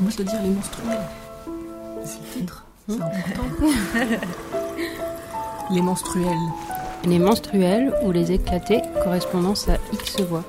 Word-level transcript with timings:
Moi, 0.00 0.10
je 0.10 0.16
dois 0.16 0.26
dire 0.26 0.42
les 0.42 0.50
menstruels. 0.50 0.98
C'est 2.04 2.18
le 2.18 2.40
titre, 2.40 2.64
c'est 2.88 2.94
important. 2.94 3.66
les 5.70 5.80
menstruels. 5.82 6.36
Les 7.04 7.18
menstruels 7.18 7.92
ou 8.04 8.12
les 8.12 8.32
éclatés, 8.32 8.82
correspondance 9.02 9.68
à 9.68 9.74
X 9.92 10.20
voix. 10.22 10.44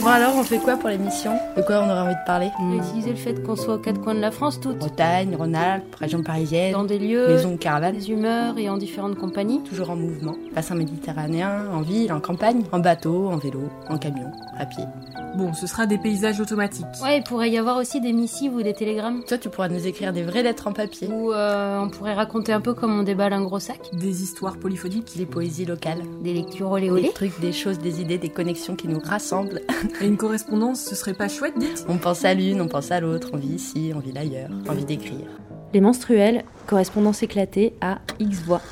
Bon 0.00 0.12
alors, 0.12 0.36
on 0.36 0.44
fait 0.44 0.58
quoi 0.58 0.76
pour 0.76 0.88
l'émission? 0.88 1.32
De 1.56 1.62
quoi 1.62 1.80
on 1.82 1.90
aurait 1.90 2.00
envie 2.00 2.14
de 2.14 2.26
parler? 2.26 2.50
On 2.60 2.72
a 2.78 2.82
utilisé 2.84 3.10
le 3.10 3.16
fait 3.16 3.42
qu'on 3.42 3.56
soit 3.56 3.74
aux 3.74 3.78
quatre 3.78 4.00
coins 4.00 4.14
de 4.14 4.20
la 4.20 4.30
France, 4.30 4.60
toutes. 4.60 4.78
Bretagne, 4.78 5.34
Rhône-Alpes, 5.34 5.96
région 5.96 6.22
parisienne, 6.22 6.72
Dans 6.72 6.84
des 6.84 6.98
lieux, 7.00 7.26
maison 7.28 7.56
caravane, 7.56 7.96
des 7.96 8.10
humeurs 8.10 8.56
et 8.56 8.68
en 8.70 8.76
différentes 8.76 9.16
compagnies. 9.16 9.62
toujours 9.64 9.90
en 9.90 9.96
mouvement. 9.96 10.36
Bassin 10.54 10.76
méditerranéen, 10.76 11.66
en 11.72 11.80
ville, 11.82 12.12
en 12.12 12.20
campagne, 12.20 12.62
en 12.72 12.78
bateau, 12.78 13.28
en 13.30 13.36
vélo, 13.36 13.62
en 13.88 13.98
camion, 13.98 14.30
à 14.56 14.64
pied. 14.66 14.84
Bon, 15.36 15.52
ce 15.52 15.66
sera 15.66 15.84
des 15.84 15.98
paysages 15.98 16.40
automatiques. 16.40 16.86
Ouais, 17.02 17.18
il 17.18 17.22
pourrait 17.22 17.50
y 17.50 17.58
avoir 17.58 17.76
aussi 17.76 18.00
des 18.00 18.14
missives 18.14 18.54
ou 18.54 18.62
des 18.62 18.72
télégrammes. 18.72 19.22
Toi, 19.22 19.36
tu 19.36 19.50
pourras 19.50 19.68
nous 19.68 19.86
écrire 19.86 20.14
des 20.14 20.22
vraies 20.22 20.42
lettres 20.42 20.66
en 20.66 20.72
papier. 20.72 21.08
Ou 21.08 21.30
euh, 21.30 21.78
on 21.78 21.90
pourrait 21.90 22.14
raconter 22.14 22.54
un 22.54 22.62
peu 22.62 22.72
comme 22.72 22.98
on 22.98 23.02
déballe 23.02 23.34
un 23.34 23.42
gros 23.42 23.58
sac. 23.58 23.78
Des 23.92 24.22
histoires 24.22 24.56
polyphoniques. 24.56 25.12
Des 25.14 25.26
poésies 25.26 25.66
locales. 25.66 26.00
Des 26.22 26.32
lectures 26.32 26.70
olé 26.70 26.88
Des 26.88 27.12
trucs, 27.12 27.38
des 27.38 27.52
choses, 27.52 27.78
des 27.78 28.00
idées, 28.00 28.16
des 28.16 28.30
connexions 28.30 28.76
qui 28.76 28.88
nous 28.88 28.98
rassemblent. 28.98 29.60
Et 30.00 30.06
une 30.06 30.16
correspondance, 30.16 30.80
ce 30.80 30.94
serait 30.94 31.12
pas 31.12 31.28
chouette, 31.28 31.58
dites 31.58 31.84
On 31.86 31.98
pense 31.98 32.24
à 32.24 32.32
l'une, 32.32 32.62
on 32.62 32.68
pense 32.68 32.90
à 32.90 33.00
l'autre, 33.00 33.28
on 33.34 33.36
vit 33.36 33.56
ici, 33.56 33.92
on 33.94 33.98
vit 33.98 34.12
l'ailleurs, 34.12 34.48
envie 34.70 34.86
d'écrire. 34.86 35.26
Les 35.74 35.82
menstruels, 35.82 36.44
correspondance 36.66 37.22
éclatée 37.22 37.74
à 37.82 37.98
X 38.18 38.38
voix. 38.40 38.62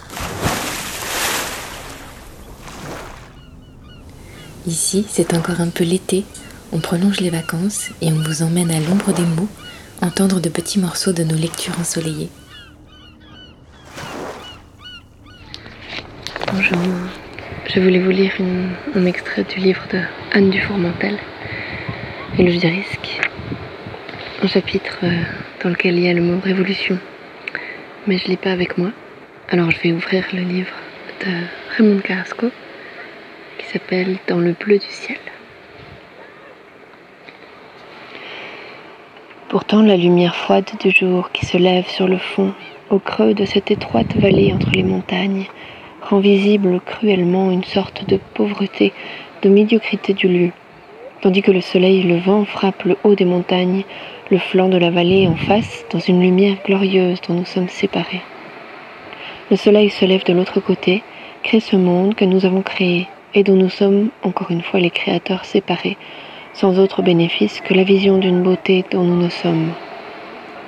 Ici, 4.67 5.05
c'est 5.11 5.35
encore 5.35 5.61
un 5.61 5.69
peu 5.69 5.85
l'été. 5.85 6.25
On 6.75 6.81
prolonge 6.81 7.21
les 7.21 7.31
vacances 7.31 7.91
et 8.03 8.09
on 8.09 8.21
vous 8.21 8.43
emmène 8.43 8.73
à 8.73 8.81
l'ombre 8.81 9.13
des 9.15 9.23
mots 9.23 9.49
entendre 10.03 10.41
de 10.41 10.49
petits 10.49 10.81
morceaux 10.81 11.13
de 11.13 11.23
nos 11.23 11.37
lectures 11.37 11.79
ensoleillées. 11.79 12.31
Bonjour. 16.53 16.79
Je 17.73 17.79
voulais 17.79 18.01
vous 18.01 18.11
lire 18.11 18.33
un 18.97 19.07
extrait 19.07 19.45
du 19.45 19.61
livre 19.61 19.83
de 19.93 20.01
Anne 20.33 20.51
Dufourmentel, 20.51 21.17
Éloge 22.41 22.59
des 22.59 22.69
risques. 22.69 23.21
Un 24.43 24.49
chapitre 24.49 24.99
euh, 25.05 25.23
dans 25.63 25.71
lequel 25.71 25.97
il 25.97 26.03
y 26.03 26.09
a 26.09 26.13
le 26.13 26.23
mot 26.23 26.41
révolution. 26.41 26.99
Mais 28.09 28.19
je 28.19 28.27
lis 28.27 28.37
pas 28.37 28.51
avec 28.51 28.79
moi. 28.79 28.91
Alors 29.49 29.71
je 29.71 29.79
vais 29.81 29.93
ouvrir 29.93 30.25
le 30.33 30.43
livre 30.43 30.75
de 31.25 31.31
Raymond 31.77 32.01
Carrasco 32.01 32.51
qui 33.59 33.67
s'appelle 33.73 34.19
Dans 34.27 34.41
le 34.41 34.55
bleu 34.59 34.79
du 34.79 34.91
ciel. 34.91 35.19
Pourtant 39.55 39.83
la 39.83 39.97
lumière 39.97 40.35
froide 40.35 40.69
du 40.81 40.91
jour 40.91 41.31
qui 41.31 41.47
se 41.47 41.57
lève 41.57 41.87
sur 41.87 42.09
le 42.09 42.19
fond, 42.19 42.53
au 42.91 42.99
creux 42.99 43.35
de 43.35 43.45
cette 43.45 43.71
étroite 43.71 44.17
vallée 44.17 44.53
entre 44.53 44.73
les 44.73 44.83
montagnes, 44.83 45.45
rend 46.03 46.19
visible 46.19 46.81
cruellement 46.85 47.53
une 47.53 47.63
sorte 47.63 48.05
de 48.05 48.19
pauvreté, 48.35 48.93
de 49.43 49.49
médiocrité 49.49 50.13
du 50.13 50.27
lieu, 50.27 50.51
tandis 51.21 51.41
que 51.41 51.53
le 51.53 51.61
soleil 51.61 52.03
levant 52.03 52.45
frappe 52.45 52.83
le 52.83 52.97
haut 53.05 53.15
des 53.15 53.25
montagnes, 53.25 53.85
le 54.29 54.39
flanc 54.39 54.69
de 54.69 54.77
la 54.77 54.91
vallée 54.91 55.29
en 55.29 55.37
face, 55.37 55.85
dans 55.93 56.01
une 56.01 56.21
lumière 56.21 56.57
glorieuse 56.67 57.21
dont 57.29 57.35
nous 57.35 57.45
sommes 57.45 57.69
séparés. 57.69 58.23
Le 59.53 59.57
soleil 59.57 59.89
se 59.89 60.05
lève 60.05 60.25
de 60.25 60.33
l'autre 60.33 60.59
côté, 60.59 61.05
crée 61.45 61.61
ce 61.61 61.77
monde 61.77 62.17
que 62.17 62.25
nous 62.25 62.45
avons 62.45 62.63
créé 62.63 63.07
et 63.35 63.45
dont 63.45 63.55
nous 63.55 63.71
sommes 63.71 64.09
encore 64.25 64.51
une 64.51 64.63
fois 64.63 64.81
les 64.81 64.91
créateurs 64.91 65.45
séparés, 65.45 65.97
sans 66.55 66.79
autre 66.79 67.03
bénéfice 67.03 67.61
que 67.61 67.75
la 67.75 67.83
vision 67.83 68.19
d'une 68.19 68.43
beauté 68.43 68.85
dont 68.91 69.03
nous 69.03 69.21
ne 69.21 69.29
sommes, 69.29 69.73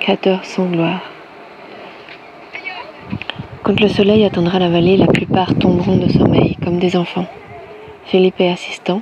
créateurs 0.01 0.43
sans 0.43 0.65
gloire. 0.65 1.01
Quand 3.63 3.79
le 3.79 3.87
soleil 3.87 4.25
atteindra 4.25 4.59
la 4.59 4.69
vallée, 4.69 4.97
la 4.97 5.07
plupart 5.07 5.55
tomberont 5.55 5.97
de 5.97 6.09
sommeil, 6.09 6.57
comme 6.63 6.79
des 6.79 6.95
enfants. 6.95 7.25
Felipe 8.05 8.41
assistant, 8.41 9.01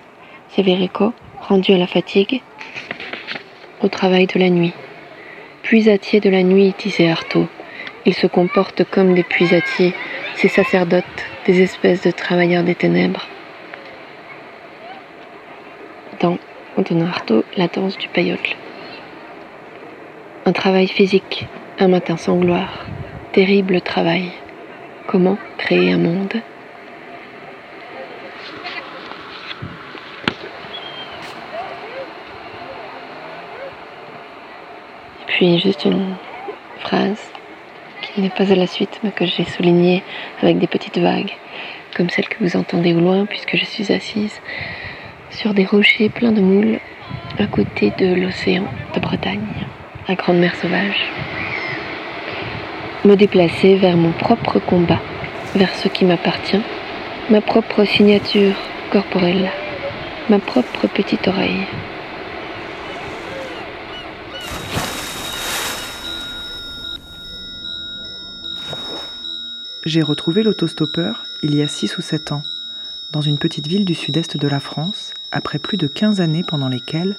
Severico, 0.49 1.13
rendu 1.41 1.73
à 1.73 1.77
la 1.77 1.87
fatigue, 1.87 2.41
au 3.81 3.87
travail 3.87 4.27
de 4.27 4.39
la 4.39 4.49
nuit. 4.49 4.73
Puisatiers 5.63 6.19
de 6.19 6.29
la 6.29 6.43
nuit, 6.43 6.73
disait 6.77 7.09
Artaud. 7.09 7.47
Ils 8.05 8.13
se 8.13 8.27
comportent 8.27 8.83
comme 8.83 9.15
des 9.15 9.23
puisatiers, 9.23 9.93
ces 10.35 10.47
sacerdotes, 10.47 11.03
des 11.47 11.61
espèces 11.61 12.03
de 12.03 12.11
travailleurs 12.11 12.63
des 12.63 12.75
ténèbres. 12.75 13.27
Dans 16.21 16.37
Antonin 16.77 17.07
Artaud, 17.07 17.45
la 17.55 17.69
danse 17.69 17.97
du 17.97 18.09
payotle. 18.09 18.53
Un 20.45 20.51
travail 20.51 20.89
physique, 20.89 21.47
un 21.79 21.87
matin 21.87 22.17
sans 22.17 22.35
gloire, 22.35 22.85
terrible 23.31 23.79
travail. 23.79 24.29
Comment 25.07 25.37
créer 25.57 25.93
un 25.93 25.97
monde? 25.97 26.33
Et 35.21 35.25
puis 35.27 35.59
juste 35.59 35.85
une 35.85 36.15
phrase 36.79 37.31
qui 38.01 38.19
n'est 38.19 38.29
pas 38.29 38.51
à 38.51 38.55
la 38.55 38.67
suite, 38.67 38.99
mais 39.01 39.11
que 39.11 39.25
j'ai 39.25 39.45
soulignée 39.45 40.03
avec 40.41 40.59
des 40.59 40.67
petites 40.67 40.97
vagues, 40.97 41.31
comme 41.95 42.09
celle 42.09 42.27
que 42.27 42.43
vous 42.43 42.57
entendez 42.57 42.93
au 42.93 42.99
loin, 42.99 43.25
puisque 43.25 43.55
je 43.55 43.63
suis 43.63 43.93
assise 43.93 44.41
sur 45.35 45.53
des 45.53 45.65
rochers 45.65 46.09
pleins 46.09 46.31
de 46.31 46.41
moules 46.41 46.79
à 47.37 47.45
côté 47.45 47.91
de 47.99 48.15
l'océan 48.15 48.65
de 48.93 48.99
Bretagne, 48.99 49.67
la 50.07 50.15
grande 50.15 50.37
mer 50.37 50.55
sauvage. 50.55 51.11
Me 53.03 53.15
déplacer 53.15 53.75
vers 53.75 53.97
mon 53.97 54.11
propre 54.11 54.59
combat, 54.59 55.01
vers 55.55 55.73
ce 55.75 55.89
qui 55.89 56.05
m'appartient, 56.05 56.61
ma 57.29 57.41
propre 57.41 57.83
signature 57.83 58.55
corporelle, 58.91 59.51
ma 60.29 60.39
propre 60.39 60.87
petite 60.87 61.27
oreille. 61.27 61.67
J'ai 69.83 70.01
retrouvé 70.01 70.43
l'autostoppeur 70.43 71.25
il 71.43 71.55
y 71.55 71.61
a 71.61 71.67
6 71.67 71.97
ou 71.97 72.01
7 72.01 72.31
ans, 72.31 72.41
dans 73.11 73.21
une 73.21 73.37
petite 73.37 73.67
ville 73.67 73.85
du 73.85 73.93
sud-est 73.93 74.37
de 74.37 74.47
la 74.47 74.59
France, 74.59 75.13
après 75.31 75.59
plus 75.59 75.77
de 75.77 75.87
15 75.87 76.21
années 76.21 76.43
pendant 76.47 76.69
lesquelles, 76.69 77.15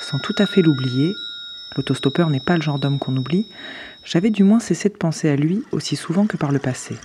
sans 0.00 0.18
tout 0.18 0.34
à 0.38 0.46
fait 0.46 0.62
l'oublier, 0.62 1.16
l'autostoppeur 1.76 2.30
n'est 2.30 2.40
pas 2.40 2.56
le 2.56 2.62
genre 2.62 2.78
d'homme 2.78 2.98
qu'on 2.98 3.16
oublie, 3.16 3.46
j'avais 4.04 4.30
du 4.30 4.44
moins 4.44 4.60
cessé 4.60 4.88
de 4.88 4.96
penser 4.96 5.28
à 5.28 5.36
lui 5.36 5.62
aussi 5.72 5.96
souvent 5.96 6.26
que 6.26 6.36
par 6.36 6.52
le 6.52 6.58
passé. 6.58 6.96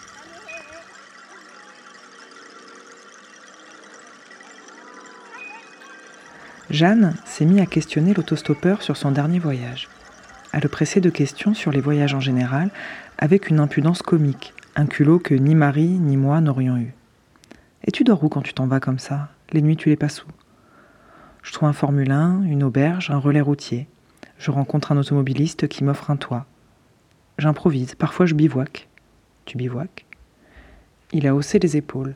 Jeanne 6.69 7.15
s'est 7.25 7.45
mis 7.45 7.61
à 7.61 7.65
questionner 7.65 8.13
l'autostoppeur 8.13 8.81
sur 8.81 8.97
son 8.97 9.11
dernier 9.11 9.37
voyage, 9.37 9.89
à 10.53 10.59
le 10.59 10.69
presser 10.69 11.01
de 11.01 11.09
questions 11.09 11.53
sur 11.53 11.71
les 11.71 11.81
voyages 11.81 12.15
en 12.15 12.19
général, 12.19 12.71
avec 13.17 13.49
une 13.49 13.59
impudence 13.59 14.01
comique, 14.01 14.53
un 14.75 14.87
culot 14.87 15.19
que 15.19 15.35
ni 15.35 15.53
Marie 15.55 15.99
ni 15.99 16.17
moi 16.17 16.41
n'aurions 16.41 16.77
eu. 16.77 16.93
Et 17.85 17.91
tu 17.91 18.03
dors 18.03 18.23
où 18.23 18.29
quand 18.29 18.41
tu 18.41 18.53
t'en 18.53 18.65
vas 18.65 18.79
comme 18.79 18.99
ça? 18.99 19.29
Les 19.51 19.61
nuits, 19.61 19.77
tu 19.77 19.89
les 19.89 19.97
passes 19.97 20.23
où? 20.23 20.27
Je 21.43 21.51
trouve 21.51 21.67
un 21.67 21.73
Formule 21.73 22.11
1, 22.11 22.43
une 22.43 22.63
auberge, 22.63 23.11
un 23.11 23.17
relais 23.17 23.41
routier. 23.41 23.87
Je 24.37 24.49
rencontre 24.49 24.93
un 24.93 24.97
automobiliste 24.97 25.67
qui 25.67 25.83
m'offre 25.83 26.09
un 26.09 26.15
toit. 26.15 26.45
J'improvise, 27.37 27.95
parfois 27.95 28.25
je 28.25 28.33
bivouac. 28.33 28.87
Tu 29.43 29.57
bivouacs 29.57 30.05
Il 31.11 31.27
a 31.27 31.35
haussé 31.35 31.59
les 31.59 31.75
épaules. 31.75 32.15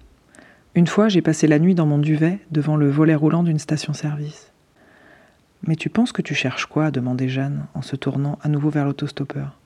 Une 0.76 0.88
fois, 0.88 1.10
j'ai 1.10 1.22
passé 1.22 1.46
la 1.46 1.60
nuit 1.60 1.76
dans 1.76 1.86
mon 1.86 1.98
duvet 1.98 2.40
devant 2.52 2.78
le 2.78 2.90
volet 2.90 3.16
roulant 3.16 3.44
d'une 3.44 3.60
station-service. 3.60 4.54
Mais 5.64 5.76
tu 5.76 5.90
penses 5.90 6.14
que 6.14 6.22
tu 6.22 6.34
cherches 6.34 6.66
quoi? 6.66 6.90
demandait 6.90 7.28
Jeanne 7.28 7.66
en 7.74 7.82
se 7.82 7.98
tournant 7.98 8.40
à 8.44 8.48
nouveau 8.48 8.70
vers 8.70 8.86
l'autostoppeur. 8.86 9.58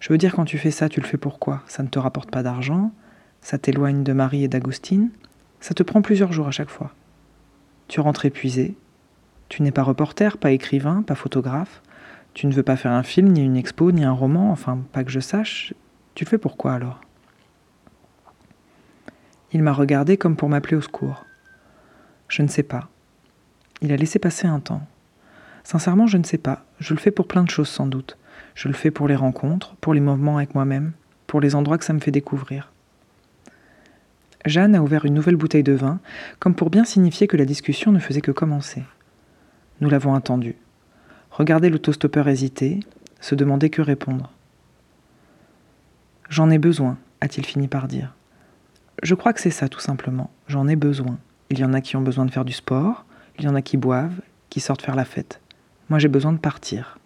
Je 0.00 0.12
veux 0.12 0.18
dire, 0.18 0.34
quand 0.34 0.44
tu 0.44 0.58
fais 0.58 0.70
ça, 0.70 0.90
tu 0.90 1.00
le 1.00 1.06
fais 1.06 1.16
pourquoi 1.16 1.62
Ça 1.66 1.82
ne 1.82 1.88
te 1.88 1.98
rapporte 1.98 2.30
pas 2.30 2.42
d'argent, 2.42 2.92
ça 3.40 3.56
t'éloigne 3.56 4.02
de 4.02 4.12
Marie 4.12 4.44
et 4.44 4.48
d'Agustine, 4.48 5.10
ça 5.60 5.72
te 5.72 5.82
prend 5.82 6.02
plusieurs 6.02 6.32
jours 6.32 6.48
à 6.48 6.52
chaque 6.52 6.68
fois. 6.68 6.92
Tu 7.88 8.00
rentres 8.00 8.26
épuisé, 8.26 8.76
tu 9.48 9.62
n'es 9.62 9.72
pas 9.72 9.82
reporter, 9.82 10.38
pas 10.38 10.50
écrivain, 10.50 11.02
pas 11.02 11.14
photographe, 11.14 11.82
tu 12.34 12.46
ne 12.46 12.52
veux 12.52 12.62
pas 12.62 12.76
faire 12.76 12.92
un 12.92 13.02
film, 13.02 13.28
ni 13.28 13.44
une 13.44 13.56
expo, 13.56 13.90
ni 13.92 14.04
un 14.04 14.12
roman, 14.12 14.50
enfin, 14.50 14.78
pas 14.92 15.04
que 15.04 15.10
je 15.10 15.20
sache, 15.20 15.74
tu 16.14 16.24
le 16.24 16.28
fais 16.28 16.38
pourquoi 16.38 16.74
alors? 16.74 17.00
Il 19.52 19.62
m'a 19.62 19.72
regardé 19.72 20.16
comme 20.16 20.36
pour 20.36 20.48
m'appeler 20.48 20.76
au 20.76 20.82
secours. 20.82 21.24
Je 22.28 22.42
ne 22.42 22.48
sais 22.48 22.62
pas. 22.62 22.88
Il 23.80 23.92
a 23.92 23.96
laissé 23.96 24.18
passer 24.18 24.46
un 24.46 24.60
temps. 24.60 24.86
Sincèrement, 25.64 26.06
je 26.06 26.18
ne 26.18 26.24
sais 26.24 26.38
pas. 26.38 26.64
Je 26.80 26.92
le 26.92 27.00
fais 27.00 27.10
pour 27.10 27.26
plein 27.26 27.44
de 27.44 27.50
choses 27.50 27.68
sans 27.68 27.86
doute. 27.86 28.18
Je 28.54 28.68
le 28.68 28.74
fais 28.74 28.90
pour 28.90 29.08
les 29.08 29.16
rencontres, 29.16 29.74
pour 29.76 29.94
les 29.94 30.00
moments 30.00 30.36
avec 30.36 30.54
moi-même, 30.54 30.92
pour 31.26 31.40
les 31.40 31.54
endroits 31.54 31.78
que 31.78 31.84
ça 31.84 31.92
me 31.92 32.00
fait 32.00 32.10
découvrir. 32.10 32.72
Jeanne 34.44 34.74
a 34.74 34.82
ouvert 34.82 35.04
une 35.04 35.14
nouvelle 35.14 35.36
bouteille 35.36 35.62
de 35.62 35.72
vin, 35.72 36.00
comme 36.38 36.54
pour 36.54 36.70
bien 36.70 36.84
signifier 36.84 37.26
que 37.26 37.36
la 37.36 37.44
discussion 37.44 37.92
ne 37.92 37.98
faisait 37.98 38.20
que 38.20 38.30
commencer. 38.30 38.82
Nous 39.80 39.88
l'avons 39.88 40.14
attendu. 40.14 40.56
Regarder 41.30 41.70
l'autostoppeur 41.70 42.28
hésiter, 42.28 42.80
se 43.20 43.34
demander 43.34 43.70
que 43.70 43.82
répondre. 43.82 44.32
J'en 46.28 46.50
ai 46.50 46.58
besoin, 46.58 46.98
a-t-il 47.20 47.46
fini 47.46 47.68
par 47.68 47.86
dire. 47.88 48.14
Je 49.02 49.14
crois 49.14 49.32
que 49.32 49.40
c'est 49.40 49.50
ça 49.50 49.68
tout 49.68 49.80
simplement. 49.80 50.30
J'en 50.48 50.66
ai 50.66 50.76
besoin. 50.76 51.18
Il 51.50 51.58
y 51.60 51.64
en 51.64 51.72
a 51.72 51.80
qui 51.80 51.96
ont 51.96 52.02
besoin 52.02 52.26
de 52.26 52.30
faire 52.30 52.44
du 52.44 52.52
sport, 52.52 53.04
il 53.38 53.44
y 53.44 53.48
en 53.48 53.54
a 53.54 53.62
qui 53.62 53.76
boivent, 53.76 54.20
qui 54.50 54.60
sortent 54.60 54.82
faire 54.82 54.96
la 54.96 55.04
fête. 55.04 55.40
Moi 55.88 55.98
j'ai 55.98 56.08
besoin 56.08 56.32
de 56.32 56.38
partir. 56.38 56.98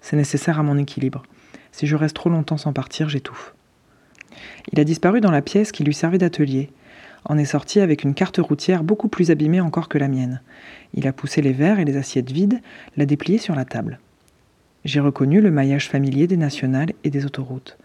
C'est 0.00 0.16
nécessaire 0.16 0.58
à 0.58 0.62
mon 0.62 0.76
équilibre. 0.76 1.22
Si 1.70 1.86
je 1.86 1.96
reste 1.96 2.16
trop 2.16 2.30
longtemps 2.30 2.56
sans 2.56 2.72
partir, 2.72 3.08
j'étouffe. 3.08 3.54
Il 4.72 4.80
a 4.80 4.84
disparu 4.84 5.20
dans 5.20 5.30
la 5.30 5.42
pièce 5.42 5.72
qui 5.72 5.84
lui 5.84 5.94
servait 5.94 6.18
d'atelier. 6.18 6.70
En 7.24 7.38
est 7.38 7.44
sorti 7.44 7.80
avec 7.80 8.04
une 8.04 8.14
carte 8.14 8.38
routière 8.38 8.84
beaucoup 8.84 9.08
plus 9.08 9.30
abîmée 9.30 9.60
encore 9.60 9.88
que 9.88 9.98
la 9.98 10.08
mienne. 10.08 10.40
Il 10.94 11.06
a 11.06 11.12
poussé 11.12 11.42
les 11.42 11.52
verres 11.52 11.80
et 11.80 11.84
les 11.84 11.96
assiettes 11.96 12.30
vides, 12.30 12.60
l'a 12.96 13.06
déplié 13.06 13.38
sur 13.38 13.54
la 13.54 13.64
table. 13.64 13.98
J'ai 14.84 15.00
reconnu 15.00 15.40
le 15.40 15.50
maillage 15.50 15.88
familier 15.88 16.26
des 16.26 16.36
nationales 16.36 16.92
et 17.04 17.10
des 17.10 17.26
autoroutes. 17.26 17.76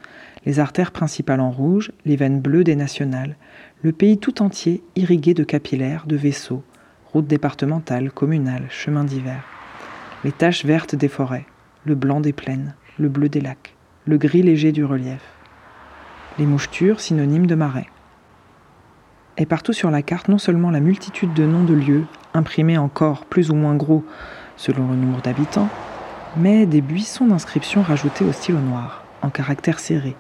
Les 0.45 0.59
artères 0.59 0.91
principales 0.91 1.39
en 1.39 1.51
rouge, 1.51 1.91
les 2.05 2.15
veines 2.15 2.39
bleues 2.39 2.63
des 2.63 2.75
nationales, 2.75 3.35
le 3.81 3.91
pays 3.91 4.17
tout 4.17 4.41
entier 4.41 4.83
irrigué 4.95 5.33
de 5.33 5.43
capillaires, 5.43 6.05
de 6.05 6.15
vaisseaux, 6.15 6.63
routes 7.11 7.27
départementales, 7.27 8.11
communales, 8.11 8.67
chemins 8.69 9.03
d'hiver. 9.03 9.43
Les 10.23 10.31
taches 10.31 10.65
vertes 10.65 10.95
des 10.95 11.07
forêts, 11.07 11.45
le 11.83 11.95
blanc 11.95 12.21
des 12.21 12.33
plaines, 12.33 12.75
le 12.97 13.09
bleu 13.09 13.27
des 13.27 13.41
lacs, 13.41 13.75
le 14.05 14.17
gris 14.17 14.43
léger 14.43 14.71
du 14.71 14.85
relief. 14.85 15.21
Les 16.39 16.45
mouchetures 16.45 16.99
synonymes 16.99 17.47
de 17.47 17.55
marais. 17.55 17.87
Et 19.37 19.45
partout 19.45 19.73
sur 19.73 19.89
la 19.89 20.01
carte, 20.01 20.27
non 20.27 20.37
seulement 20.37 20.69
la 20.69 20.79
multitude 20.79 21.33
de 21.33 21.45
noms 21.45 21.63
de 21.63 21.73
lieux, 21.73 22.05
imprimés 22.33 22.77
encore 22.77 23.25
plus 23.25 23.49
ou 23.49 23.55
moins 23.55 23.75
gros 23.75 24.03
selon 24.57 24.87
le 24.87 24.95
nombre 24.95 25.21
d'habitants, 25.21 25.69
mais 26.37 26.65
des 26.65 26.81
buissons 26.81 27.27
d'inscriptions 27.27 27.81
rajoutés 27.81 28.25
au 28.25 28.31
stylo 28.31 28.59
noir, 28.59 29.03
en 29.21 29.29
caractères 29.29 29.79
serrés, 29.79 30.15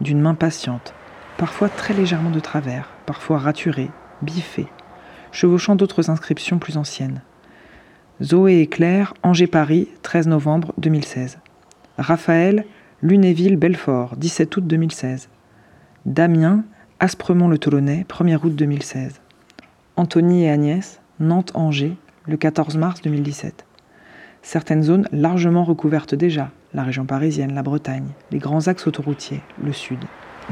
d'une 0.00 0.20
main 0.20 0.34
patiente, 0.34 0.94
parfois 1.36 1.68
très 1.68 1.94
légèrement 1.94 2.30
de 2.30 2.40
travers, 2.40 2.90
parfois 3.06 3.38
raturés, 3.38 3.90
biffés, 4.22 4.68
chevauchant 5.32 5.74
d'autres 5.74 6.10
inscriptions 6.10 6.58
plus 6.58 6.76
anciennes. 6.76 7.22
Zoé 8.22 8.60
et 8.60 8.66
Claire, 8.66 9.14
Angers-Paris, 9.22 9.88
13 10.02 10.26
novembre 10.26 10.74
2016. 10.78 11.38
Raphaël, 11.98 12.64
Lunéville-Belfort, 13.02 14.16
17 14.16 14.56
août 14.56 14.66
2016. 14.66 15.28
Damien, 16.04 16.64
Aspremont-le-Tolonnais, 17.00 18.04
1er 18.08 18.44
août 18.44 18.56
2016. 18.56 19.20
Anthony 19.94 20.42
et 20.42 20.50
Agnès, 20.50 21.00
Nantes-Angers, 21.20 21.96
le 22.26 22.36
14 22.36 22.76
mars 22.76 23.02
2017. 23.02 23.64
Certaines 24.42 24.82
zones 24.82 25.08
largement 25.12 25.62
recouvertes 25.62 26.16
déjà, 26.16 26.50
la 26.74 26.82
région 26.82 27.06
parisienne, 27.06 27.54
la 27.54 27.62
Bretagne, 27.62 28.08
les 28.32 28.40
grands 28.40 28.66
axes 28.66 28.88
autoroutiers, 28.88 29.42
le 29.62 29.72
sud. 29.72 30.00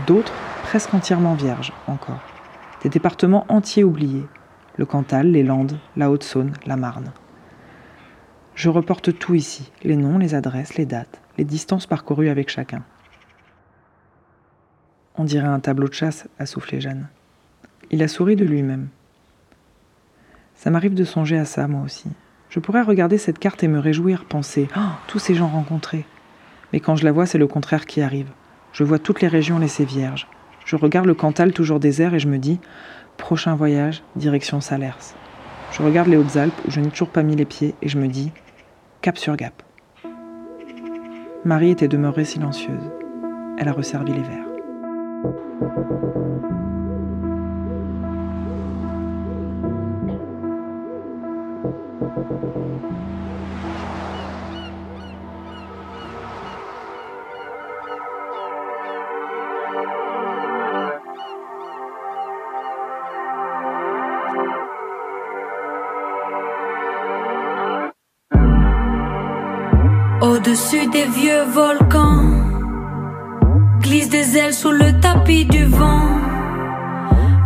D'autres 0.07 0.33
presque 0.63 0.95
entièrement 0.95 1.35
vierges 1.35 1.73
encore. 1.89 2.23
Des 2.85 2.91
départements 2.91 3.45
entiers 3.49 3.83
oubliés, 3.83 4.27
le 4.77 4.87
Cantal, 4.87 5.33
les 5.33 5.43
Landes, 5.43 5.81
la 5.97 6.13
Haute-Saône, 6.13 6.53
la 6.65 6.77
Marne. 6.77 7.13
Je 8.55 8.69
reporte 8.69 9.19
tout 9.19 9.35
ici, 9.35 9.73
les 9.83 9.97
noms, 9.97 10.19
les 10.19 10.37
adresses, 10.37 10.77
les 10.77 10.87
dates, 10.87 11.21
les 11.39 11.45
distances 11.45 11.89
parcourues 11.89 12.29
avec 12.29 12.51
chacun. 12.51 12.85
On 15.19 15.25
dirait 15.25 15.47
un 15.47 15.61
tableau 15.61 15.89
de 15.89 15.95
chasse, 15.95 16.29
a 16.39 16.47
soufflé 16.47 16.81
Jeanne. 16.81 17.09
Il 17.91 18.03
a 18.03 18.09
souri 18.09 18.37
de 18.37 18.45
lui-même. 18.45 18.89
Ça 20.55 20.71
m'arrive 20.71 20.95
de 20.95 21.05
songer 21.05 21.39
à 21.39 21.45
ça, 21.45 21.69
moi 21.69 21.83
aussi. 21.83 22.09
Je 22.51 22.61
pourrais 22.61 22.83
regarder 22.83 23.19
cette 23.19 23.39
carte 23.39 23.63
et 23.63 23.69
me 23.69 23.79
réjouir, 23.79 24.25
penser 24.25 24.69
oh, 24.77 24.81
tous 25.07 25.19
ces 25.19 25.35
gens 25.35 25.49
rencontrés. 25.49 26.05
Mais 26.73 26.81
quand 26.81 26.97
je 26.97 27.05
la 27.05 27.13
vois, 27.13 27.27
c'est 27.27 27.39
le 27.39 27.47
contraire 27.47 27.87
qui 27.87 28.03
arrive. 28.03 28.31
Je 28.73 28.85
vois 28.85 28.99
toutes 28.99 29.21
les 29.21 29.29
régions 29.29 29.59
laissées 29.59 29.85
vierges. 29.85 30.27
Je 30.65 30.77
regarde 30.77 31.07
le 31.07 31.15
Cantal 31.15 31.53
toujours 31.53 31.81
désert 31.81 32.15
et 32.15 32.19
je 32.19 32.29
me 32.29 32.39
dis 32.39 32.59
prochain 33.17 33.55
voyage, 33.55 34.03
direction 34.17 34.61
Salers. 34.61 35.15
Je 35.73 35.83
regarde 35.83 36.09
les 36.09 36.17
Hautes-Alpes 36.17 36.61
où 36.67 36.71
je 36.71 36.81
n'ai 36.81 36.91
toujours 36.91 37.09
pas 37.09 37.23
mis 37.23 37.37
les 37.37 37.45
pieds 37.45 37.75
et 37.83 37.89
je 37.89 37.99
me 37.99 38.09
dis 38.09 38.33
Cap 39.01 39.17
sur 39.17 39.37
Gap. 39.37 39.63
Marie 41.45 41.71
était 41.71 41.89
demeurée 41.89 42.25
silencieuse. 42.25 42.91
Elle 43.59 43.69
a 43.69 43.73
resservi 43.73 44.13
les 44.13 44.23
verres. 44.23 44.46
Au-dessus 70.47 70.87
des 70.89 71.07
vieux 71.07 71.43
volcans, 71.43 72.06
des 74.09 74.37
ailes 74.37 74.55
sous 74.55 74.71
le 74.71 75.01
tapis 75.01 75.45
du 75.47 75.65
vent. 75.65 76.09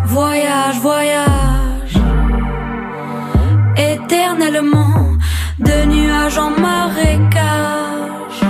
Voyage, 0.07 0.79
voyage, 0.81 1.95
éternellement, 3.77 5.17
de 5.59 5.85
nuages 5.87 6.39
en 6.39 6.51
marécage, 6.51 8.41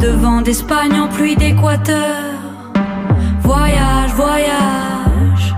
de 0.00 0.08
vent 0.08 0.40
d'Espagne 0.42 0.98
en 1.00 1.08
pluie 1.08 1.36
d'Équateur. 1.36 2.24
Voyage, 3.40 4.12
voyage, 4.14 5.54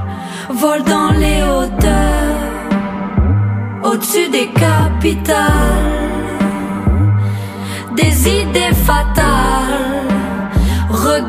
vol 0.50 0.82
dans 0.84 1.12
les 1.12 1.42
hauteurs, 1.42 2.72
au-dessus 3.84 4.28
des 4.30 4.48
capitales 4.48 5.96
des 7.96 8.28
idées 8.28 8.74
fatales. 8.84 9.45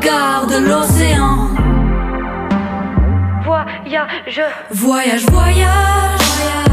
Regarde 0.00 0.52
l'océan. 0.52 1.48
Voyage, 3.44 4.42
voyage, 4.70 5.24
voyage, 5.26 5.26
voyage, 5.26 6.67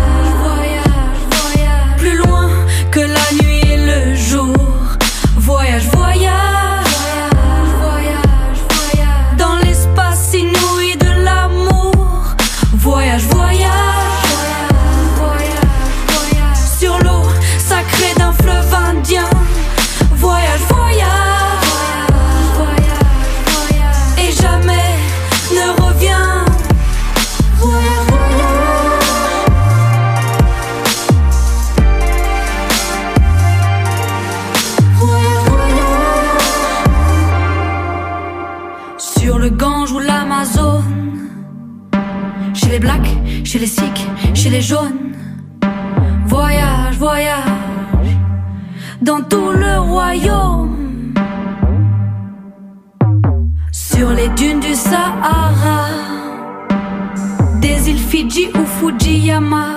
Des 57.62 57.90
îles 57.90 57.98
Fidji 57.98 58.50
ou 58.54 58.66
Fujiyama. 58.66 59.68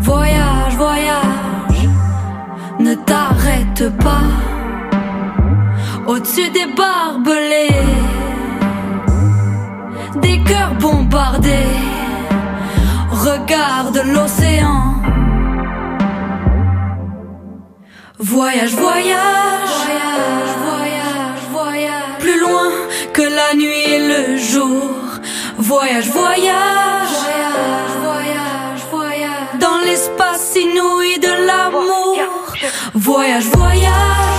Voyage, 0.00 0.76
voyage, 0.76 1.88
ne 2.78 2.94
t'arrête 2.94 3.84
pas. 3.98 4.28
Au-dessus 6.06 6.50
des 6.50 6.66
barbelés, 6.76 7.84
des 10.22 10.38
cœurs 10.42 10.74
bombardés. 10.80 11.72
Regarde 13.10 14.02
l'océan. 14.14 14.94
Voyage, 18.18 18.74
voyage, 18.74 19.74
voyage, 19.84 20.53
la 23.54 23.60
nuit 23.60 23.84
et 23.94 23.98
le 23.98 24.36
jour. 24.36 24.90
Voyage, 25.58 26.08
voyage, 26.08 27.08
voyage, 27.22 27.94
voyage, 28.02 28.80
voyage. 28.90 29.60
Dans 29.60 29.78
l'espace 29.86 30.56
inouï 30.56 31.18
de 31.18 31.46
l'amour. 31.46 32.18
Voyage, 32.94 33.44
voyage. 33.44 34.33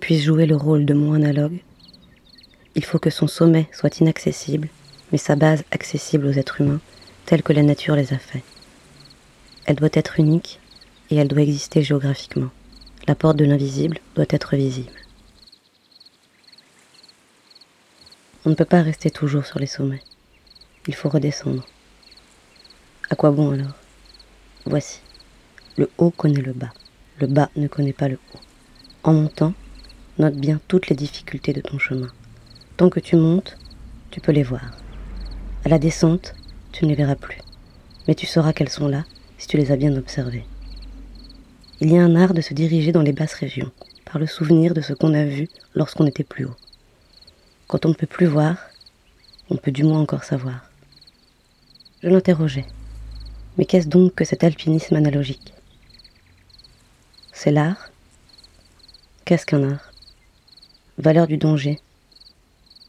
Puisse 0.00 0.22
jouer 0.22 0.46
le 0.46 0.56
rôle 0.56 0.86
de 0.86 0.94
mont 0.94 1.12
analogue, 1.12 1.58
il 2.74 2.84
faut 2.84 2.98
que 2.98 3.10
son 3.10 3.26
sommet 3.26 3.68
soit 3.72 4.00
inaccessible, 4.00 4.68
mais 5.12 5.18
sa 5.18 5.36
base 5.36 5.64
accessible 5.70 6.26
aux 6.26 6.32
êtres 6.32 6.62
humains, 6.62 6.80
telle 7.26 7.42
que 7.42 7.52
la 7.52 7.62
nature 7.62 7.94
les 7.94 8.14
a 8.14 8.18
faits. 8.18 8.42
Elle 9.66 9.76
doit 9.76 9.90
être 9.92 10.18
unique 10.18 10.60
et 11.10 11.16
elle 11.16 11.28
doit 11.28 11.42
exister 11.42 11.82
géographiquement. 11.82 12.48
La 13.06 13.14
porte 13.14 13.36
de 13.36 13.44
l'invisible 13.44 13.98
doit 14.14 14.24
être 14.30 14.56
visible. 14.56 14.92
On 18.46 18.50
ne 18.50 18.54
peut 18.54 18.64
pas 18.64 18.80
rester 18.80 19.10
toujours 19.10 19.44
sur 19.44 19.58
les 19.58 19.66
sommets. 19.66 20.02
Il 20.86 20.94
faut 20.94 21.10
redescendre. 21.10 21.66
À 23.10 23.14
quoi 23.14 23.30
bon 23.30 23.50
alors? 23.50 23.76
Voici. 24.64 25.00
Le 25.76 25.90
haut 25.98 26.10
connaît 26.10 26.40
le 26.40 26.54
bas. 26.54 26.72
Le 27.18 27.26
bas 27.26 27.50
ne 27.56 27.68
connaît 27.68 27.92
pas 27.92 28.08
le 28.08 28.18
haut. 28.34 28.40
En 29.02 29.12
montant, 29.12 29.52
note 30.18 30.36
bien 30.36 30.60
toutes 30.68 30.88
les 30.88 30.96
difficultés 30.96 31.52
de 31.52 31.60
ton 31.60 31.78
chemin. 31.78 32.08
Tant 32.76 32.90
que 32.90 33.00
tu 33.00 33.16
montes, 33.16 33.56
tu 34.10 34.20
peux 34.20 34.32
les 34.32 34.42
voir. 34.42 34.72
À 35.64 35.68
la 35.68 35.78
descente, 35.78 36.34
tu 36.72 36.84
ne 36.84 36.90
les 36.90 36.96
verras 36.96 37.16
plus. 37.16 37.38
Mais 38.08 38.14
tu 38.14 38.26
sauras 38.26 38.52
qu'elles 38.52 38.68
sont 38.68 38.88
là 38.88 39.04
si 39.38 39.46
tu 39.46 39.56
les 39.56 39.72
as 39.72 39.76
bien 39.76 39.96
observées. 39.96 40.46
Il 41.80 41.92
y 41.92 41.98
a 41.98 42.02
un 42.02 42.16
art 42.16 42.32
de 42.32 42.40
se 42.40 42.54
diriger 42.54 42.92
dans 42.92 43.02
les 43.02 43.12
basses 43.12 43.34
régions, 43.34 43.70
par 44.04 44.18
le 44.18 44.26
souvenir 44.26 44.72
de 44.72 44.80
ce 44.80 44.94
qu'on 44.94 45.12
a 45.12 45.24
vu 45.24 45.48
lorsqu'on 45.74 46.06
était 46.06 46.24
plus 46.24 46.46
haut. 46.46 46.56
Quand 47.68 47.84
on 47.84 47.90
ne 47.90 47.94
peut 47.94 48.06
plus 48.06 48.26
voir, 48.26 48.56
on 49.50 49.56
peut 49.56 49.72
du 49.72 49.84
moins 49.84 50.00
encore 50.00 50.24
savoir. 50.24 50.70
Je 52.02 52.08
l'interrogeais. 52.08 52.66
Mais 53.58 53.64
qu'est-ce 53.64 53.88
donc 53.88 54.14
que 54.14 54.24
cet 54.24 54.44
alpinisme 54.44 54.96
analogique? 54.96 55.52
C'est 57.32 57.50
l'art? 57.50 57.90
Qu'est-ce 59.24 59.44
qu'un 59.44 59.70
art? 59.70 59.92
Valeur 60.98 61.26
du 61.26 61.36
danger. 61.36 61.78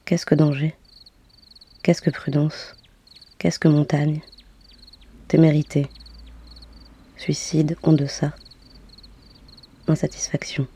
Qu'est-ce 0.06 0.26
que 0.26 0.34
danger? 0.34 0.74
Qu'est-ce 1.84 2.02
que 2.02 2.10
prudence? 2.10 2.74
Qu'est-ce 3.38 3.60
que 3.60 3.68
montagne? 3.68 4.22
Témérité. 5.28 5.88
Suicide 7.18 7.76
en 7.84 7.92
deçà. 7.92 8.32
Insatisfaction. 9.90 10.68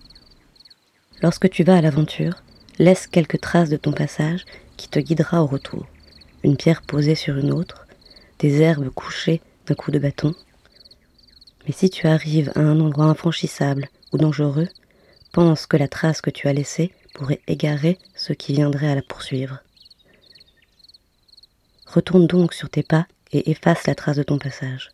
Lorsque 1.21 1.49
tu 1.49 1.63
vas 1.63 1.77
à 1.77 1.81
l'aventure, 1.81 2.43
laisse 2.79 3.07
quelques 3.07 3.39
traces 3.39 3.69
de 3.69 3.77
ton 3.77 3.93
passage 3.93 4.43
qui 4.75 4.89
te 4.89 4.99
guidera 4.99 5.41
au 5.41 5.47
retour. 5.47 5.87
Une 6.43 6.57
pierre 6.57 6.81
posée 6.81 7.15
sur 7.15 7.37
une 7.37 7.53
autre, 7.53 7.87
des 8.39 8.59
herbes 8.59 8.89
couchées 8.89 9.39
d'un 9.67 9.75
coup 9.75 9.91
de 9.91 9.99
bâton. 9.99 10.35
Mais 11.65 11.71
si 11.71 11.89
tu 11.89 12.07
arrives 12.07 12.51
à 12.55 12.59
un 12.59 12.81
endroit 12.81 13.05
infranchissable 13.05 13.87
ou 14.11 14.17
dangereux, 14.17 14.67
pense 15.31 15.65
que 15.65 15.77
la 15.77 15.87
trace 15.87 16.19
que 16.19 16.29
tu 16.29 16.49
as 16.49 16.53
laissée 16.53 16.91
pourrait 17.13 17.41
égarer 17.47 17.97
ceux 18.15 18.33
qui 18.33 18.53
viendraient 18.53 18.91
à 18.91 18.95
la 18.95 19.01
poursuivre. 19.01 19.59
Retourne 21.85 22.27
donc 22.27 22.53
sur 22.53 22.69
tes 22.69 22.83
pas 22.83 23.07
et 23.31 23.51
efface 23.51 23.87
la 23.87 23.95
trace 23.95 24.17
de 24.17 24.23
ton 24.23 24.37
passage. 24.37 24.91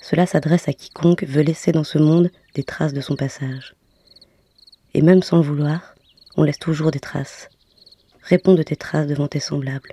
Cela 0.00 0.26
s'adresse 0.26 0.68
à 0.68 0.72
quiconque 0.72 1.24
veut 1.24 1.42
laisser 1.42 1.72
dans 1.72 1.84
ce 1.84 1.98
monde 1.98 2.30
des 2.54 2.64
traces 2.64 2.94
de 2.94 3.00
son 3.00 3.16
passage. 3.16 3.74
Et 4.94 5.02
même 5.02 5.22
sans 5.22 5.36
le 5.36 5.42
vouloir, 5.42 5.94
on 6.36 6.42
laisse 6.42 6.58
toujours 6.58 6.90
des 6.90 7.00
traces. 7.00 7.48
Réponds 8.22 8.54
de 8.54 8.62
tes 8.62 8.76
traces 8.76 9.06
devant 9.06 9.28
tes 9.28 9.40
semblables. 9.40 9.92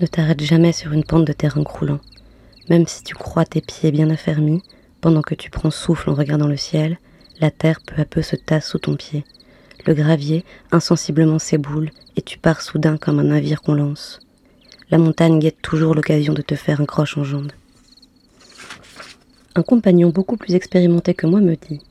Ne 0.00 0.06
t'arrête 0.06 0.42
jamais 0.42 0.72
sur 0.72 0.92
une 0.92 1.04
pente 1.04 1.24
de 1.24 1.32
terrain 1.32 1.62
croulant, 1.62 2.00
même 2.68 2.86
si 2.86 3.02
tu 3.02 3.14
crois 3.14 3.44
tes 3.44 3.60
pieds 3.60 3.92
bien 3.92 4.10
affermis, 4.10 4.62
pendant 5.00 5.22
que 5.22 5.34
tu 5.34 5.50
prends 5.50 5.70
souffle 5.70 6.10
en 6.10 6.14
regardant 6.14 6.48
le 6.48 6.56
ciel, 6.56 6.98
la 7.40 7.50
terre 7.50 7.80
peu 7.86 8.00
à 8.00 8.04
peu 8.04 8.22
se 8.22 8.36
tasse 8.36 8.68
sous 8.68 8.78
ton 8.78 8.96
pied. 8.96 9.24
Le 9.86 9.92
gravier 9.92 10.44
insensiblement 10.72 11.38
s'éboule 11.38 11.90
et 12.16 12.22
tu 12.22 12.38
pars 12.38 12.62
soudain 12.62 12.96
comme 12.96 13.18
un 13.18 13.24
navire 13.24 13.60
qu'on 13.60 13.74
lance. 13.74 14.18
La 14.90 14.96
montagne 14.96 15.38
guette 15.38 15.60
toujours 15.60 15.94
l'occasion 15.94 16.32
de 16.32 16.40
te 16.40 16.54
faire 16.54 16.80
un 16.80 16.86
croche 16.86 17.18
en 17.18 17.24
jambe. 17.24 17.52
Un 19.54 19.62
compagnon 19.62 20.08
beaucoup 20.08 20.38
plus 20.38 20.54
expérimenté 20.54 21.12
que 21.12 21.26
moi 21.26 21.40
me 21.40 21.56
dit 21.56 21.82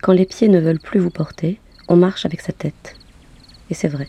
Quand 0.00 0.12
les 0.12 0.24
pieds 0.24 0.48
ne 0.48 0.58
veulent 0.58 0.80
plus 0.80 1.00
vous 1.00 1.10
porter, 1.10 1.60
on 1.86 1.96
marche 1.96 2.24
avec 2.24 2.40
sa 2.40 2.52
tête. 2.52 2.96
Et 3.68 3.74
c'est 3.74 3.88
vrai. 3.88 4.08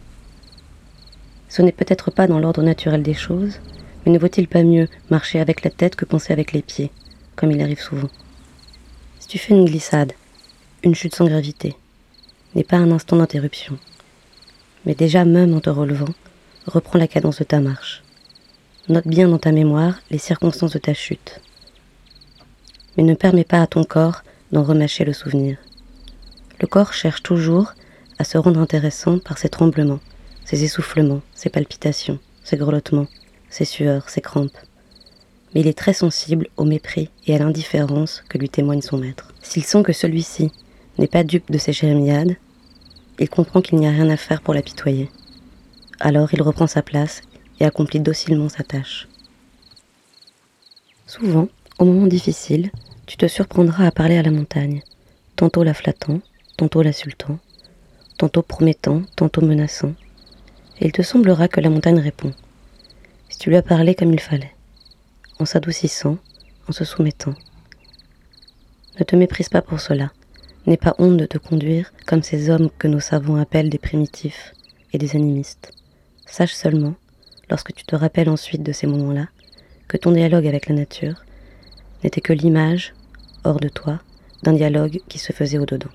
Ce 1.50 1.62
n'est 1.62 1.74
peut-être 1.74 2.12
pas 2.12 2.28
dans 2.28 2.40
l'ordre 2.40 2.64
naturel 2.64 3.04
des 3.04 3.14
choses, 3.14 3.60
mais 4.06 4.14
ne 4.14 4.20
vaut-il 4.20 4.48
pas 4.48 4.64
mieux 4.64 4.88
marcher 5.10 5.42
avec 5.42 5.64
la 5.64 5.72
tête 5.72 5.98
que 5.98 6.06
penser 6.06 6.32
avec 6.32 6.54
les 6.54 6.62
pieds, 6.62 6.90
comme 7.36 7.52
il 7.52 7.62
arrive 7.62 7.82
souvent? 7.82 8.10
Si 9.20 9.28
tu 9.28 9.40
fais 9.40 9.54
une 9.54 9.66
glissade, 9.66 10.14
une 10.84 10.96
chute 10.96 11.16
sans 11.16 11.26
gravité, 11.26 11.76
n'est 12.56 12.64
pas 12.64 12.78
un 12.78 12.92
instant 12.92 13.18
d'interruption. 13.18 13.78
Mais 14.86 14.96
déjà 14.96 15.26
même 15.26 15.54
en 15.54 15.60
te 15.60 15.70
relevant, 15.70 16.14
reprends 16.66 17.00
la 17.00 17.08
cadence 17.08 17.40
de 17.40 17.44
ta 17.44 17.60
marche. 17.60 18.04
Note 18.88 19.08
bien 19.08 19.28
dans 19.28 19.38
ta 19.38 19.52
mémoire 19.52 20.00
les 20.10 20.18
circonstances 20.18 20.74
de 20.74 20.80
ta 20.80 20.94
chute. 20.94 21.42
Mais 22.98 23.04
ne 23.04 23.14
permets 23.14 23.44
pas 23.44 23.62
à 23.62 23.68
ton 23.68 23.84
corps 23.84 24.24
d'en 24.52 24.64
remâcher 24.64 25.06
le 25.06 25.14
souvenir. 25.14 25.58
Le 26.60 26.68
corps 26.68 26.94
cherche 26.94 27.24
toujours 27.24 27.74
à 28.18 28.24
se 28.24 28.38
rendre 28.38 28.60
intéressant 28.60 29.20
par 29.20 29.38
ses 29.38 29.50
tremblements, 29.50 30.00
ses 30.44 30.64
essoufflements, 30.64 31.22
ses 31.34 31.50
palpitations, 31.50 32.20
ses 32.44 32.58
grelottements, 32.58 33.08
ses 33.50 33.66
sueurs, 33.66 34.10
ses 34.10 34.22
crampes. 34.22 34.58
Mais 35.54 35.62
il 35.62 35.68
est 35.68 35.78
très 35.78 35.94
sensible 35.94 36.48
au 36.58 36.64
mépris 36.64 37.10
et 37.28 37.36
à 37.36 37.40
l'indifférence 37.40 38.24
que 38.28 38.38
lui 38.38 38.50
témoigne 38.50 38.82
son 38.82 38.98
maître. 38.98 39.34
S'il 39.42 39.64
sent 39.64 39.84
que 39.84 39.94
celui-ci 39.94 40.52
n'est 41.00 41.08
pas 41.08 41.24
dupe 41.24 41.50
de 41.50 41.58
ses 41.58 41.74
jérémiades, 41.74 42.36
il 43.20 43.30
comprend 43.30 43.62
qu'il 43.62 43.80
n'y 43.80 43.88
a 43.88 43.92
rien 43.92 44.10
à 44.10 44.18
faire 44.18 44.42
pour 44.42 44.54
l'apitoyer. 44.54 45.10
Alors 46.00 46.34
il 46.34 46.42
reprend 46.42 46.68
sa 46.68 46.82
place 46.82 47.22
et 47.60 47.66
accomplit 47.66 48.00
docilement 48.00 48.50
sa 48.50 48.64
tâche. 48.64 49.08
Souvent, 51.08 51.48
au 51.80 51.86
moment 51.86 52.08
difficile, 52.08 52.72
tu 53.06 53.18
te 53.18 53.28
surprendras 53.28 53.88
à 53.88 53.92
parler 53.92 54.18
à 54.18 54.22
la 54.24 54.32
montagne, 54.32 54.82
tantôt 55.36 55.64
la 55.64 55.74
flattant, 55.74 56.22
tantôt 56.58 56.82
l'insultant, 56.82 57.40
tantôt 58.18 58.42
promettant, 58.42 59.02
tantôt 59.16 59.42
menaçant, 59.42 59.94
et 60.80 60.86
il 60.86 60.92
te 60.92 61.02
semblera 61.02 61.48
que 61.48 61.62
la 61.62 61.70
montagne 61.70 62.00
répond, 62.00 62.34
si 63.30 63.38
tu 63.40 63.50
lui 63.50 63.58
as 63.58 63.62
parlé 63.62 63.96
comme 63.96 64.14
il 64.14 64.20
fallait, 64.20 64.54
en 65.40 65.46
s'adoucissant, 65.46 66.18
en 66.68 66.72
se 66.72 66.86
soumettant. 66.86 67.34
Ne 69.00 69.06
te 69.06 69.16
méprise 69.16 69.50
pas 69.50 69.62
pour 69.62 69.80
cela, 69.80 70.12
n'aie 70.70 70.78
pas 70.78 70.94
honte 71.00 71.18
de 71.18 71.26
te 71.26 71.40
conduire 71.40 71.92
comme 72.06 72.22
ces 72.22 72.52
hommes 72.52 72.70
que 72.78 72.88
nos 72.88 73.00
savants 73.00 73.38
appellent 73.38 73.72
des 73.72 73.80
primitifs 73.80 74.54
et 74.94 75.00
des 75.00 75.16
animistes. 75.16 75.72
Sache 76.28 76.54
seulement, 76.54 76.94
lorsque 77.50 77.74
tu 77.74 77.84
te 77.86 77.96
rappelles 77.96 78.30
ensuite 78.30 78.62
de 78.62 78.72
ces 78.72 78.86
moments-là, 78.86 79.30
que 79.88 79.98
ton 79.98 80.12
dialogue 80.12 80.46
avec 80.46 80.68
la 80.68 80.76
nature 80.76 81.26
n'était 82.04 82.22
que 82.22 82.34
l'image, 82.34 82.94
hors 83.44 83.60
de 83.60 83.68
toi, 83.68 84.00
d'un 84.44 84.54
dialogue 84.54 85.02
qui 85.10 85.18
se 85.18 85.34
faisait 85.34 85.58
au-dedans. 85.58 85.90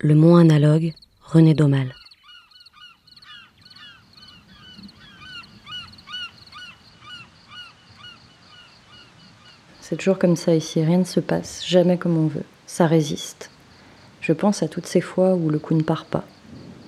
Le 0.00 0.14
mot 0.14 0.36
analogue 0.36 0.92
René 1.22 1.54
Daumal. 1.54 1.94
C'est 9.80 9.96
toujours 9.96 10.18
comme 10.18 10.36
ça 10.36 10.54
ici, 10.54 10.84
rien 10.84 10.98
ne 10.98 11.04
se 11.04 11.20
passe, 11.20 11.64
jamais 11.66 11.96
comme 11.96 12.18
on 12.18 12.26
veut. 12.26 12.44
Ça 12.66 12.86
résiste. 12.86 13.50
Je 14.20 14.32
pense 14.32 14.62
à 14.62 14.68
toutes 14.68 14.86
ces 14.86 15.00
fois 15.00 15.34
où 15.34 15.50
le 15.50 15.58
coup 15.58 15.74
ne 15.74 15.82
part 15.82 16.04
pas, 16.04 16.24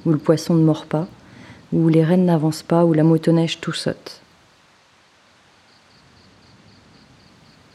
où 0.04 0.10
le 0.10 0.18
poisson 0.18 0.54
ne 0.54 0.64
mord 0.64 0.86
pas, 0.86 1.06
où 1.72 1.88
les 1.88 2.02
rennes 2.02 2.24
n'avancent 2.24 2.62
pas, 2.64 2.84
où 2.84 2.92
la 2.92 3.04
motoneige 3.04 3.60
tout 3.60 3.72
saute. 3.72 4.20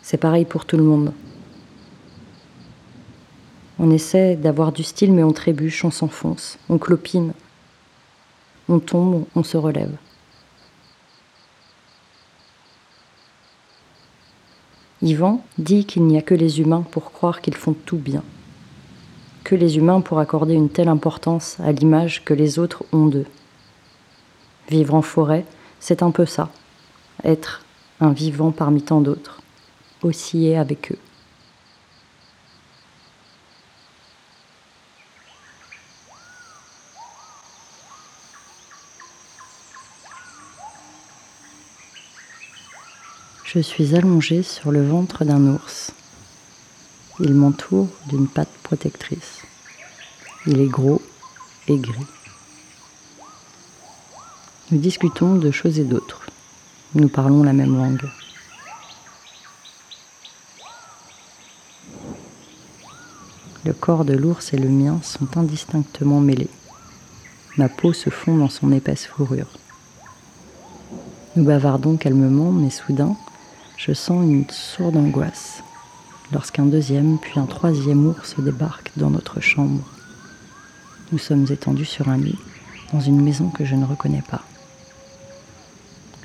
C'est 0.02 0.18
pareil 0.18 0.44
pour 0.44 0.66
tout 0.66 0.76
le 0.76 0.84
monde. 0.84 1.14
On 3.80 3.90
essaie 3.90 4.36
d'avoir 4.36 4.74
du 4.74 4.84
style, 4.84 5.14
mais 5.14 5.24
on 5.24 5.32
trébuche, 5.32 5.86
on 5.86 5.92
s'enfonce, 5.92 6.58
on 6.70 6.78
clopine, 6.78 7.34
on 8.68 8.80
tombe, 8.80 9.26
on 9.36 9.44
se 9.44 9.58
relève. 9.58 9.96
Yvan 15.04 15.42
dit 15.58 15.84
qu'il 15.84 16.06
n'y 16.06 16.18
a 16.18 16.22
que 16.22 16.34
les 16.34 16.62
humains 16.62 16.86
pour 16.90 17.12
croire 17.12 17.42
qu'ils 17.42 17.58
font 17.58 17.74
tout 17.74 17.98
bien, 17.98 18.24
que 19.44 19.54
les 19.54 19.76
humains 19.76 20.00
pour 20.00 20.20
accorder 20.20 20.54
une 20.54 20.70
telle 20.70 20.88
importance 20.88 21.58
à 21.60 21.74
l'image 21.74 22.24
que 22.24 22.34
les 22.34 22.58
autres 22.58 22.86
ont 22.94 23.08
d'eux. 23.08 23.26
Vivre 24.70 24.96
en 24.96 25.02
forêt, 25.02 25.44
c'est 25.82 26.04
un 26.04 26.12
peu 26.12 26.26
ça, 26.26 26.50
être 27.26 27.66
un 28.00 28.14
vivant 28.14 28.52
parmi 28.52 28.82
tant 28.82 29.02
d'autres, 29.02 29.42
osciller 30.04 30.56
avec 30.56 30.94
eux. 30.94 31.00
Je 43.54 43.60
suis 43.60 43.96
allongée 43.96 44.42
sur 44.42 44.72
le 44.72 44.84
ventre 44.84 45.26
d'un 45.26 45.46
ours. 45.46 45.92
Il 47.20 47.36
m'entoure 47.36 47.88
d'une 48.08 48.28
patte 48.28 48.50
protectrice. 48.64 49.44
Il 50.48 50.60
est 50.60 50.68
gros 50.68 51.04
et 51.68 51.78
gris. 51.78 52.08
Nous 54.72 54.80
discutons 54.80 55.36
de 55.36 55.52
choses 55.52 55.78
et 55.78 55.84
d'autres. 55.84 56.26
Nous 56.96 57.10
parlons 57.10 57.44
la 57.44 57.54
même 57.54 57.78
langue. 57.78 58.10
Le 63.66 63.74
corps 63.74 64.04
de 64.04 64.14
l'ours 64.14 64.52
et 64.54 64.58
le 64.58 64.70
mien 64.70 65.00
sont 65.04 65.38
indistinctement 65.38 66.22
mêlés. 66.22 66.50
Ma 67.58 67.70
peau 67.70 67.94
se 67.94 68.10
fond 68.10 68.36
dans 68.36 68.50
son 68.50 68.72
épaisse 68.72 69.06
fourrure. 69.06 69.60
Nous 71.36 71.44
bavardons 71.44 71.98
calmement, 71.98 72.52
mais 72.52 72.72
soudain, 72.72 73.16
je 73.86 73.92
sens 73.92 74.24
une 74.24 74.50
sourde 74.50 74.96
angoisse 74.96 75.62
lorsqu'un 76.32 76.64
deuxième 76.64 77.18
puis 77.20 77.38
un 77.38 77.46
troisième 77.46 78.06
ours 78.06 78.40
débarque 78.40 78.92
dans 78.96 79.10
notre 79.10 79.42
chambre. 79.42 79.84
Nous 81.12 81.18
sommes 81.18 81.46
étendus 81.50 81.84
sur 81.84 82.08
un 82.08 82.16
lit 82.16 82.40
dans 82.94 83.02
une 83.02 83.22
maison 83.22 83.50
que 83.50 83.66
je 83.66 83.76
ne 83.76 83.84
reconnais 83.84 84.24
pas. 84.32 84.42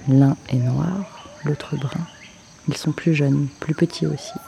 L'un 0.07 0.37
est 0.51 0.59
noir, 0.59 1.29
l'autre 1.45 1.75
brun. 1.75 2.07
Ils 2.69 2.77
sont 2.77 2.93
plus 2.93 3.13
jeunes, 3.13 3.49
plus 3.59 3.75
petits 3.75 4.07
aussi. 4.07 4.39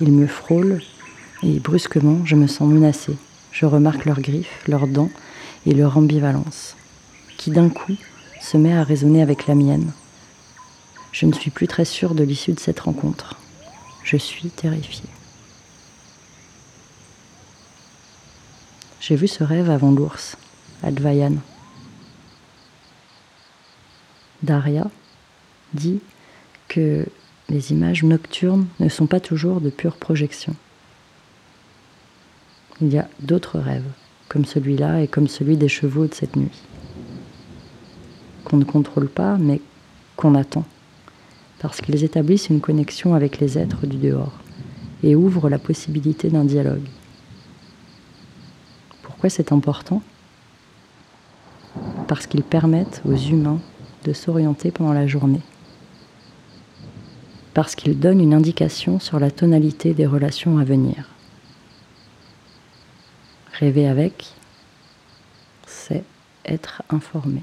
Ils 0.00 0.12
me 0.12 0.26
frôlent 0.26 0.80
et 1.42 1.60
brusquement 1.60 2.24
je 2.24 2.36
me 2.36 2.46
sens 2.46 2.72
menacée. 2.72 3.18
Je 3.52 3.66
remarque 3.66 4.06
leurs 4.06 4.22
griffes, 4.22 4.64
leurs 4.68 4.86
dents 4.86 5.10
et 5.66 5.74
leur 5.74 5.98
ambivalence, 5.98 6.76
qui 7.36 7.50
d'un 7.50 7.68
coup 7.68 7.96
se 8.40 8.56
met 8.56 8.74
à 8.74 8.82
résonner 8.82 9.22
avec 9.22 9.46
la 9.46 9.54
mienne. 9.54 9.92
Je 11.12 11.26
ne 11.26 11.32
suis 11.32 11.50
plus 11.50 11.66
très 11.66 11.84
sûre 11.84 12.14
de 12.14 12.24
l'issue 12.24 12.52
de 12.52 12.60
cette 12.60 12.80
rencontre. 12.80 13.36
Je 14.04 14.16
suis 14.16 14.50
terrifiée. 14.50 15.08
J'ai 19.00 19.16
vu 19.16 19.28
ce 19.28 19.44
rêve 19.44 19.70
avant 19.70 19.92
l'ours, 19.92 20.36
Advayan. 20.82 21.36
Daria 24.42 24.90
dit 25.74 26.00
que 26.68 27.06
les 27.48 27.72
images 27.72 28.02
nocturnes 28.02 28.66
ne 28.80 28.88
sont 28.88 29.06
pas 29.06 29.20
toujours 29.20 29.60
de 29.60 29.70
pure 29.70 29.96
projection. 29.96 30.54
Il 32.80 32.92
y 32.92 32.98
a 32.98 33.08
d'autres 33.20 33.58
rêves, 33.58 33.90
comme 34.28 34.44
celui-là 34.44 35.00
et 35.00 35.08
comme 35.08 35.28
celui 35.28 35.56
des 35.56 35.68
chevaux 35.68 36.06
de 36.06 36.14
cette 36.14 36.36
nuit 36.36 36.62
qu'on 38.46 38.56
ne 38.58 38.64
contrôle 38.64 39.08
pas, 39.08 39.36
mais 39.38 39.60
qu'on 40.16 40.36
attend, 40.36 40.64
parce 41.58 41.80
qu'ils 41.80 42.04
établissent 42.04 42.48
une 42.48 42.60
connexion 42.60 43.14
avec 43.14 43.40
les 43.40 43.58
êtres 43.58 43.86
du 43.86 43.96
dehors 43.96 44.32
et 45.02 45.16
ouvrent 45.16 45.50
la 45.50 45.58
possibilité 45.58 46.30
d'un 46.30 46.44
dialogue. 46.44 46.86
Pourquoi 49.02 49.30
c'est 49.30 49.50
important? 49.52 50.00
Parce 52.06 52.26
qu'ils 52.26 52.44
permettent 52.44 53.02
aux 53.04 53.16
humains 53.16 53.60
de 54.04 54.12
s'orienter 54.12 54.70
pendant 54.70 54.92
la 54.92 55.08
journée, 55.08 55.42
parce 57.52 57.74
qu'ils 57.74 57.98
donnent 57.98 58.20
une 58.20 58.34
indication 58.34 59.00
sur 59.00 59.18
la 59.18 59.32
tonalité 59.32 59.92
des 59.92 60.06
relations 60.06 60.58
à 60.58 60.64
venir. 60.64 61.08
Rêver 63.58 63.88
avec, 63.88 64.32
c'est 65.66 66.04
être 66.44 66.82
informé. 66.90 67.42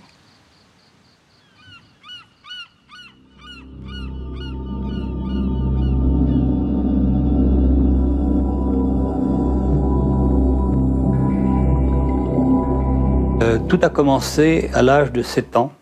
Euh, 13.53 13.59
tout 13.67 13.79
a 13.83 13.89
commencé 13.89 14.71
à 14.73 14.81
l'âge 14.81 15.11
de 15.11 15.21
7 15.21 15.57
ans, 15.57 15.73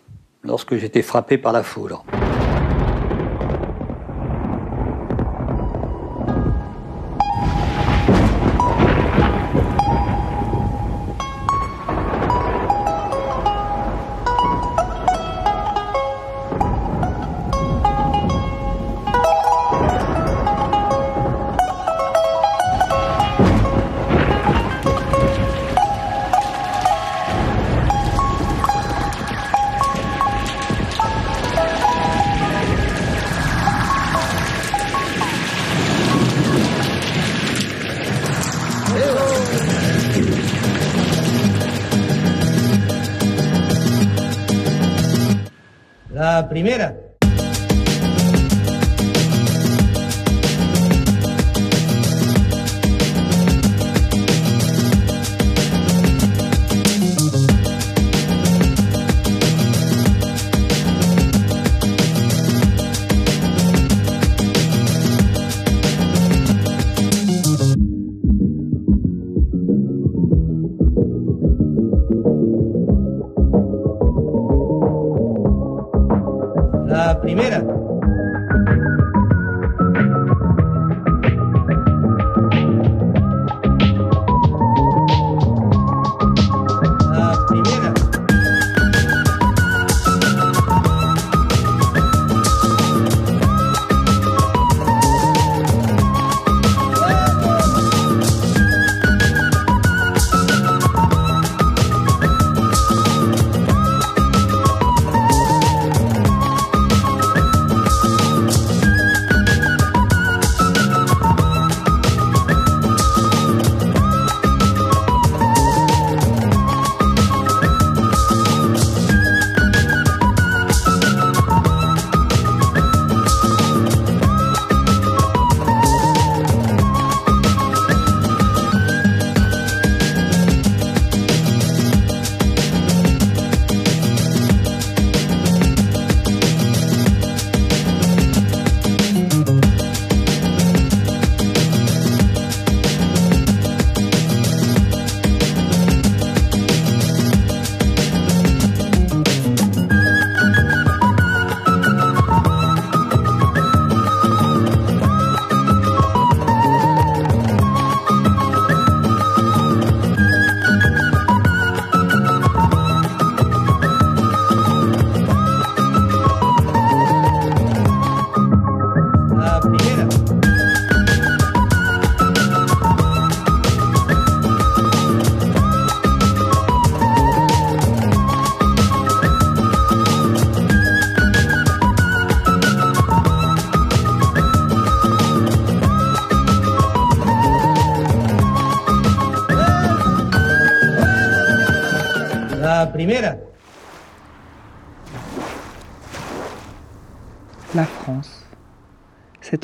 lorsque 0.42 0.76
j'étais 0.76 1.00
frappé 1.00 1.38
par 1.38 1.52
la 1.52 1.62
foudre. 1.62 2.04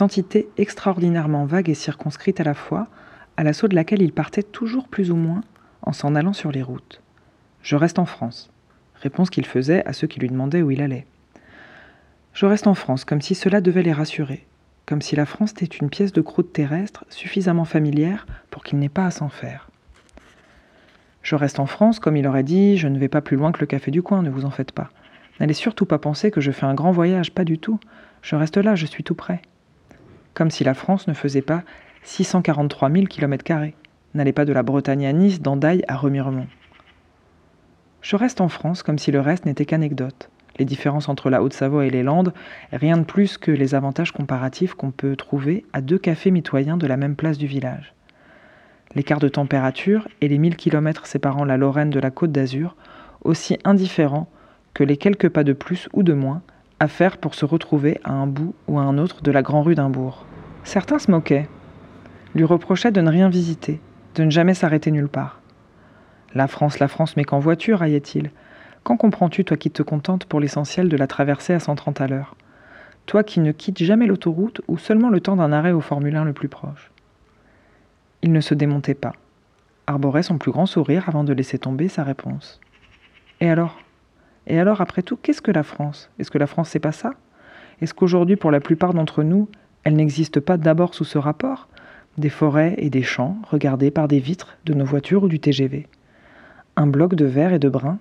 Entité 0.00 0.48
extraordinairement 0.56 1.44
vague 1.44 1.68
et 1.68 1.74
circonscrite 1.74 2.40
à 2.40 2.44
la 2.44 2.54
fois, 2.54 2.86
à 3.36 3.42
l'assaut 3.42 3.66
de 3.66 3.74
laquelle 3.74 4.00
il 4.00 4.12
partait 4.12 4.44
toujours 4.44 4.86
plus 4.86 5.10
ou 5.10 5.16
moins 5.16 5.40
en 5.82 5.92
s'en 5.92 6.14
allant 6.14 6.32
sur 6.32 6.52
les 6.52 6.62
routes. 6.62 7.02
Je 7.62 7.74
reste 7.74 7.98
en 7.98 8.04
France. 8.04 8.50
Réponse 8.94 9.28
qu'il 9.28 9.44
faisait 9.44 9.84
à 9.86 9.92
ceux 9.92 10.06
qui 10.06 10.20
lui 10.20 10.28
demandaient 10.28 10.62
où 10.62 10.70
il 10.70 10.82
allait. 10.82 11.06
Je 12.32 12.46
reste 12.46 12.68
en 12.68 12.74
France, 12.74 13.04
comme 13.04 13.20
si 13.20 13.34
cela 13.34 13.60
devait 13.60 13.82
les 13.82 13.92
rassurer, 13.92 14.46
comme 14.86 15.02
si 15.02 15.16
la 15.16 15.26
France 15.26 15.50
était 15.50 15.64
une 15.64 15.90
pièce 15.90 16.12
de 16.12 16.20
croûte 16.20 16.52
terrestre 16.52 17.04
suffisamment 17.08 17.64
familière 17.64 18.26
pour 18.50 18.62
qu'il 18.62 18.78
n'ait 18.78 18.88
pas 18.88 19.06
à 19.06 19.10
s'en 19.10 19.28
faire. 19.28 19.68
Je 21.22 21.34
reste 21.34 21.58
en 21.58 21.66
France, 21.66 21.98
comme 21.98 22.16
il 22.16 22.26
aurait 22.28 22.44
dit, 22.44 22.76
je 22.76 22.86
ne 22.86 22.98
vais 22.98 23.08
pas 23.08 23.20
plus 23.20 23.36
loin 23.36 23.50
que 23.50 23.60
le 23.60 23.66
café 23.66 23.90
du 23.90 24.02
coin, 24.02 24.22
ne 24.22 24.30
vous 24.30 24.44
en 24.44 24.50
faites 24.50 24.72
pas. 24.72 24.90
N'allez 25.40 25.54
surtout 25.54 25.86
pas 25.86 25.98
penser 25.98 26.30
que 26.30 26.40
je 26.40 26.52
fais 26.52 26.66
un 26.66 26.74
grand 26.74 26.92
voyage, 26.92 27.32
pas 27.32 27.44
du 27.44 27.58
tout. 27.58 27.80
Je 28.22 28.36
reste 28.36 28.56
là, 28.56 28.76
je 28.76 28.86
suis 28.86 29.02
tout 29.02 29.16
près. 29.16 29.42
Comme 30.38 30.52
si 30.52 30.62
la 30.62 30.74
France 30.74 31.08
ne 31.08 31.14
faisait 31.14 31.42
pas 31.42 31.64
643 32.04 32.92
000 32.92 33.06
km, 33.06 33.44
n'allait 34.14 34.32
pas 34.32 34.44
de 34.44 34.52
la 34.52 34.62
Bretagne 34.62 35.04
à 35.04 35.12
Nice, 35.12 35.42
d'Andaille 35.42 35.82
à 35.88 35.96
Remiremont. 35.96 36.46
Je 38.02 38.14
reste 38.14 38.40
en 38.40 38.48
France 38.48 38.84
comme 38.84 38.98
si 38.98 39.10
le 39.10 39.18
reste 39.18 39.46
n'était 39.46 39.64
qu'anecdote. 39.64 40.30
Les 40.60 40.64
différences 40.64 41.08
entre 41.08 41.28
la 41.28 41.42
Haute-Savoie 41.42 41.86
et 41.86 41.90
les 41.90 42.04
Landes, 42.04 42.32
rien 42.72 42.96
de 42.98 43.02
plus 43.02 43.36
que 43.36 43.50
les 43.50 43.74
avantages 43.74 44.12
comparatifs 44.12 44.74
qu'on 44.74 44.92
peut 44.92 45.16
trouver 45.16 45.66
à 45.72 45.80
deux 45.80 45.98
cafés 45.98 46.30
mitoyens 46.30 46.76
de 46.76 46.86
la 46.86 46.96
même 46.96 47.16
place 47.16 47.36
du 47.36 47.48
village. 47.48 47.92
L'écart 48.94 49.18
de 49.18 49.28
température 49.28 50.06
et 50.20 50.28
les 50.28 50.38
1000 50.38 50.54
km 50.54 51.06
séparant 51.06 51.46
la 51.46 51.56
Lorraine 51.56 51.90
de 51.90 51.98
la 51.98 52.12
Côte 52.12 52.30
d'Azur, 52.30 52.76
aussi 53.24 53.58
indifférents 53.64 54.30
que 54.72 54.84
les 54.84 54.98
quelques 54.98 55.30
pas 55.30 55.42
de 55.42 55.52
plus 55.52 55.88
ou 55.94 56.04
de 56.04 56.12
moins 56.12 56.42
à 56.78 56.86
faire 56.86 57.16
pour 57.16 57.34
se 57.34 57.44
retrouver 57.44 57.98
à 58.04 58.12
un 58.12 58.28
bout 58.28 58.54
ou 58.68 58.78
à 58.78 58.82
un 58.82 58.98
autre 58.98 59.20
de 59.20 59.32
la 59.32 59.42
Grand 59.42 59.62
Rue 59.62 59.74
d'Imbourg. 59.74 60.27
Certains 60.64 60.98
se 60.98 61.10
moquaient, 61.10 61.48
lui 62.34 62.44
reprochaient 62.44 62.92
de 62.92 63.00
ne 63.00 63.10
rien 63.10 63.28
visiter, 63.28 63.80
de 64.14 64.24
ne 64.24 64.30
jamais 64.30 64.54
s'arrêter 64.54 64.90
nulle 64.90 65.08
part. 65.08 65.40
La 66.34 66.46
France, 66.46 66.78
la 66.78 66.88
France, 66.88 67.16
mais 67.16 67.24
qu'en 67.24 67.38
voiture, 67.38 67.78
raillait-il. 67.78 68.30
Quand 68.82 68.96
comprends-tu, 68.96 69.44
toi 69.44 69.56
qui 69.56 69.70
te 69.70 69.82
contentes 69.82 70.26
pour 70.26 70.40
l'essentiel 70.40 70.88
de 70.88 70.96
la 70.96 71.06
traversée 71.06 71.54
à 71.54 71.60
130 71.60 72.00
à 72.00 72.06
l'heure? 72.06 72.36
Toi 73.06 73.24
qui 73.24 73.40
ne 73.40 73.52
quittes 73.52 73.82
jamais 73.82 74.06
l'autoroute 74.06 74.60
ou 74.68 74.76
seulement 74.76 75.08
le 75.08 75.20
temps 75.20 75.36
d'un 75.36 75.52
arrêt 75.52 75.72
au 75.72 75.80
Formule 75.80 76.16
1 76.16 76.24
le 76.24 76.34
plus 76.34 76.48
proche 76.48 76.90
Il 78.22 78.32
ne 78.32 78.40
se 78.40 78.54
démontait 78.54 78.94
pas, 78.94 79.12
arborait 79.86 80.22
son 80.22 80.36
plus 80.36 80.52
grand 80.52 80.66
sourire 80.66 81.08
avant 81.08 81.24
de 81.24 81.32
laisser 81.32 81.58
tomber 81.58 81.88
sa 81.88 82.04
réponse. 82.04 82.60
Et 83.40 83.48
alors? 83.48 83.78
Et 84.46 84.58
alors, 84.58 84.80
après 84.80 85.02
tout, 85.02 85.16
qu'est-ce 85.16 85.42
que 85.42 85.50
la 85.50 85.62
France? 85.62 86.10
Est-ce 86.18 86.30
que 86.30 86.38
la 86.38 86.46
France, 86.46 86.70
c'est 86.70 86.78
pas 86.78 86.92
ça? 86.92 87.12
Est-ce 87.80 87.94
qu'aujourd'hui, 87.94 88.36
pour 88.36 88.50
la 88.50 88.60
plupart 88.60 88.94
d'entre 88.94 89.22
nous, 89.22 89.48
elle 89.88 89.96
n'existe 89.96 90.38
pas 90.38 90.58
d'abord 90.58 90.92
sous 90.92 91.06
ce 91.06 91.16
rapport 91.16 91.66
Des 92.18 92.28
forêts 92.28 92.74
et 92.76 92.90
des 92.90 93.02
champs 93.02 93.38
regardés 93.50 93.90
par 93.90 94.06
des 94.06 94.18
vitres 94.18 94.58
de 94.66 94.74
nos 94.74 94.84
voitures 94.84 95.22
ou 95.22 95.28
du 95.28 95.40
TGV. 95.40 95.86
Un 96.76 96.86
bloc 96.86 97.14
de 97.14 97.24
verre 97.24 97.54
et 97.54 97.58
de 97.58 97.70
brun, 97.70 97.98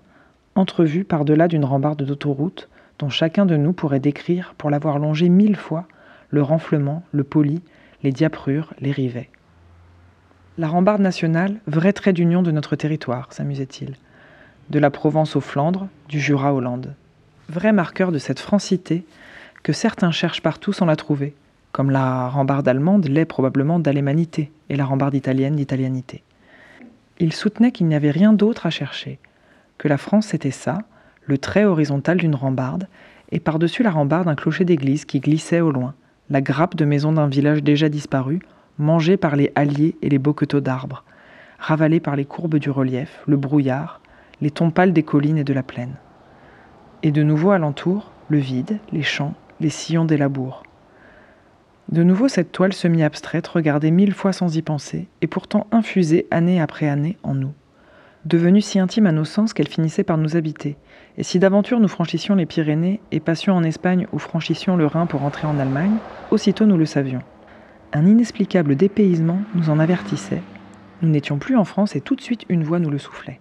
entrevu 0.56 1.06
par-delà 1.06 1.47
d'une 1.47 1.63
rambarde 1.63 2.04
d'autoroute 2.04 2.67
dont 3.00 3.08
chacun 3.08 3.45
de 3.45 3.56
nous 3.56 3.71
pourrait 3.71 4.02
décrire, 4.02 4.54
pour 4.58 4.69
l'avoir 4.69 5.00
longé 5.00 5.30
mille 5.30 5.56
fois, 5.56 5.88
le 6.30 6.41
renflement, 6.41 7.04
le 7.13 7.23
poli, 7.23 7.62
les 8.04 8.12
diaprures, 8.12 8.73
les 8.82 8.91
rivets. 8.91 9.30
La 10.58 10.67
rambarde 10.67 11.02
nationale, 11.02 11.56
vrai 11.67 11.93
trait 11.93 12.12
d'union 12.12 12.43
de 12.43 12.52
notre 12.52 12.76
territoire, 12.76 13.32
s'amusait-il. 13.32 13.93
De 14.71 14.80
la 14.80 14.89
Provence 14.89 15.38
aux 15.38 15.41
Flandres, 15.41 15.88
du 16.10 16.19
Jura 16.19 16.54
aux 16.54 16.60
Landes. 16.60 16.95
Vrai 17.47 17.71
marqueur 17.71 18.12
de 18.12 18.17
cette 18.17 18.41
francité 18.41 19.06
que 19.63 19.71
certains 19.71 20.12
cherchent 20.12 20.43
partout 20.43 20.73
sans 20.73 20.86
la 20.86 20.97
trouver, 20.97 21.34
comme 21.78 21.92
la 21.92 22.28
rambarde 22.28 22.68
allemande 22.68 23.08
l'est 23.08 23.26
probablement 23.26 23.78
d'allemanité 23.78 24.52
et 24.70 24.76
la 24.76 24.84
rambarde 24.84 25.13
italienne 25.13 25.56
d'italianité. 25.56 26.24
Il 27.20 27.34
soutenait 27.34 27.72
qu'il 27.72 27.86
n'y 27.86 27.94
avait 27.94 28.10
rien 28.10 28.34
d'autre 28.34 28.66
à 28.66 28.72
chercher, 28.72 29.20
que 29.78 29.88
la 29.88 30.00
France 30.00 30.26
c'était 30.26 30.50
ça, 30.50 30.80
le 31.26 31.38
trait 31.38 31.66
horizontal 31.66 32.18
d'une 32.18 32.34
rambarde, 32.34 32.88
et 33.32 33.40
par-dessus 33.40 33.84
la 33.84 33.92
rambarde 33.92 34.28
un 34.28 34.34
clocher 34.34 34.66
d'église 34.66 35.06
qui 35.06 35.20
glissait 35.20 35.62
au 35.62 35.70
loin, 35.70 35.94
la 36.32 36.42
grappe 36.42 36.76
de 36.76 36.84
maison 36.84 37.12
d'un 37.12 37.28
village 37.28 37.62
déjà 37.62 37.90
disparu, 37.90 38.40
mangée 38.80 39.16
par 39.16 39.36
les 39.36 39.52
halliers 39.54 39.98
et 40.02 40.10
les 40.10 40.18
boqueteaux 40.18 40.62
d'arbres, 40.62 41.04
ravalée 41.60 42.00
par 42.00 42.16
les 42.16 42.26
courbes 42.26 42.58
du 42.58 42.72
relief, 42.72 43.22
le 43.28 43.38
brouillard, 43.38 44.02
les 44.42 44.50
tons 44.50 44.72
pâles 44.72 44.94
des 44.94 45.04
collines 45.04 45.38
et 45.38 45.44
de 45.44 45.54
la 45.54 45.62
plaine. 45.62 45.94
Et 47.04 47.12
de 47.12 47.22
nouveau 47.22 47.52
alentour, 47.52 48.13
le 48.30 48.40
vide, 48.40 48.80
les 48.92 49.04
champs, 49.04 49.36
les 49.60 49.70
sillons 49.70 50.06
des 50.06 50.18
labours. 50.18 50.63
De 51.89 52.04
nouveau 52.04 52.28
cette 52.28 52.52
toile 52.52 52.73
semi-abstraite, 52.73 53.47
regardée 53.47 53.91
mille 53.91 54.13
fois 54.13 54.34
sans 54.34 54.58
y 54.58 54.62
penser, 54.62 55.08
et 55.21 55.28
pourtant 55.28 55.67
infusée 55.71 56.28
année 56.32 56.60
après 56.60 56.89
année 56.89 57.17
en 57.23 57.34
nous. 57.34 57.54
Devenue 58.26 58.60
si 58.60 58.78
intime 58.78 59.08
à 59.08 59.13
nos 59.13 59.23
sens 59.23 59.54
qu'elle 59.54 59.69
finissait 59.69 60.04
par 60.04 60.17
nous 60.17 60.36
habiter. 60.36 60.76
Et 61.17 61.23
si 61.23 61.39
d'aventure 61.39 61.80
nous 61.80 61.88
franchissions 61.88 62.36
les 62.36 62.45
Pyrénées 62.45 63.00
et 63.12 63.21
passions 63.21 63.54
en 63.54 63.63
Espagne 63.63 64.06
ou 64.12 64.19
franchissions 64.19 64.76
le 64.76 64.86
Rhin 64.86 65.06
pour 65.06 65.23
entrer 65.23 65.47
en 65.47 65.60
Allemagne, 65.60 65.95
aussitôt 66.30 66.65
nous 66.65 66.76
le 66.76 66.86
savions. 66.86 67.21
Un 67.93 68.06
inexplicable 68.06 68.76
dépaysement 68.76 69.39
nous 69.56 69.69
en 69.69 69.80
avertissait. 69.80 70.41
Nous 71.02 71.08
n'étions 71.08 71.38
plus 71.38 71.56
en 71.56 71.63
France 71.63 71.95
et 71.95 72.02
tout 72.02 72.17
de 72.17 72.21
suite 72.21 72.43
une 72.50 72.65
voix 72.65 72.80
nous 72.80 72.89
le 72.89 72.97
soufflait. 72.97 73.39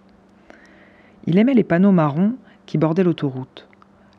Il 1.25 1.37
aimait 1.37 1.53
les 1.53 1.65
panneaux 1.65 1.91
marrons 1.91 2.35
qui 2.65 2.77
bordaient 2.77 3.03
l'autoroute. 3.03 3.67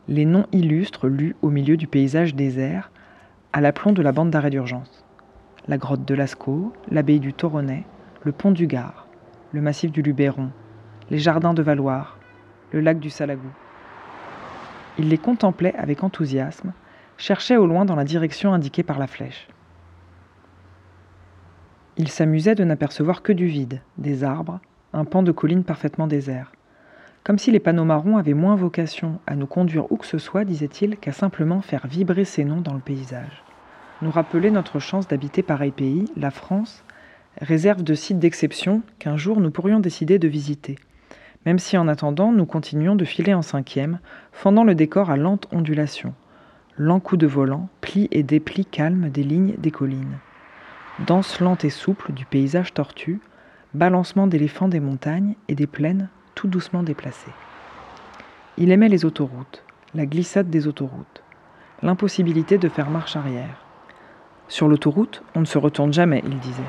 Les 0.06 0.26
noms 0.26 0.46
illustres 0.52 1.06
lus 1.06 1.34
au 1.40 1.48
milieu 1.48 1.78
du 1.78 1.86
paysage 1.86 2.34
désert, 2.34 2.90
à 3.52 3.60
l'aplomb 3.60 3.92
de 3.92 4.02
la 4.02 4.12
bande 4.12 4.30
d'arrêt 4.30 4.50
d'urgence. 4.50 5.04
La 5.66 5.78
grotte 5.78 6.04
de 6.04 6.14
Lascaux, 6.14 6.72
l'abbaye 6.90 7.20
du 7.20 7.32
Toronnet, 7.32 7.84
le 8.22 8.32
pont 8.32 8.50
du 8.50 8.66
Gard, 8.66 9.06
le 9.52 9.60
massif 9.60 9.90
du 9.90 10.02
Luberon, 10.02 10.50
les 11.10 11.18
jardins 11.18 11.54
de 11.54 11.62
Valoir, 11.62 12.18
le 12.72 12.80
lac 12.80 12.98
du 12.98 13.10
Salagou. 13.10 13.50
Il 14.98 15.08
les 15.08 15.18
contemplait 15.18 15.74
avec 15.76 16.02
enthousiasme, 16.04 16.72
cherchait 17.16 17.56
au 17.56 17.66
loin 17.66 17.84
dans 17.84 17.96
la 17.96 18.04
direction 18.04 18.52
indiquée 18.52 18.82
par 18.82 18.98
la 18.98 19.06
flèche. 19.06 19.48
Il 21.96 22.08
s'amusait 22.08 22.54
de 22.54 22.64
n'apercevoir 22.64 23.22
que 23.22 23.32
du 23.32 23.46
vide, 23.46 23.80
des 23.96 24.24
arbres, 24.24 24.60
un 24.92 25.04
pan 25.04 25.22
de 25.22 25.32
colline 25.32 25.64
parfaitement 25.64 26.06
désert. 26.06 26.52
Comme 27.28 27.38
si 27.38 27.50
les 27.50 27.60
panneaux 27.60 27.84
marrons 27.84 28.16
avaient 28.16 28.32
moins 28.32 28.56
vocation 28.56 29.20
à 29.26 29.36
nous 29.36 29.46
conduire 29.46 29.92
où 29.92 29.98
que 29.98 30.06
ce 30.06 30.16
soit, 30.16 30.46
disait-il, 30.46 30.96
qu'à 30.96 31.12
simplement 31.12 31.60
faire 31.60 31.86
vibrer 31.86 32.24
ces 32.24 32.42
noms 32.42 32.62
dans 32.62 32.72
le 32.72 32.80
paysage. 32.80 33.44
Nous 34.00 34.10
rappeler 34.10 34.50
notre 34.50 34.78
chance 34.78 35.08
d'habiter 35.08 35.42
pareil 35.42 35.70
pays, 35.70 36.06
la 36.16 36.30
France, 36.30 36.84
réserve 37.42 37.82
de 37.82 37.92
sites 37.92 38.18
d'exception 38.18 38.80
qu'un 38.98 39.18
jour 39.18 39.42
nous 39.42 39.50
pourrions 39.50 39.78
décider 39.78 40.18
de 40.18 40.26
visiter. 40.26 40.78
Même 41.44 41.58
si 41.58 41.76
en 41.76 41.86
attendant, 41.86 42.32
nous 42.32 42.46
continuions 42.46 42.96
de 42.96 43.04
filer 43.04 43.34
en 43.34 43.42
cinquième, 43.42 43.98
fendant 44.32 44.64
le 44.64 44.74
décor 44.74 45.10
à 45.10 45.18
lente 45.18 45.48
ondulation. 45.52 46.14
Lent 46.78 46.98
coup 46.98 47.18
de 47.18 47.26
volant, 47.26 47.68
pli 47.82 48.08
et 48.10 48.22
dépli 48.22 48.64
calme 48.64 49.10
des 49.10 49.22
lignes 49.22 49.54
des 49.58 49.70
collines. 49.70 50.16
Danse 51.06 51.40
lente 51.40 51.66
et 51.66 51.68
souple 51.68 52.14
du 52.14 52.24
paysage 52.24 52.72
tortu, 52.72 53.20
balancement 53.74 54.28
d'éléphants 54.28 54.68
des 54.68 54.80
montagnes 54.80 55.34
et 55.48 55.54
des 55.54 55.66
plaines 55.66 56.08
doucement 56.46 56.82
déplacées. 56.82 57.32
Il 58.56 58.70
aimait 58.70 58.88
les 58.88 59.04
autoroutes, 59.04 59.64
la 59.94 60.06
glissade 60.06 60.50
des 60.50 60.66
autoroutes, 60.66 61.22
l'impossibilité 61.82 62.58
de 62.58 62.68
faire 62.68 62.90
marche 62.90 63.16
arrière. 63.16 63.64
Sur 64.48 64.68
l'autoroute, 64.68 65.22
on 65.34 65.40
ne 65.40 65.44
se 65.44 65.58
retourne 65.58 65.92
jamais, 65.92 66.22
il 66.26 66.38
disait. 66.38 66.62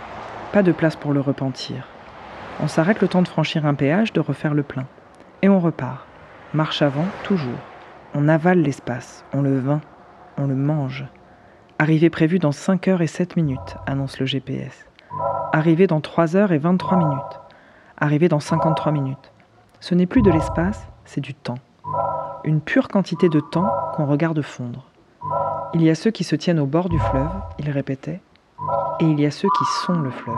Pas 0.51 0.63
de 0.63 0.71
place 0.71 0.95
pour 0.95 1.13
le 1.13 1.21
repentir. 1.21 1.87
On 2.61 2.67
s'arrête 2.67 3.01
le 3.01 3.07
temps 3.07 3.21
de 3.21 3.27
franchir 3.27 3.65
un 3.65 3.73
péage, 3.73 4.11
de 4.13 4.19
refaire 4.19 4.53
le 4.53 4.63
plein. 4.63 4.85
Et 5.41 5.49
on 5.49 5.59
repart. 5.59 6.05
Marche 6.53 6.81
avant, 6.81 7.05
toujours. 7.23 7.59
On 8.13 8.27
avale 8.27 8.61
l'espace, 8.61 9.23
on 9.33 9.41
le 9.41 9.59
vain, 9.59 9.81
on 10.37 10.47
le 10.47 10.55
mange. 10.55 11.05
Arrivée 11.77 12.09
prévue 12.09 12.39
dans 12.39 12.51
5 12.51 12.87
heures 12.87 13.01
et 13.01 13.07
7 13.07 13.37
minutes, 13.37 13.77
annonce 13.85 14.19
le 14.19 14.25
GPS. 14.25 14.87
Arrivée 15.53 15.87
dans 15.87 16.01
3 16.01 16.35
heures 16.35 16.51
et 16.51 16.57
23 16.57 16.97
minutes. 16.97 17.39
Arrivée 17.97 18.27
dans 18.27 18.39
53 18.39 18.91
minutes. 18.91 19.31
Ce 19.81 19.95
n'est 19.95 20.05
plus 20.05 20.21
de 20.21 20.29
l'espace, 20.29 20.87
c'est 21.05 21.21
du 21.21 21.33
temps. 21.33 21.57
Une 22.43 22.59
pure 22.59 22.89
quantité 22.89 23.29
de 23.29 23.39
temps 23.39 23.71
qu'on 23.95 24.05
regarde 24.05 24.41
fondre. 24.41 24.85
Il 25.73 25.81
y 25.81 25.89
a 25.89 25.95
ceux 25.95 26.11
qui 26.11 26.23
se 26.23 26.35
tiennent 26.35 26.59
au 26.59 26.65
bord 26.65 26.89
du 26.89 26.99
fleuve, 26.99 27.31
il 27.59 27.69
répétait, 27.69 28.19
et 28.99 29.05
il 29.05 29.19
y 29.19 29.25
a 29.25 29.31
ceux 29.31 29.47
qui 29.57 29.63
sont 29.85 29.93
le 29.93 30.11
fleuve. 30.11 30.35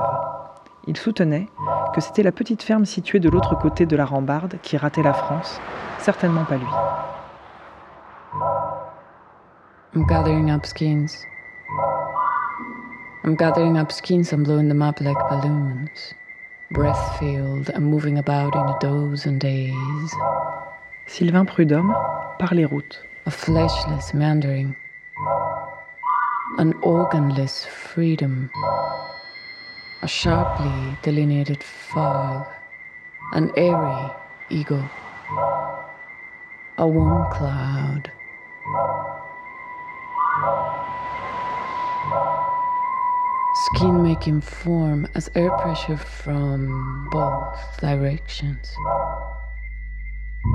Il 0.88 0.96
soutenait 0.96 1.48
que 1.94 2.02
c'était 2.02 2.24
la 2.24 2.32
petite 2.32 2.62
ferme 2.62 2.86
située 2.86 3.20
de 3.20 3.30
l'autre 3.30 3.56
côté 3.56 3.86
de 3.86 3.96
la 3.96 4.06
rambarde 4.06 4.58
qui 4.62 4.78
ratait 4.78 5.04
la 5.04 5.14
France, 5.14 5.60
certainement 5.98 6.46
pas 6.46 6.58
lui. 6.58 6.66
I'm 9.94 10.06
gathering 10.06 10.52
up 10.52 10.66
skins. 10.66 11.26
I'm 13.24 13.36
gathering 13.36 13.78
up 13.78 13.92
skins 13.92 14.34
and 14.34 14.44
blowing 14.44 14.68
them 14.68 14.82
up 14.82 15.00
like 15.00 15.18
balloons. 15.30 16.16
Breath 16.72 17.20
filled 17.20 17.70
and 17.70 17.86
moving 17.86 18.18
about 18.18 18.56
in 18.56 18.62
a 18.62 18.78
dozen 18.80 19.38
days. 19.40 20.16
Sylvain 21.06 21.46
Prudhomme, 21.46 21.94
par 22.40 22.54
les 22.54 22.64
routes. 22.64 22.98
A 23.26 23.30
fleshless 23.30 24.14
meandering. 24.14 24.74
An 26.60 26.72
organless 26.76 27.66
freedom. 27.66 28.50
A 30.02 30.08
sharply 30.08 30.98
delineated 31.02 31.62
fog. 31.62 32.48
An 33.34 33.52
airy 33.58 34.10
ego. 34.50 34.90
A 36.78 36.88
warm 36.88 37.30
cloud. 37.34 38.10
Skin 43.54 44.02
making 44.02 44.40
form 44.40 45.06
as 45.14 45.30
air 45.36 45.52
pressure 45.58 45.98
from 45.98 47.10
both 47.12 47.60
directions. 47.82 48.74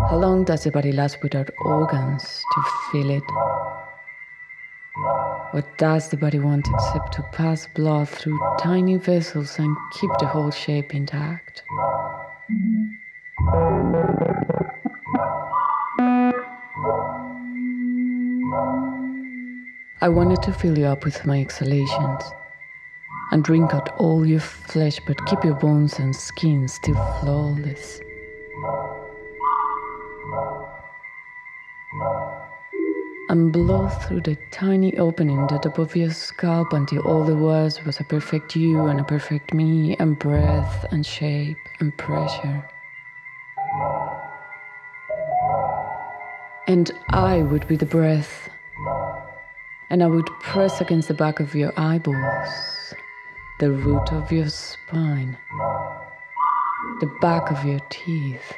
How 0.09 0.17
long 0.17 0.45
does 0.45 0.65
the 0.65 0.71
body 0.71 0.93
last 0.93 1.23
without 1.23 1.51
organs 1.61 2.43
to 2.55 2.63
feel 2.91 3.11
it? 3.11 3.23
What 5.51 5.77
does 5.77 6.09
the 6.09 6.17
body 6.17 6.39
want 6.39 6.69
except 6.69 7.13
to 7.15 7.23
pass 7.33 7.67
blood 7.67 8.09
through 8.09 8.41
tiny 8.59 8.97
vessels 8.97 9.59
and 9.59 9.77
keep 9.93 10.11
the 10.19 10.27
whole 10.27 10.51
shape 10.51 10.95
intact? 10.95 11.65
I 20.01 20.09
wanted 20.09 20.43
to 20.45 20.53
fill 20.55 20.79
you 20.79 20.87
up 20.87 21.05
with 21.05 21.27
my 21.27 21.41
exhalations 21.41 22.23
and 23.31 23.43
drink 23.43 23.75
out 23.75 23.95
all 23.99 24.25
your 24.25 24.41
flesh, 24.41 25.01
but 25.07 25.25
keep 25.27 25.43
your 25.45 25.55
bones 25.55 25.99
and 25.99 26.15
skin 26.15 26.69
still 26.69 26.95
flawless. 27.21 28.01
And 33.29 33.53
blow 33.53 33.89
through 33.89 34.21
the 34.21 34.37
tiny 34.53 34.97
opening 34.99 35.49
that 35.49 35.67
above 35.67 35.97
your 35.97 36.13
scalp 36.13 36.73
until 36.73 37.03
all 37.03 37.25
there 37.25 37.35
was 37.35 37.85
was 37.85 37.99
a 37.99 38.05
perfect 38.05 38.55
you 38.55 38.87
and 38.87 39.01
a 39.01 39.05
perfect 39.05 39.53
me, 39.53 39.97
and 39.99 40.17
breath 40.17 40.87
and 40.93 41.05
shape 41.05 41.59
and 41.81 41.97
pressure. 41.97 42.65
And 46.69 46.91
I 47.11 47.43
would 47.43 47.67
be 47.67 47.77
the 47.77 47.87
breath, 47.87 48.49
and 49.91 50.03
I 50.03 50.07
would 50.07 50.27
press 50.41 50.81
against 50.81 51.09
the 51.09 51.15
back 51.15 51.41
of 51.41 51.55
your 51.55 51.73
eyeballs 51.77 52.95
the 53.59 53.73
root 53.73 54.13
of 54.13 54.31
your 54.31 54.51
spine, 54.51 55.35
the 57.01 57.11
back 57.23 57.51
of 57.51 57.65
your 57.65 57.81
teeth, 57.89 58.53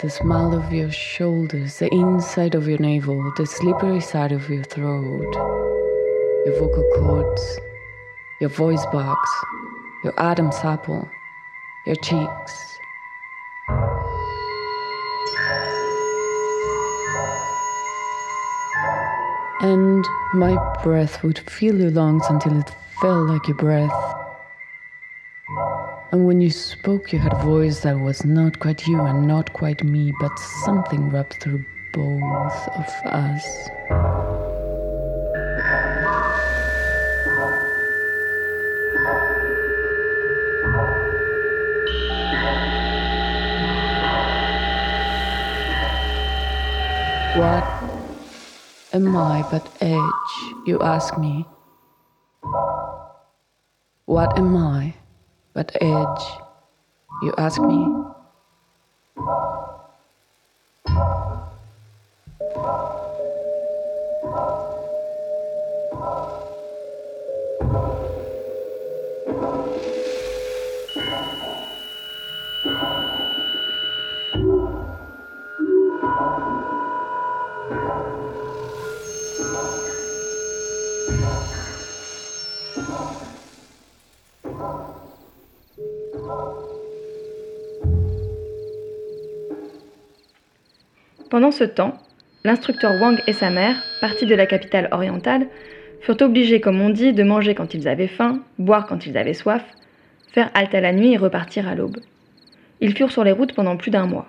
the 0.00 0.08
smile 0.08 0.54
of 0.54 0.72
your 0.72 0.90
shoulders, 0.90 1.80
the 1.80 1.94
inside 1.94 2.54
of 2.54 2.66
your 2.66 2.78
navel, 2.78 3.30
the 3.36 3.44
slippery 3.44 4.00
side 4.00 4.32
of 4.32 4.48
your 4.48 4.62
throat, 4.62 5.34
your 6.46 6.58
vocal 6.58 6.82
cords, 6.94 7.60
your 8.40 8.48
voice 8.48 8.86
box, 8.86 9.30
your 10.02 10.14
Adam's 10.16 10.56
apple, 10.64 11.06
your 11.84 11.96
cheeks. 11.96 12.78
And 19.60 20.06
my 20.32 20.56
breath 20.82 21.22
would 21.22 21.38
fill 21.38 21.78
your 21.78 21.90
lungs 21.90 22.24
until 22.30 22.58
it 22.58 22.74
felt 23.00 23.28
like 23.28 23.48
your 23.48 23.56
breath. 23.56 24.14
And 26.12 26.26
when 26.26 26.40
you 26.40 26.50
spoke, 26.50 27.12
you 27.12 27.18
had 27.18 27.32
a 27.32 27.36
voice 27.36 27.80
that 27.80 27.98
was 27.98 28.24
not 28.26 28.58
quite 28.58 28.86
you 28.86 29.00
and 29.00 29.26
not 29.26 29.52
quite 29.54 29.82
me, 29.82 30.12
but 30.20 30.38
something 30.38 31.08
wrapped 31.08 31.42
through 31.42 31.64
both 31.94 32.68
of 32.68 32.86
us. 33.06 33.68
What 47.36 47.64
am 48.92 49.16
I 49.16 49.46
but 49.50 49.66
edge, 49.80 50.54
you 50.66 50.80
ask 50.82 51.16
me? 51.16 51.46
What 54.10 54.36
am 54.36 54.56
I 54.56 54.94
but 55.54 55.70
edge, 55.80 56.24
you 57.22 57.32
ask 57.38 57.62
me? 57.62 57.86
Pendant 91.30 91.52
ce 91.52 91.62
temps, 91.62 91.94
l'instructeur 92.42 93.00
Wang 93.00 93.22
et 93.28 93.32
sa 93.32 93.50
mère, 93.50 93.80
partis 94.00 94.26
de 94.26 94.34
la 94.34 94.46
capitale 94.46 94.88
orientale, 94.90 95.46
furent 96.00 96.20
obligés, 96.22 96.60
comme 96.60 96.80
on 96.80 96.90
dit, 96.90 97.12
de 97.12 97.22
manger 97.22 97.54
quand 97.54 97.72
ils 97.72 97.86
avaient 97.86 98.08
faim, 98.08 98.42
boire 98.58 98.86
quand 98.86 99.06
ils 99.06 99.16
avaient 99.16 99.32
soif, 99.32 99.62
faire 100.32 100.50
halte 100.54 100.74
à 100.74 100.80
la 100.80 100.92
nuit 100.92 101.12
et 101.12 101.16
repartir 101.16 101.68
à 101.68 101.76
l'aube. 101.76 101.98
Ils 102.80 102.96
furent 102.96 103.12
sur 103.12 103.22
les 103.22 103.30
routes 103.30 103.54
pendant 103.54 103.76
plus 103.76 103.92
d'un 103.92 104.06
mois. 104.06 104.26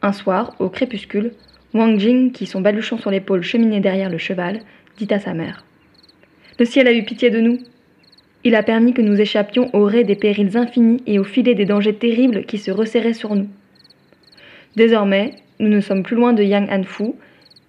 Un 0.00 0.12
soir, 0.12 0.54
au 0.60 0.68
crépuscule, 0.68 1.32
Wang 1.74 1.98
Jing, 1.98 2.30
qui 2.30 2.46
son 2.46 2.60
baluchon 2.60 2.98
sur 2.98 3.10
l'épaule 3.10 3.42
cheminait 3.42 3.80
derrière 3.80 4.10
le 4.10 4.18
cheval, 4.18 4.60
dit 4.98 5.12
à 5.12 5.18
sa 5.18 5.34
mère 5.34 5.64
Le 6.60 6.64
ciel 6.64 6.86
a 6.86 6.92
eu 6.92 7.02
pitié 7.02 7.30
de 7.30 7.40
nous. 7.40 7.58
Il 8.44 8.54
a 8.54 8.62
permis 8.62 8.94
que 8.94 9.02
nous 9.02 9.20
échappions 9.20 9.74
au 9.74 9.84
rais 9.86 10.04
des 10.04 10.14
périls 10.14 10.56
infinis 10.56 11.02
et 11.06 11.18
au 11.18 11.24
filet 11.24 11.56
des 11.56 11.64
dangers 11.64 11.96
terribles 11.96 12.44
qui 12.44 12.58
se 12.58 12.70
resserraient 12.70 13.12
sur 13.12 13.34
nous. 13.34 13.48
Désormais, 14.76 15.34
nous 15.58 15.68
ne 15.68 15.80
sommes 15.80 16.02
plus 16.02 16.16
loin 16.16 16.32
de 16.32 16.42
Yang 16.42 16.70
Hanfu, 16.70 17.12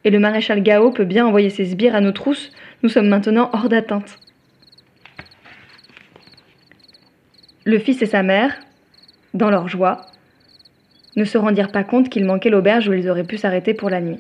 et 0.03 0.09
le 0.09 0.19
maréchal 0.19 0.61
Gao 0.61 0.91
peut 0.91 1.05
bien 1.05 1.25
envoyer 1.25 1.49
ses 1.49 1.65
sbires 1.65 1.95
à 1.95 2.01
nos 2.01 2.11
trousses, 2.11 2.51
nous 2.83 2.89
sommes 2.89 3.07
maintenant 3.07 3.49
hors 3.53 3.69
d'atteinte. 3.69 4.17
Le 7.65 7.79
fils 7.79 8.01
et 8.01 8.05
sa 8.05 8.23
mère, 8.23 8.55
dans 9.33 9.49
leur 9.49 9.67
joie, 9.67 10.07
ne 11.17 11.25
se 11.25 11.37
rendirent 11.37 11.71
pas 11.71 11.83
compte 11.83 12.09
qu'il 12.09 12.25
manquait 12.25 12.49
l'auberge 12.49 12.87
où 12.87 12.93
ils 12.93 13.09
auraient 13.09 13.23
pu 13.23 13.37
s'arrêter 13.37 13.73
pour 13.73 13.89
la 13.89 13.99
nuit. 13.99 14.19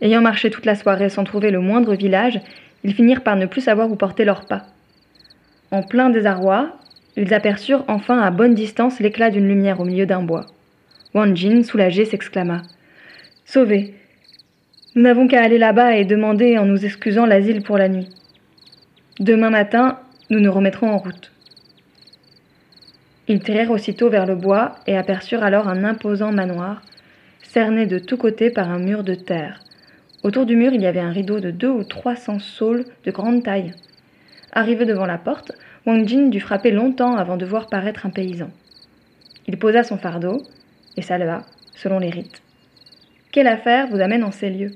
Ayant 0.00 0.22
marché 0.22 0.50
toute 0.50 0.66
la 0.66 0.74
soirée 0.74 1.10
sans 1.10 1.24
trouver 1.24 1.50
le 1.50 1.60
moindre 1.60 1.94
village, 1.94 2.40
ils 2.82 2.94
finirent 2.94 3.22
par 3.22 3.36
ne 3.36 3.46
plus 3.46 3.60
savoir 3.60 3.90
où 3.90 3.96
porter 3.96 4.24
leurs 4.24 4.46
pas. 4.46 4.64
En 5.70 5.82
plein 5.82 6.10
désarroi, 6.10 6.76
ils 7.16 7.34
aperçurent 7.34 7.84
enfin 7.86 8.18
à 8.18 8.30
bonne 8.30 8.54
distance 8.54 8.98
l'éclat 8.98 9.30
d'une 9.30 9.46
lumière 9.46 9.80
au 9.80 9.84
milieu 9.84 10.06
d'un 10.06 10.22
bois. 10.22 10.46
Wang 11.12 11.34
Jin, 11.34 11.64
soulagé, 11.64 12.04
s'exclama 12.04 12.62
Sauvés 13.44 13.94
Nous 14.94 15.02
n'avons 15.02 15.26
qu'à 15.26 15.42
aller 15.42 15.58
là-bas 15.58 15.96
et 15.96 16.04
demander, 16.04 16.56
en 16.56 16.66
nous 16.66 16.84
excusant, 16.84 17.26
l'asile 17.26 17.62
pour 17.62 17.78
la 17.78 17.88
nuit. 17.88 18.08
Demain 19.18 19.50
matin, 19.50 19.98
nous 20.30 20.38
nous 20.38 20.52
remettrons 20.52 20.88
en 20.88 20.98
route. 20.98 21.32
Ils 23.26 23.42
tirèrent 23.42 23.72
aussitôt 23.72 24.08
vers 24.08 24.24
le 24.24 24.36
bois 24.36 24.76
et 24.86 24.96
aperçurent 24.96 25.42
alors 25.42 25.66
un 25.66 25.82
imposant 25.82 26.30
manoir, 26.30 26.80
cerné 27.42 27.86
de 27.86 27.98
tous 27.98 28.16
côtés 28.16 28.50
par 28.50 28.70
un 28.70 28.78
mur 28.78 29.02
de 29.02 29.14
terre. 29.16 29.64
Autour 30.22 30.46
du 30.46 30.54
mur, 30.54 30.72
il 30.72 30.82
y 30.82 30.86
avait 30.86 31.00
un 31.00 31.10
rideau 31.10 31.40
de 31.40 31.50
deux 31.50 31.70
ou 31.70 31.82
trois 31.82 32.14
cents 32.14 32.38
saules 32.38 32.84
de 33.04 33.10
grande 33.10 33.42
taille. 33.42 33.74
Arrivé 34.52 34.84
devant 34.84 35.06
la 35.06 35.18
porte, 35.18 35.50
Wang 35.86 36.06
Jin 36.06 36.28
dut 36.28 36.38
frapper 36.38 36.70
longtemps 36.70 37.16
avant 37.16 37.36
de 37.36 37.46
voir 37.46 37.68
paraître 37.68 38.06
un 38.06 38.10
paysan. 38.10 38.50
Il 39.48 39.58
posa 39.58 39.82
son 39.82 39.98
fardeau 39.98 40.44
et 40.96 41.02
salua, 41.02 41.42
selon 41.74 41.98
les 41.98 42.10
rites. 42.10 42.42
Quelle 43.32 43.46
affaire 43.46 43.88
vous 43.88 44.00
amène 44.00 44.24
en 44.24 44.30
ces 44.30 44.50
lieux? 44.50 44.72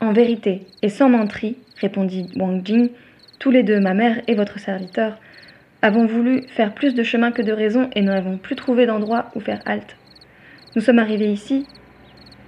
En 0.00 0.12
vérité, 0.12 0.66
et 0.82 0.88
sans 0.88 1.08
menterie, 1.08 1.56
répondit 1.80 2.28
Wang 2.36 2.64
Jing, 2.64 2.90
tous 3.38 3.50
les 3.50 3.62
deux, 3.62 3.80
ma 3.80 3.94
mère 3.94 4.20
et 4.26 4.34
votre 4.34 4.58
serviteur, 4.58 5.18
avons 5.80 6.06
voulu 6.06 6.42
faire 6.48 6.74
plus 6.74 6.94
de 6.94 7.02
chemin 7.02 7.32
que 7.32 7.42
de 7.42 7.52
raison 7.52 7.88
et 7.94 8.02
n'avons 8.02 8.38
plus 8.38 8.56
trouvé 8.56 8.86
d'endroit 8.86 9.30
où 9.34 9.40
faire 9.40 9.62
halte. 9.66 9.96
Nous 10.76 10.82
sommes 10.82 10.98
arrivés 10.98 11.32
ici, 11.32 11.66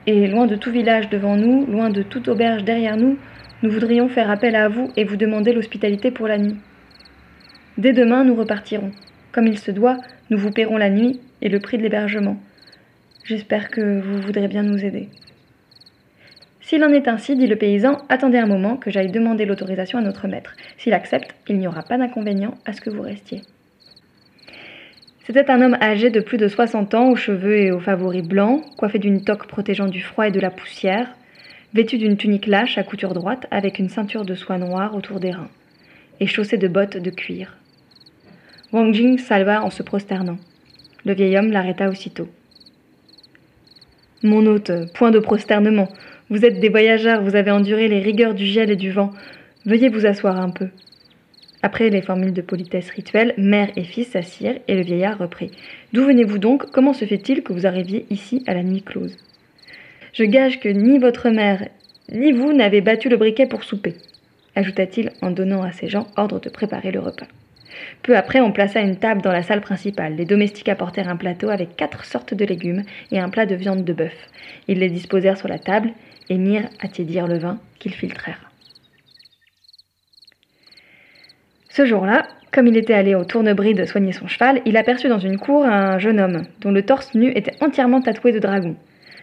et 0.06 0.26
loin 0.26 0.46
de 0.46 0.56
tout 0.56 0.70
village 0.70 1.08
devant 1.08 1.36
nous, 1.36 1.66
loin 1.66 1.90
de 1.90 2.02
toute 2.02 2.28
auberge 2.28 2.64
derrière 2.64 2.96
nous, 2.96 3.18
nous 3.62 3.70
voudrions 3.70 4.08
faire 4.08 4.30
appel 4.30 4.54
à 4.56 4.68
vous 4.68 4.92
et 4.96 5.04
vous 5.04 5.16
demander 5.16 5.52
l'hospitalité 5.52 6.10
pour 6.10 6.28
la 6.28 6.38
nuit. 6.38 6.56
Dès 7.78 7.92
demain, 7.92 8.24
nous 8.24 8.34
repartirons. 8.34 8.92
Comme 9.34 9.48
il 9.48 9.58
se 9.58 9.72
doit, 9.72 9.98
nous 10.30 10.38
vous 10.38 10.52
paierons 10.52 10.76
la 10.76 10.90
nuit 10.90 11.20
et 11.42 11.48
le 11.48 11.58
prix 11.58 11.76
de 11.76 11.82
l'hébergement. 11.82 12.36
J'espère 13.24 13.68
que 13.68 14.00
vous 14.00 14.20
voudrez 14.20 14.46
bien 14.46 14.62
nous 14.62 14.84
aider. 14.84 15.08
S'il 16.60 16.84
en 16.84 16.92
est 16.92 17.08
ainsi, 17.08 17.34
dit 17.34 17.48
le 17.48 17.56
paysan, 17.56 17.98
attendez 18.08 18.38
un 18.38 18.46
moment 18.46 18.76
que 18.76 18.92
j'aille 18.92 19.10
demander 19.10 19.44
l'autorisation 19.44 19.98
à 19.98 20.02
notre 20.02 20.28
maître. 20.28 20.54
S'il 20.78 20.94
accepte, 20.94 21.34
il 21.48 21.58
n'y 21.58 21.66
aura 21.66 21.82
pas 21.82 21.98
d'inconvénient 21.98 22.54
à 22.64 22.72
ce 22.72 22.80
que 22.80 22.90
vous 22.90 23.02
restiez. 23.02 23.42
C'était 25.26 25.50
un 25.50 25.60
homme 25.62 25.78
âgé 25.82 26.10
de 26.10 26.20
plus 26.20 26.38
de 26.38 26.46
60 26.46 26.94
ans, 26.94 27.10
aux 27.10 27.16
cheveux 27.16 27.56
et 27.56 27.72
aux 27.72 27.80
favoris 27.80 28.22
blancs, 28.22 28.62
coiffé 28.76 29.00
d'une 29.00 29.24
toque 29.24 29.48
protégeant 29.48 29.88
du 29.88 30.00
froid 30.00 30.28
et 30.28 30.32
de 30.32 30.38
la 30.38 30.50
poussière, 30.50 31.08
vêtu 31.72 31.98
d'une 31.98 32.16
tunique 32.16 32.46
lâche 32.46 32.78
à 32.78 32.84
couture 32.84 33.14
droite 33.14 33.48
avec 33.50 33.80
une 33.80 33.88
ceinture 33.88 34.24
de 34.24 34.36
soie 34.36 34.58
noire 34.58 34.94
autour 34.94 35.18
des 35.18 35.32
reins, 35.32 35.50
et 36.20 36.28
chaussé 36.28 36.56
de 36.56 36.68
bottes 36.68 36.98
de 36.98 37.10
cuir. 37.10 37.56
Wang 38.74 38.92
Jing 38.92 39.18
salva 39.18 39.62
en 39.62 39.70
se 39.70 39.84
prosternant. 39.84 40.37
Le 41.04 41.14
vieil 41.14 41.38
homme 41.38 41.52
l'arrêta 41.52 41.88
aussitôt. 41.88 42.26
Mon 44.24 44.44
hôte, 44.46 44.72
point 44.94 45.12
de 45.12 45.20
prosternement. 45.20 45.87
Vous 46.28 46.44
êtes 46.44 46.58
des 46.58 46.70
voyageurs, 46.70 47.22
vous 47.22 47.37
avez 47.37 47.52
enduré 47.52 47.87
les 47.87 48.00
rigueurs 48.00 48.34
du 48.34 48.46
gel 48.46 48.72
et 48.72 48.76
du 48.76 48.90
vent. 48.90 49.12
Veuillez 49.64 49.90
vous 49.90 50.06
asseoir 50.06 50.40
un 50.40 50.50
peu. 50.50 50.70
Après 51.62 51.88
les 51.88 52.02
formules 52.02 52.32
de 52.32 52.42
politesse 52.42 52.90
rituelle, 52.90 53.32
mère 53.38 53.70
et 53.76 53.84
fils 53.84 54.08
s'assirent 54.08 54.58
et 54.66 54.74
le 54.74 54.82
vieillard 54.82 55.18
reprit. 55.18 55.52
D'où 55.92 56.04
venez-vous 56.04 56.38
donc? 56.38 56.68
Comment 56.72 56.94
se 56.94 57.04
fait-il 57.04 57.44
que 57.44 57.52
vous 57.52 57.68
arriviez 57.68 58.06
ici 58.10 58.42
à 58.48 58.54
la 58.54 58.64
nuit 58.64 58.82
close? 58.82 59.16
Je 60.14 60.24
gage 60.24 60.58
que 60.58 60.68
ni 60.68 60.98
votre 60.98 61.30
mère 61.30 61.68
ni 62.12 62.32
vous 62.32 62.52
n'avez 62.52 62.80
battu 62.80 63.08
le 63.08 63.18
briquet 63.18 63.46
pour 63.46 63.62
souper, 63.62 63.94
ajouta-t-il 64.56 65.12
en 65.22 65.30
donnant 65.30 65.62
à 65.62 65.70
ses 65.70 65.87
gens 65.87 66.08
ordre 66.16 66.40
de 66.40 66.50
préparer 66.50 66.90
le 66.90 66.98
repas. 66.98 67.28
Peu 68.02 68.16
après, 68.16 68.40
on 68.40 68.52
plaça 68.52 68.80
une 68.80 68.96
table 68.96 69.22
dans 69.22 69.32
la 69.32 69.42
salle 69.42 69.60
principale. 69.60 70.16
Les 70.16 70.24
domestiques 70.24 70.68
apportèrent 70.68 71.08
un 71.08 71.16
plateau 71.16 71.50
avec 71.50 71.76
quatre 71.76 72.04
sortes 72.04 72.34
de 72.34 72.44
légumes 72.44 72.82
et 73.10 73.18
un 73.18 73.28
plat 73.28 73.46
de 73.46 73.54
viande 73.54 73.84
de 73.84 73.92
bœuf. 73.92 74.16
Ils 74.68 74.78
les 74.78 74.90
disposèrent 74.90 75.38
sur 75.38 75.48
la 75.48 75.58
table 75.58 75.90
et 76.28 76.38
mirent 76.38 76.68
à 76.80 76.88
tiédir 76.88 77.26
le 77.26 77.38
vin 77.38 77.58
qu'ils 77.78 77.94
filtrèrent. 77.94 78.50
Ce 81.68 81.84
jour-là, 81.84 82.28
comme 82.52 82.68
il 82.68 82.76
était 82.76 82.94
allé 82.94 83.16
au 83.16 83.24
tournebride 83.24 83.84
soigner 83.87 84.12
son 84.12 84.28
cheval, 84.28 84.62
il 84.64 84.76
aperçut 84.76 85.08
dans 85.08 85.18
une 85.18 85.38
cour 85.38 85.64
un 85.64 85.98
jeune 85.98 86.20
homme 86.20 86.44
dont 86.60 86.70
le 86.70 86.82
torse 86.82 87.14
nu 87.14 87.32
était 87.34 87.56
entièrement 87.60 88.00
tatoué 88.00 88.30
de 88.30 88.38
dragon. 88.38 88.76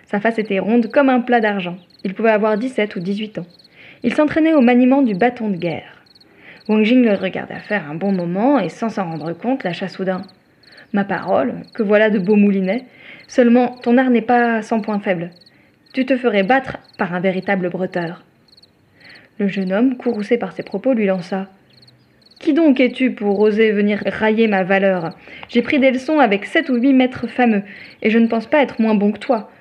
Sa 0.06 0.20
face 0.20 0.38
était 0.38 0.60
ronde 0.60 0.92
comme 0.92 1.08
un 1.08 1.22
plat 1.22 1.40
d'argent. 1.40 1.78
Il 2.04 2.14
pouvait 2.14 2.32
avoir 2.32 2.58
17 2.58 2.98
ou 2.98 3.00
18 3.00 3.38
ans. 3.38 3.46
Il 4.04 4.14
s'entraînait 4.14 4.54
au 4.54 4.60
maniement 4.60 5.02
du 5.02 5.16
bâton 5.16 5.50
de 5.50 5.56
guerre. 5.56 5.91
Wang 6.72 6.86
Jing 6.86 7.04
le 7.04 7.16
regarda 7.16 7.56
faire 7.56 7.92
un 7.92 7.96
bon 7.96 8.14
moment 8.14 8.58
et 8.58 8.70
sans 8.70 8.88
s'en 8.88 9.04
rendre 9.04 9.34
compte 9.34 9.66
lâcha 9.66 9.90
soudain. 9.90 10.22
Ma 10.94 11.04
parole, 11.04 11.56
que 11.74 11.84
voilà 11.84 12.10
de 12.10 12.18
beaux 12.18 12.38
moulinets. 12.38 12.86
Seulement, 13.28 13.76
ton 13.84 13.98
art 13.98 14.10
n'est 14.10 14.22
pas 14.22 14.62
sans 14.62 14.80
point 14.80 15.02
faible. 15.02 15.32
Tu 15.92 16.06
te 16.06 16.16
ferais 16.16 16.44
battre 16.44 16.78
par 16.98 17.14
un 17.14 17.20
véritable 17.20 17.70
breteur. 17.70 18.24
Le 19.38 19.50
jeune 19.50 19.74
homme, 19.74 19.98
courroucé 19.98 20.38
par 20.38 20.54
ses 20.54 20.64
propos, 20.64 20.94
lui 20.94 21.08
lança. 21.08 21.48
Qui 22.40 22.54
donc 22.54 22.80
es-tu 22.80 23.12
pour 23.12 23.42
oser 23.42 23.74
venir 23.74 24.02
railler 24.06 24.48
ma 24.48 24.64
valeur? 24.64 25.10
J'ai 25.50 25.64
pris 25.64 25.78
des 25.78 25.92
leçons 25.92 26.20
avec 26.20 26.46
sept 26.46 26.70
ou 26.70 26.76
huit 26.76 26.94
maîtres 26.94 27.28
fameux, 27.28 27.64
et 28.02 28.10
je 28.10 28.18
ne 28.18 28.28
pense 28.28 28.48
pas 28.48 28.62
être 28.62 28.80
moins 28.80 28.96
bon 28.96 29.12
que 29.12 29.20
toi. 29.20 29.52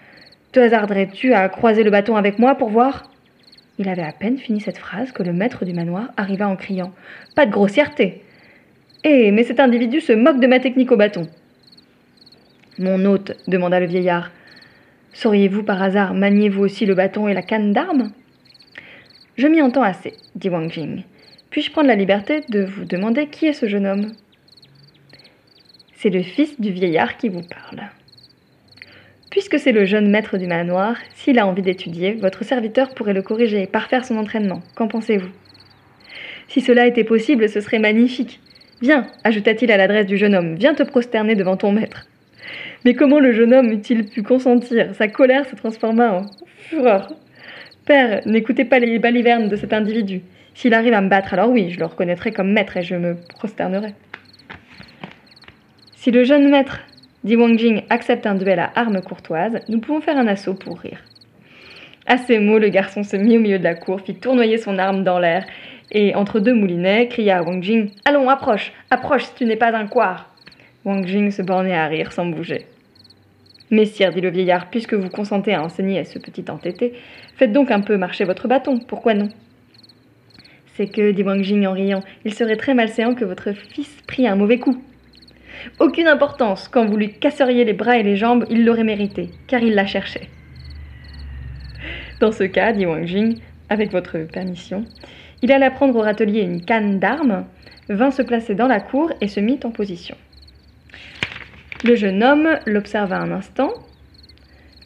Te 0.53 0.61
hasarderais-tu 0.61 1.35
à 1.35 1.49
croiser 1.49 1.83
le 1.83 1.90
bâton 1.90 2.14
avec 2.14 2.38
moi 2.38 2.55
pour 2.55 2.68
voir? 2.68 3.10
Il 3.81 3.88
avait 3.88 4.03
à 4.03 4.12
peine 4.12 4.37
fini 4.37 4.61
cette 4.61 4.76
phrase 4.76 5.11
que 5.11 5.22
le 5.22 5.33
maître 5.33 5.64
du 5.64 5.72
manoir 5.72 6.11
arriva 6.18 6.47
en 6.47 6.55
criant. 6.55 6.93
Pas 7.35 7.47
de 7.47 7.51
grossièreté 7.51 8.20
Eh, 9.05 9.33
mais 9.33 9.43
cet 9.43 9.59
individu 9.59 10.03
se 10.03 10.12
moque 10.12 10.39
de 10.39 10.47
ma 10.47 10.61
technique 10.61 10.93
au 10.93 10.99
bâton. 10.99 11.26
Mon 12.78 13.03
hôte, 13.07 13.33
demanda 13.49 13.81
le 13.81 13.87
vieillard, 13.87 14.33
Sauriez-vous 15.14 15.62
par 15.62 15.83
hasard 15.83 16.12
manier 16.12 16.51
vous 16.51 16.62
aussi 16.62 16.85
le 16.85 16.95
bâton 16.95 17.26
et 17.26 17.33
la 17.33 17.41
canne 17.41 17.72
d'armes 17.72 18.12
Je 19.39 19.47
m'y 19.47 19.62
entends 19.62 19.83
assez, 19.83 20.12
dit 20.35 20.51
Wang 20.51 20.70
Jing. 20.70 21.05
Puis-je 21.49 21.70
prendre 21.70 21.89
la 21.89 21.97
liberté 21.97 22.43
de 22.51 22.62
vous 22.62 22.85
demander 22.85 23.28
qui 23.28 23.47
est 23.47 23.55
ce 23.55 23.66
jeune 23.66 23.87
homme 23.87 24.12
C'est 25.95 26.11
le 26.11 26.22
fils 26.22 26.61
du 26.61 26.70
vieillard 26.70 27.16
qui 27.16 27.31
vous 27.31 27.43
parle. 27.43 27.89
Puisque 29.31 29.61
c'est 29.61 29.72
le 29.72 29.85
jeune 29.85 30.11
maître 30.11 30.39
du 30.39 30.49
manoir, 30.49 30.97
s'il 31.14 31.39
a 31.39 31.47
envie 31.47 31.62
d'étudier, 31.62 32.14
votre 32.14 32.45
serviteur 32.45 32.95
pourrait 32.95 33.14
le 33.14 33.22
corriger 33.22 33.62
et 33.62 33.66
parfaire 33.68 34.05
son 34.05 34.16
entraînement. 34.16 34.61
Qu'en 34.74 34.89
pensez-vous? 34.89 35.31
Si 36.49 36.61
cela 36.61 36.89
était 36.89 37.05
possible, 37.05 37.49
ce 37.49 37.61
serait 37.61 37.78
magnifique. 37.78 38.41
Viens, 38.83 39.07
ajouta-t-il 39.22 39.70
à 39.70 39.76
l'adresse 39.76 40.07
du 40.07 40.16
jeune 40.16 40.35
homme, 40.35 40.57
viens 40.57 40.74
te 40.74 40.83
prosterner 40.83 41.37
devant 41.37 41.57
ton 41.57 41.70
maître. 41.70 42.09
Mais 42.85 42.95
comment 42.95 43.20
le 43.20 43.33
jeune 43.33 43.55
homme 43.55 43.70
eût-il 43.70 44.07
pu 44.07 44.22
consentir? 44.22 44.95
Sa 44.97 45.07
colère 45.07 45.47
se 45.47 45.55
transforma 45.55 46.12
en 46.12 46.26
fureur. 46.57 47.12
Père, 47.87 48.22
n'écoutez 48.26 48.64
pas 48.64 48.81
les 48.81 48.99
balivernes 48.99 49.49
de 49.49 49.57
cet 49.57 49.72
individu. 49.72 50.22
S'il 50.55 50.74
arrive 50.74 50.95
à 50.95 51.01
me 51.01 51.09
battre, 51.09 51.35
alors 51.35 51.51
oui, 51.51 51.70
je 51.70 51.78
le 51.78 51.87
reconnaîtrai 51.87 52.33
comme 52.33 52.53
maître 52.53 52.76
et 52.76 52.83
je 52.83 52.97
me 52.97 53.16
prosternerai. 53.37 53.95
Si 55.95 56.11
le 56.11 56.24
jeune 56.24 56.51
maître, 56.51 56.81
dit 57.25 57.37
Wang 57.37 57.59
Jing, 57.59 57.83
accepte 57.91 58.27
un 58.27 58.35
duel 58.35 58.59
à 58.59 58.71
armes 58.75 59.03
courtoises, 59.03 59.61
nous 59.68 59.81
pouvons 59.81 60.01
faire 60.01 60.16
un 60.16 60.27
assaut 60.27 60.55
pour 60.55 60.79
rire. 60.79 61.01
À 62.07 62.16
ces 62.16 62.39
mots, 62.39 62.59
le 62.59 62.68
garçon 62.68 63.03
se 63.03 63.16
mit 63.16 63.37
au 63.37 63.41
milieu 63.41 63.59
de 63.59 63.64
la 63.64 63.75
cour, 63.75 64.01
fit 64.01 64.14
tournoyer 64.14 64.59
son 64.59 64.79
arme 64.79 65.05
dans 65.05 65.18
l'air, 65.18 65.45
et 65.93 66.14
entre 66.14 66.41
deux 66.41 66.55
moulinets, 66.55 67.09
cria 67.09 67.39
à 67.39 67.43
Wang 67.43 67.62
Jing 67.62 67.91
Allons, 68.05 68.29
approche, 68.29 68.73
approche 68.91 69.25
si 69.25 69.35
tu 69.35 69.45
n'es 69.45 69.57
pas 69.57 69.77
un 69.77 69.87
couard 69.87 70.35
Wang 70.85 71.07
Jing 71.07 71.31
se 71.31 71.43
bornait 71.43 71.75
à 71.75 71.87
rire 71.87 72.12
sans 72.12 72.25
bouger. 72.27 72.66
Messire, 73.71 74.12
dit 74.12 74.21
le 74.21 74.31
vieillard, 74.31 74.71
puisque 74.71 74.95
vous 74.95 75.11
consentez 75.11 75.53
à 75.53 75.62
enseigner 75.62 75.99
à 75.99 76.05
ce 76.05 76.18
petit 76.18 76.45
entêté, 76.51 76.95
faites 77.37 77.53
donc 77.53 77.71
un 77.71 77.81
peu 77.81 77.97
marcher 77.97 78.25
votre 78.25 78.49
bâton, 78.49 78.79
pourquoi 78.79 79.14
non? 79.14 79.29
C'est 80.75 80.87
que, 80.87 81.11
dit 81.11 81.23
Wang 81.23 81.43
Jing 81.43 81.66
en 81.66 81.73
riant, 81.73 82.03
il 82.25 82.33
serait 82.33 82.57
très 82.57 82.73
malséant 82.73 83.14
que 83.14 83.25
votre 83.25 83.53
fils 83.53 83.95
prît 84.07 84.27
un 84.27 84.37
mauvais 84.37 84.59
coup. 84.59 84.83
Aucune 85.78 86.06
importance, 86.06 86.68
quand 86.68 86.86
vous 86.86 86.96
lui 86.96 87.12
casseriez 87.12 87.64
les 87.64 87.72
bras 87.72 87.96
et 87.96 88.02
les 88.02 88.16
jambes, 88.16 88.46
il 88.50 88.64
l'aurait 88.64 88.84
mérité, 88.84 89.30
car 89.46 89.62
il 89.62 89.74
la 89.74 89.86
cherchait. 89.86 90.28
Dans 92.20 92.32
ce 92.32 92.44
cas, 92.44 92.72
dit 92.72 92.86
Wang 92.86 93.06
Jing, 93.06 93.38
avec 93.68 93.92
votre 93.92 94.18
permission, 94.18 94.84
il 95.42 95.52
alla 95.52 95.70
prendre 95.70 95.96
au 95.96 96.02
râtelier 96.02 96.42
une 96.42 96.64
canne 96.64 96.98
d'armes, 96.98 97.46
vint 97.88 98.11
se 98.11 98.22
placer 98.22 98.54
dans 98.54 98.68
la 98.68 98.80
cour 98.80 99.11
et 99.20 99.28
se 99.28 99.40
mit 99.40 99.61
en 99.64 99.70
position. 99.70 100.16
Le 101.82 101.94
jeune 101.94 102.22
homme 102.22 102.58
l'observa 102.66 103.16
un 103.16 103.32
instant, 103.32 103.72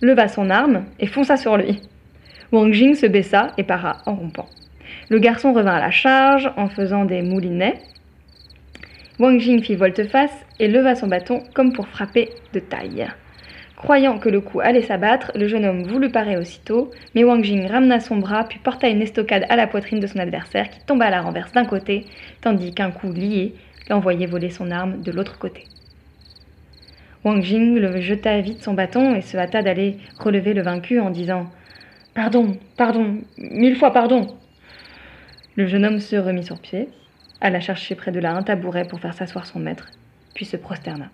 leva 0.00 0.28
son 0.28 0.48
arme 0.48 0.84
et 1.00 1.06
fonça 1.06 1.36
sur 1.36 1.56
lui. 1.56 1.80
Wang 2.52 2.72
Jing 2.72 2.94
se 2.94 3.06
baissa 3.06 3.48
et 3.58 3.64
para 3.64 3.98
en 4.06 4.14
rompant. 4.14 4.48
Le 5.08 5.18
garçon 5.18 5.52
revint 5.52 5.74
à 5.74 5.80
la 5.80 5.90
charge 5.90 6.50
en 6.56 6.68
faisant 6.68 7.04
des 7.04 7.22
moulinets. 7.22 7.80
Wang 9.20 9.38
Jing 9.38 9.62
fit 9.62 9.76
volte-face 9.76 10.44
et 10.58 10.66
leva 10.66 10.96
son 10.96 11.06
bâton 11.06 11.44
comme 11.54 11.72
pour 11.72 11.86
frapper 11.86 12.30
de 12.52 12.58
taille. 12.58 13.06
Croyant 13.76 14.18
que 14.18 14.28
le 14.28 14.40
coup 14.40 14.58
allait 14.58 14.82
s'abattre, 14.82 15.30
le 15.36 15.46
jeune 15.46 15.64
homme 15.64 15.84
voulut 15.84 16.10
parer 16.10 16.36
aussitôt, 16.36 16.90
mais 17.14 17.22
Wang 17.22 17.44
Jing 17.44 17.68
ramena 17.68 18.00
son 18.00 18.16
bras 18.16 18.42
puis 18.42 18.58
porta 18.58 18.88
une 18.88 19.02
estocade 19.02 19.46
à 19.48 19.54
la 19.54 19.68
poitrine 19.68 20.00
de 20.00 20.08
son 20.08 20.18
adversaire 20.18 20.68
qui 20.68 20.80
tomba 20.84 21.04
à 21.04 21.10
la 21.10 21.22
renverse 21.22 21.52
d'un 21.52 21.64
côté, 21.64 22.06
tandis 22.40 22.74
qu'un 22.74 22.90
coup 22.90 23.12
lié 23.12 23.54
l'envoyait 23.88 24.26
voler 24.26 24.50
son 24.50 24.72
arme 24.72 25.00
de 25.00 25.12
l'autre 25.12 25.38
côté. 25.38 25.66
Wang 27.22 27.40
Jing 27.40 27.80
jeta 28.00 28.40
vite 28.40 28.64
son 28.64 28.74
bâton 28.74 29.14
et 29.14 29.22
se 29.22 29.36
hâta 29.36 29.62
d'aller 29.62 29.98
relever 30.18 30.54
le 30.54 30.62
vaincu 30.62 30.98
en 30.98 31.10
disant 31.10 31.50
Pardon, 32.14 32.56
pardon, 32.76 33.18
mille 33.38 33.76
fois 33.76 33.92
pardon. 33.92 34.26
Le 35.54 35.68
jeune 35.68 35.84
homme 35.84 36.00
se 36.00 36.16
remit 36.16 36.44
sur 36.44 36.58
pied, 36.58 36.88
alla 37.44 37.60
chercher 37.60 37.94
près 37.94 38.10
de 38.10 38.20
là 38.20 38.34
un 38.34 38.42
tabouret 38.42 38.86
pour 38.86 39.00
faire 39.00 39.12
s'asseoir 39.12 39.44
son 39.46 39.58
maître, 39.58 39.90
puis 40.32 40.46
se 40.46 40.56
prosterna. 40.56 41.10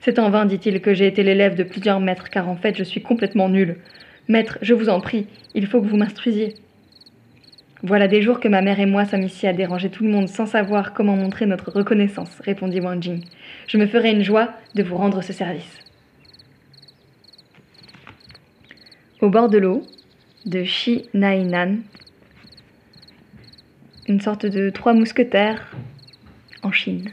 C'est 0.00 0.18
en 0.18 0.28
vain, 0.28 0.44
dit-il, 0.44 0.82
que 0.82 0.92
j'ai 0.92 1.06
été 1.06 1.22
l'élève 1.22 1.56
de 1.56 1.62
plusieurs 1.62 2.00
maîtres, 2.00 2.28
car 2.28 2.48
en 2.50 2.54
fait 2.54 2.76
je 2.76 2.84
suis 2.84 3.02
complètement 3.02 3.48
nul. 3.48 3.78
Maître, 4.28 4.58
je 4.60 4.74
vous 4.74 4.90
en 4.90 5.00
prie, 5.00 5.26
il 5.54 5.66
faut 5.66 5.80
que 5.80 5.86
vous 5.86 5.96
m'instruisiez. 5.96 6.54
Voilà 7.82 8.08
des 8.08 8.20
jours 8.20 8.40
que 8.40 8.48
ma 8.48 8.60
mère 8.60 8.78
et 8.78 8.84
moi 8.84 9.06
sommes 9.06 9.22
ici 9.22 9.46
à 9.46 9.54
déranger 9.54 9.88
tout 9.88 10.04
le 10.04 10.10
monde 10.10 10.28
sans 10.28 10.44
savoir 10.44 10.92
comment 10.92 11.16
montrer 11.16 11.46
notre 11.46 11.72
reconnaissance, 11.72 12.38
répondit 12.40 12.80
Wang 12.80 13.02
Jing. 13.02 13.24
Je 13.68 13.78
me 13.78 13.86
ferai 13.86 14.10
une 14.10 14.22
joie 14.22 14.50
de 14.74 14.82
vous 14.82 14.96
rendre 14.96 15.22
ce 15.22 15.32
service. 15.32 15.78
Au 19.22 19.30
bord 19.30 19.48
de 19.48 19.56
l'eau, 19.56 19.82
de 20.44 20.62
Shi 20.64 21.08
Nainan, 21.14 21.78
une 24.08 24.20
sorte 24.20 24.46
de 24.46 24.70
trois 24.70 24.92
mousquetaires 24.92 25.74
en 26.62 26.72
Chine. 26.72 27.10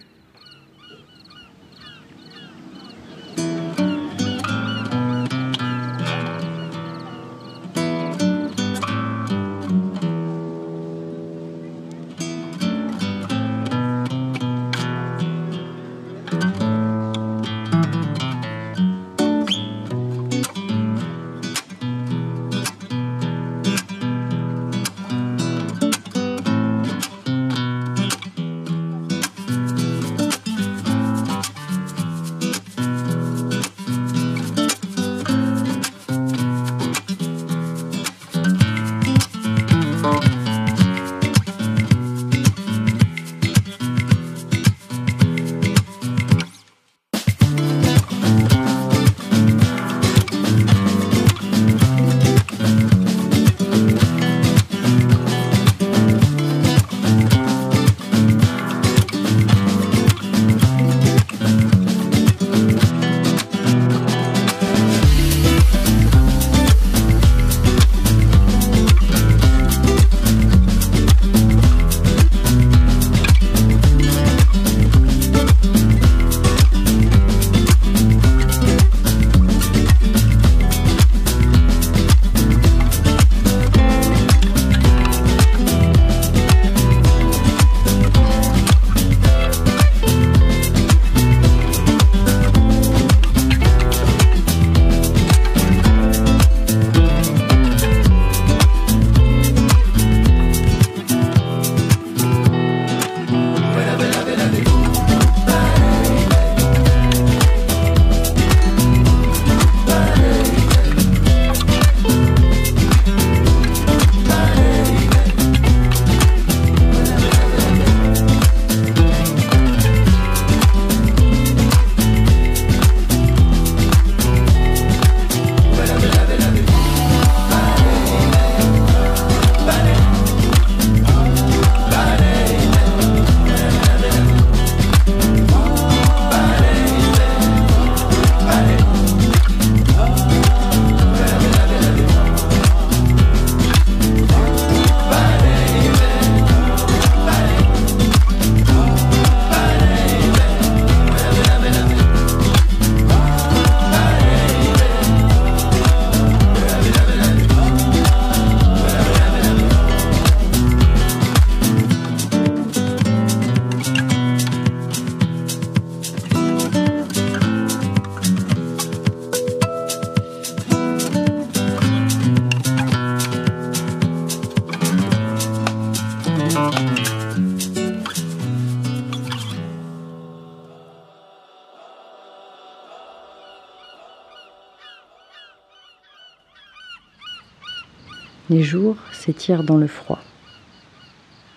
Les 188.54 188.62
jours 188.62 188.98
s'étirent 189.12 189.64
dans 189.64 189.78
le 189.78 189.88
froid. 189.88 190.20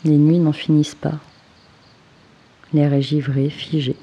Les 0.03 0.17
nuits 0.17 0.39
n'en 0.39 0.55
finissent 0.55 0.95
pas. 0.95 1.19
L'air 2.73 2.95
est 2.95 3.03
givré, 3.03 3.51
figé. 3.51 3.97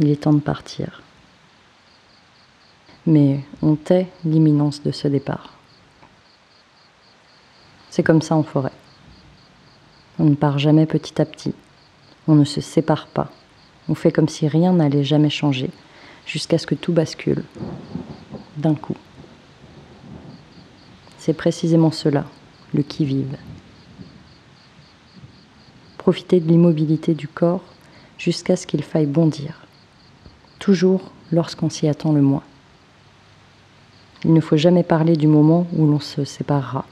Il 0.00 0.10
est 0.10 0.22
temps 0.22 0.32
de 0.32 0.40
partir. 0.40 1.02
Mais 3.06 3.44
on 3.62 3.76
tait 3.76 4.08
l'imminence 4.24 4.82
de 4.82 4.90
ce 4.90 5.06
départ. 5.06 5.52
C'est 7.88 8.02
comme 8.02 8.20
ça 8.20 8.34
en 8.34 8.42
forêt. 8.42 8.72
On 10.18 10.24
ne 10.24 10.34
part 10.34 10.58
jamais 10.58 10.86
petit 10.86 11.22
à 11.22 11.26
petit. 11.26 11.54
On 12.26 12.34
ne 12.34 12.44
se 12.44 12.60
sépare 12.60 13.06
pas. 13.06 13.30
On 13.88 13.94
fait 13.94 14.10
comme 14.10 14.28
si 14.28 14.48
rien 14.48 14.72
n'allait 14.72 15.04
jamais 15.04 15.30
changer, 15.30 15.70
jusqu'à 16.26 16.58
ce 16.58 16.66
que 16.66 16.74
tout 16.74 16.92
bascule, 16.92 17.44
d'un 18.56 18.74
coup. 18.74 18.96
C'est 21.28 21.34
précisément 21.34 21.90
cela, 21.90 22.24
le 22.72 22.82
qui-vive. 22.82 23.36
Profiter 25.98 26.40
de 26.40 26.48
l'immobilité 26.48 27.12
du 27.12 27.28
corps 27.28 27.60
jusqu'à 28.16 28.56
ce 28.56 28.66
qu'il 28.66 28.82
faille 28.82 29.04
bondir, 29.04 29.66
toujours 30.58 31.12
lorsqu'on 31.30 31.68
s'y 31.68 31.86
attend 31.86 32.12
le 32.12 32.22
moins. 32.22 32.44
Il 34.24 34.32
ne 34.32 34.40
faut 34.40 34.56
jamais 34.56 34.84
parler 34.84 35.16
du 35.16 35.26
moment 35.26 35.66
où 35.76 35.86
l'on 35.86 36.00
se 36.00 36.24
séparera, 36.24 36.86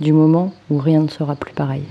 du 0.00 0.12
moment 0.12 0.52
où 0.68 0.78
rien 0.78 1.02
ne 1.02 1.08
sera 1.08 1.36
plus 1.36 1.54
pareil. 1.54 1.84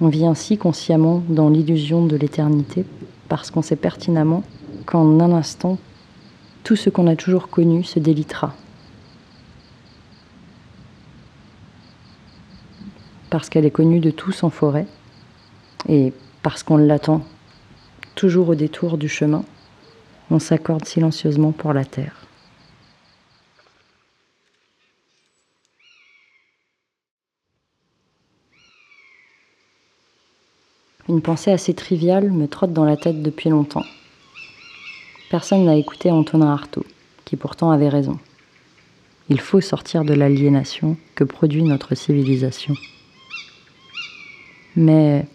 On 0.00 0.08
vit 0.08 0.26
ainsi 0.26 0.58
consciemment 0.58 1.22
dans 1.28 1.50
l'illusion 1.50 2.04
de 2.04 2.16
l'éternité 2.16 2.84
parce 3.28 3.52
qu'on 3.52 3.62
sait 3.62 3.76
pertinemment 3.76 4.42
qu'en 4.86 5.20
un 5.20 5.30
instant, 5.30 5.78
tout 6.64 6.74
ce 6.74 6.90
qu'on 6.90 7.06
a 7.06 7.14
toujours 7.14 7.46
connu 7.46 7.84
se 7.84 8.00
délitera. 8.00 8.56
Parce 13.30 13.48
qu'elle 13.48 13.64
est 13.64 13.70
connue 13.70 14.00
de 14.00 14.10
tous 14.10 14.42
en 14.42 14.50
forêt 14.50 14.86
et 15.88 16.12
parce 16.42 16.62
qu'on 16.62 16.76
l'attend 16.76 17.24
toujours 18.14 18.50
au 18.50 18.54
détour 18.54 18.98
du 18.98 19.08
chemin, 19.08 19.44
on 20.30 20.38
s'accorde 20.38 20.84
silencieusement 20.84 21.52
pour 21.52 21.72
la 21.72 21.84
terre. 21.84 22.26
Une 31.08 31.22
pensée 31.22 31.50
assez 31.50 31.74
triviale 31.74 32.30
me 32.30 32.46
trotte 32.46 32.72
dans 32.72 32.84
la 32.84 32.96
tête 32.96 33.22
depuis 33.22 33.50
longtemps. 33.50 33.84
Personne 35.28 35.64
n'a 35.64 35.76
écouté 35.76 36.10
Antonin 36.10 36.52
Artaud, 36.52 36.84
qui 37.24 37.36
pourtant 37.36 37.70
avait 37.70 37.88
raison. 37.88 38.18
Il 39.28 39.40
faut 39.40 39.60
sortir 39.60 40.04
de 40.04 40.14
l'aliénation 40.14 40.96
que 41.16 41.24
produit 41.24 41.62
notre 41.62 41.94
civilisation. 41.96 42.74
Mais 44.76 45.26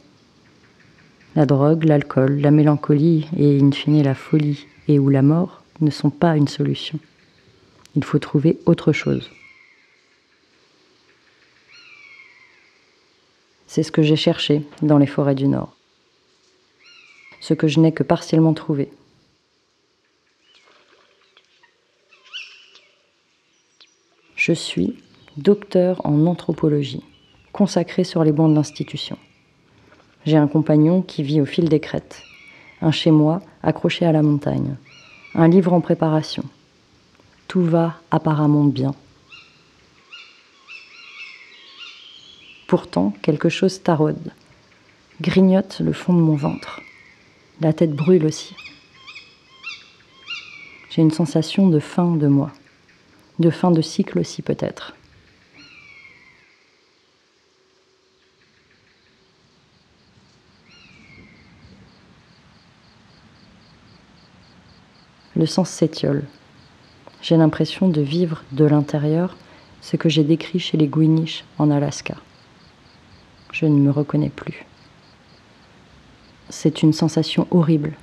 la 1.36 1.46
drogue, 1.46 1.84
l'alcool, 1.84 2.40
la 2.40 2.52
mélancolie 2.52 3.28
et 3.38 3.60
in 3.60 3.72
fine 3.72 4.02
la 4.04 4.16
folie 4.16 4.66
et 4.88 5.00
ou 5.00 5.10
la 5.10 5.22
mort 5.22 5.64
ne 5.82 5.92
sont 5.92 6.10
pas 6.10 6.38
une 6.38 6.48
solution. 6.48 7.00
Il 7.96 8.04
faut 8.04 8.20
trouver 8.20 8.60
autre 8.66 8.94
chose. 8.94 9.30
C'est 13.68 13.84
ce 13.84 13.92
que 13.92 14.02
j'ai 14.02 14.16
cherché 14.16 14.66
dans 14.82 14.98
les 14.98 15.08
forêts 15.08 15.36
du 15.36 15.48
Nord. 15.48 15.76
Ce 17.42 17.54
que 17.54 17.68
je 17.68 17.82
n'ai 17.82 17.92
que 17.92 18.04
partiellement 18.04 18.54
trouvé. 18.54 18.90
Je 24.36 24.54
suis 24.54 24.98
docteur 25.38 26.06
en 26.06 26.26
anthropologie, 26.26 27.04
consacré 27.56 28.04
sur 28.04 28.26
les 28.26 28.34
bancs 28.34 28.50
de 28.50 28.56
l'institution. 28.56 29.18
J'ai 30.26 30.36
un 30.36 30.48
compagnon 30.48 31.02
qui 31.02 31.24
vit 31.24 31.40
au 31.40 31.46
fil 31.46 31.70
des 31.70 31.80
crêtes, 31.80 32.22
un 32.82 32.92
chez 32.92 33.12
moi 33.12 33.42
accroché 33.64 34.06
à 34.06 34.12
la 34.12 34.22
montagne, 34.22 34.76
un 35.36 35.48
livre 35.48 35.72
en 35.72 35.80
préparation. 35.80 36.44
Tout 37.48 37.64
va 37.64 37.96
apparemment 38.12 38.66
bien. 38.66 38.94
Pourtant, 42.68 43.14
quelque 43.22 43.48
chose 43.48 43.82
taraude, 43.82 44.34
grignote 45.22 45.80
le 45.80 45.94
fond 45.94 46.12
de 46.12 46.20
mon 46.20 46.36
ventre. 46.36 46.82
La 47.62 47.72
tête 47.72 47.94
brûle 47.94 48.26
aussi. 48.26 48.54
J'ai 50.90 51.02
une 51.02 51.12
sensation 51.12 51.70
de 51.70 51.80
fin 51.80 52.18
de 52.18 52.28
moi, 52.28 52.52
de 53.40 53.50
fin 53.50 53.72
de 53.72 53.82
cycle 53.82 54.20
aussi 54.20 54.42
peut-être. 54.42 54.94
Le 65.36 65.46
sens 65.46 65.70
s'étiole. 65.70 66.24
J'ai 67.22 67.38
l'impression 67.38 67.90
de 67.90 68.02
vivre 68.02 68.44
de 68.52 68.66
l'intérieur 68.66 69.36
ce 69.82 69.98
que 69.98 70.10
j'ai 70.10 70.24
décrit 70.24 70.60
chez 70.60 70.78
les 70.78 70.88
Guiniches 70.88 71.44
en 71.58 71.70
Alaska 71.72 72.16
je 73.56 73.66
ne 73.66 73.80
me 73.80 73.90
reconnais 73.90 74.30
plus. 74.30 74.66
C'est 76.50 76.84
une 76.84 76.92
sensation 76.92 77.48
horrible, 77.52 77.94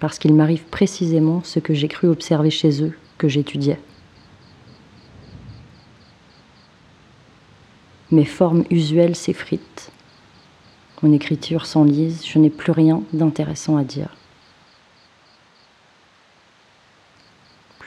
parce 0.00 0.18
qu'il 0.18 0.34
m'arrive 0.34 0.64
précisément 0.64 1.42
ce 1.44 1.60
que 1.60 1.74
j'ai 1.74 1.86
cru 1.86 2.08
observer 2.08 2.50
chez 2.50 2.82
eux, 2.82 2.92
que 3.16 3.28
j'étudiais. 3.28 3.78
Mes 8.10 8.24
formes 8.24 8.64
usuelles 8.70 9.14
s'effritent. 9.14 9.92
Mon 11.02 11.12
écriture 11.12 11.66
s'enlise, 11.66 12.26
je 12.26 12.38
n'ai 12.40 12.50
plus 12.50 12.72
rien 12.72 13.02
d'intéressant 13.12 13.76
à 13.76 13.84
dire. 13.84 14.16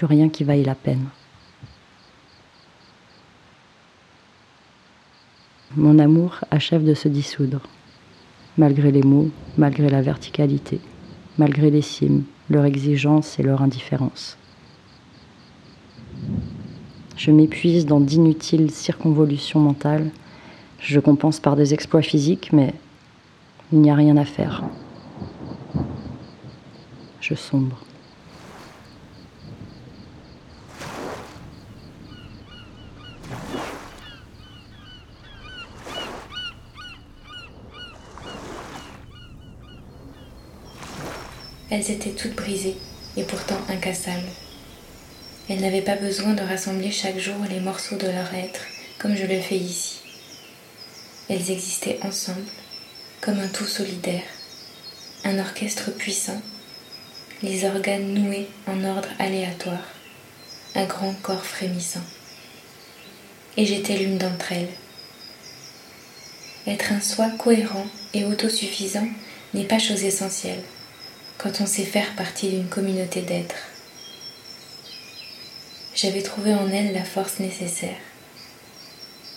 Rien 0.02 0.30
qui 0.30 0.44
vaille 0.44 0.64
la 0.64 0.76
peine. 0.76 1.08
Mon 5.76 6.00
amour 6.00 6.40
achève 6.52 6.86
de 6.86 6.94
se 6.94 7.10
dissoudre, 7.10 7.62
malgré 8.58 8.92
les 8.92 9.04
mots, 9.04 9.30
malgré 9.58 9.90
la 9.90 10.02
verticalité, 10.02 10.80
malgré 11.38 11.70
les 11.70 11.82
cimes, 11.82 12.24
leur 12.50 12.66
exigence 12.66 13.40
et 13.40 13.44
leur 13.44 13.62
indifférence. 13.62 14.38
Je 17.18 17.32
m'épuise 17.32 17.86
dans 17.86 18.00
d'inutiles 18.00 18.72
circonvolutions 18.72 19.60
mentales. 19.60 20.10
Je 20.80 21.02
compense 21.02 21.42
par 21.42 21.58
des 21.58 21.74
exploits 21.74 22.02
physiques, 22.02 22.52
mais 22.54 22.74
il 23.74 23.82
n'y 23.82 23.92
a 23.92 23.96
rien 23.96 24.16
à 24.16 24.26
faire. 24.26 24.64
Je 27.20 27.36
sombre. 27.36 27.84
Elles 41.72 41.92
étaient 41.92 42.10
toutes 42.10 42.36
brisées 42.36 42.78
et 43.16 43.24
pourtant 43.24 43.60
incassables. 43.70 44.30
Elles 45.50 45.62
n'avaient 45.62 45.82
pas 45.82 45.96
besoin 45.96 46.34
de 46.34 46.42
rassembler 46.42 46.92
chaque 46.92 47.20
jour 47.20 47.36
les 47.50 47.60
morceaux 47.60 47.98
de 47.98 48.08
leur 48.08 48.34
être 48.34 48.62
comme 48.98 49.16
je 49.16 49.26
le 49.26 49.40
fais 49.40 49.58
ici. 49.58 50.00
Elles 51.30 51.52
existaient 51.52 52.00
ensemble 52.04 52.46
comme 53.22 53.40
un 53.40 53.48
tout 53.48 53.66
solidaire, 53.66 54.24
un 55.24 55.38
orchestre 55.40 55.92
puissant, 55.92 56.42
les 57.44 57.66
organes 57.66 58.14
noués 58.14 58.48
en 58.68 58.84
ordre 58.84 59.10
aléatoire, 59.20 59.88
un 60.76 60.86
grand 60.86 61.14
corps 61.22 61.46
frémissant. 61.46 62.04
Et 63.58 63.66
j'étais 63.66 63.98
l'une 63.98 64.18
d'entre 64.18 64.54
elles. 64.54 64.70
Être 66.68 66.94
un 66.94 67.02
soi 67.02 67.30
cohérent 67.38 67.88
et 68.14 68.26
autosuffisant 68.26 69.08
n'est 69.54 69.66
pas 69.66 69.80
chose 69.80 70.04
essentielle 70.04 70.64
quand 71.40 71.62
on 71.62 71.66
sait 71.66 71.86
faire 71.86 72.16
partie 72.16 72.50
d'une 72.50 72.68
communauté 72.68 73.22
d'êtres. 73.22 73.70
J'avais 75.96 76.22
trouvé 76.22 76.54
en 76.54 76.70
elle 76.70 76.94
la 76.94 77.06
force 77.06 77.40
nécessaire. 77.40 77.96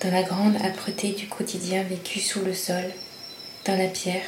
Dans 0.01 0.11
la 0.11 0.25
grande 0.25 0.57
âpreté 0.57 1.13
du 1.13 1.29
quotidien 1.29 1.85
vécu 1.85 2.19
sous 2.19 2.45
le 2.45 2.55
sol, 2.55 2.85
dans 3.65 3.79
la 3.79 3.87
pierre, 3.87 4.25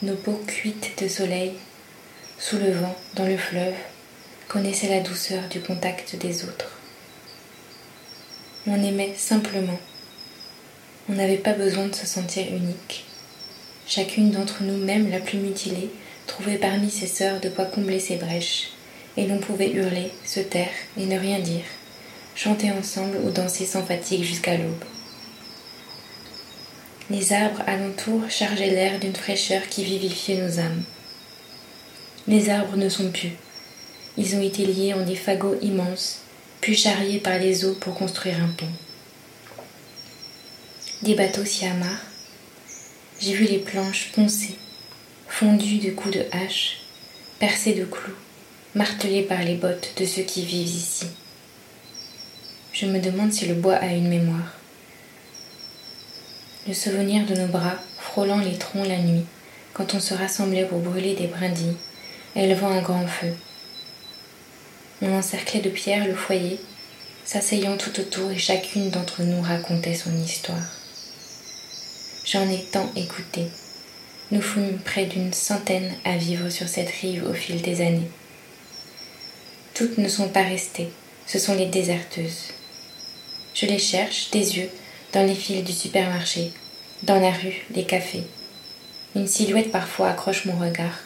nos 0.00 0.16
peaux 0.16 0.40
cuites 0.46 1.02
de 1.02 1.06
soleil, 1.06 1.52
sous 2.38 2.56
le 2.56 2.72
vent, 2.72 2.96
dans 3.14 3.26
le 3.26 3.36
fleuve, 3.36 3.74
connaissaient 4.48 4.88
la 4.88 5.00
douceur 5.00 5.48
du 5.50 5.60
contact 5.60 6.16
des 6.16 6.44
autres. 6.44 6.78
On 8.66 8.82
aimait 8.82 9.14
simplement. 9.18 9.78
On 11.10 11.12
n'avait 11.12 11.36
pas 11.36 11.52
besoin 11.52 11.88
de 11.88 11.94
se 11.94 12.06
sentir 12.06 12.46
unique. 12.46 13.04
Chacune 13.86 14.30
d'entre 14.30 14.62
nous, 14.62 14.78
même 14.78 15.10
la 15.10 15.20
plus 15.20 15.38
mutilée, 15.38 15.90
trouvait 16.32 16.56
parmi 16.56 16.90
ses 16.90 17.06
sœurs 17.06 17.40
de 17.40 17.50
quoi 17.50 17.66
combler 17.66 18.00
ses 18.00 18.16
brèches, 18.16 18.70
et 19.18 19.26
l'on 19.26 19.36
pouvait 19.36 19.70
hurler, 19.70 20.10
se 20.24 20.40
taire 20.40 20.72
et 20.96 21.04
ne 21.04 21.18
rien 21.18 21.38
dire, 21.40 21.64
chanter 22.34 22.70
ensemble 22.70 23.18
ou 23.22 23.30
danser 23.30 23.66
sans 23.66 23.84
fatigue 23.84 24.24
jusqu'à 24.24 24.56
l'aube. 24.56 24.84
Les 27.10 27.34
arbres 27.34 27.62
alentour 27.66 28.22
chargeaient 28.30 28.70
l'air 28.70 28.98
d'une 28.98 29.14
fraîcheur 29.14 29.68
qui 29.68 29.84
vivifiait 29.84 30.40
nos 30.40 30.58
âmes. 30.58 30.82
Les 32.26 32.48
arbres 32.48 32.76
ne 32.76 32.88
sont 32.88 33.10
plus. 33.10 33.32
Ils 34.16 34.34
ont 34.34 34.40
été 34.40 34.64
liés 34.64 34.94
en 34.94 35.04
des 35.04 35.16
fagots 35.16 35.58
immenses, 35.60 36.20
puis 36.62 36.74
charriés 36.74 37.18
par 37.18 37.38
les 37.38 37.66
eaux 37.66 37.74
pour 37.74 37.94
construire 37.94 38.42
un 38.42 38.48
pont. 38.48 38.72
Des 41.02 41.14
bateaux 41.14 41.44
s'y 41.44 41.66
amarrent. 41.66 42.06
J'ai 43.20 43.34
vu 43.34 43.44
les 43.44 43.58
planches 43.58 44.12
poncer, 44.14 44.56
fondues 45.42 45.78
de 45.78 45.90
coups 45.90 46.14
de 46.18 46.24
hache, 46.30 46.82
percées 47.40 47.74
de 47.74 47.84
clous, 47.84 48.14
martelées 48.76 49.24
par 49.24 49.42
les 49.42 49.56
bottes 49.56 49.92
de 49.96 50.04
ceux 50.04 50.22
qui 50.22 50.44
vivent 50.44 50.68
ici. 50.68 51.06
Je 52.72 52.86
me 52.86 53.00
demande 53.00 53.32
si 53.32 53.46
le 53.46 53.54
bois 53.54 53.74
a 53.74 53.88
une 53.88 54.08
mémoire. 54.08 54.54
Le 56.68 56.72
souvenir 56.72 57.26
de 57.26 57.34
nos 57.34 57.48
bras 57.48 57.74
frôlant 57.98 58.38
les 58.38 58.56
troncs 58.56 58.86
la 58.86 58.98
nuit, 58.98 59.24
quand 59.74 59.94
on 59.94 59.98
se 59.98 60.14
rassemblait 60.14 60.64
pour 60.64 60.78
brûler 60.78 61.16
des 61.16 61.26
brindilles, 61.26 61.76
élevant 62.36 62.70
un 62.70 62.80
grand 62.80 63.08
feu. 63.08 63.34
On 65.00 65.12
encerclait 65.12 65.60
de 65.60 65.70
pierres 65.70 66.06
le 66.06 66.14
foyer, 66.14 66.60
s'asseyant 67.24 67.76
tout 67.76 67.98
autour 67.98 68.30
et 68.30 68.38
chacune 68.38 68.90
d'entre 68.90 69.24
nous 69.24 69.42
racontait 69.42 69.96
son 69.96 70.16
histoire. 70.22 70.68
J'en 72.24 72.48
ai 72.48 72.62
tant 72.62 72.92
écouté. 72.94 73.48
Nous 74.32 74.40
fûmes 74.40 74.78
près 74.78 75.04
d'une 75.04 75.34
centaine 75.34 75.92
à 76.06 76.16
vivre 76.16 76.48
sur 76.48 76.66
cette 76.66 76.88
rive 76.88 77.22
au 77.28 77.34
fil 77.34 77.60
des 77.60 77.82
années. 77.82 78.08
Toutes 79.74 79.98
ne 79.98 80.08
sont 80.08 80.30
pas 80.30 80.42
restées, 80.42 80.88
ce 81.26 81.38
sont 81.38 81.54
les 81.54 81.66
déserteuses. 81.66 82.48
Je 83.54 83.66
les 83.66 83.78
cherche 83.78 84.30
des 84.30 84.56
yeux 84.56 84.70
dans 85.12 85.26
les 85.26 85.34
fils 85.34 85.62
du 85.62 85.72
supermarché, 85.72 86.50
dans 87.02 87.20
la 87.20 87.30
rue, 87.30 87.66
les 87.74 87.84
cafés. 87.84 88.24
Une 89.14 89.26
silhouette 89.26 89.70
parfois 89.70 90.08
accroche 90.08 90.46
mon 90.46 90.56
regard. 90.56 91.00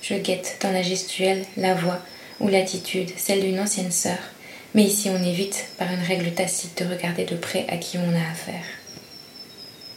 Je 0.00 0.14
guette 0.14 0.56
dans 0.62 0.72
la 0.72 0.82
gestuelle, 0.82 1.44
la 1.58 1.74
voix 1.74 2.00
ou 2.40 2.48
l'attitude, 2.48 3.10
celle 3.18 3.42
d'une 3.42 3.60
ancienne 3.60 3.92
sœur, 3.92 4.18
mais 4.74 4.84
ici 4.84 5.10
on 5.10 5.22
évite, 5.22 5.66
par 5.76 5.92
une 5.92 6.00
règle 6.00 6.32
tacite, 6.32 6.82
de 6.82 6.88
regarder 6.88 7.26
de 7.26 7.36
près 7.36 7.66
à 7.68 7.76
qui 7.76 7.98
on 7.98 8.14
a 8.14 8.30
affaire. 8.32 8.64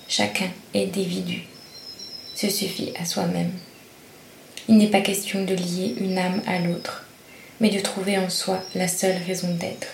Chacun 0.09 0.49
est 0.73 0.87
dévidu, 0.87 1.43
se 2.35 2.49
suffit 2.49 2.91
à 2.99 3.05
soi-même. 3.05 3.51
Il 4.67 4.77
n'est 4.77 4.89
pas 4.89 5.01
question 5.01 5.43
de 5.43 5.55
lier 5.55 5.95
une 5.99 6.17
âme 6.17 6.41
à 6.45 6.59
l'autre, 6.59 7.05
mais 7.59 7.69
de 7.69 7.79
trouver 7.79 8.17
en 8.17 8.29
soi 8.29 8.61
la 8.75 8.87
seule 8.87 9.17
raison 9.25 9.53
d'être. 9.55 9.87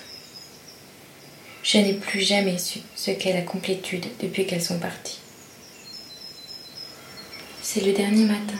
Je 1.63 1.77
n'ai 1.77 1.93
plus 1.93 2.21
jamais 2.21 2.57
su 2.57 2.79
ce 2.95 3.11
qu'est 3.11 3.33
la 3.33 3.43
complétude 3.43 4.05
depuis 4.21 4.47
qu'elles 4.47 4.63
sont 4.63 4.79
parties. 4.79 5.19
C'est 7.61 7.85
le 7.85 7.93
dernier 7.93 8.25
matin. 8.25 8.57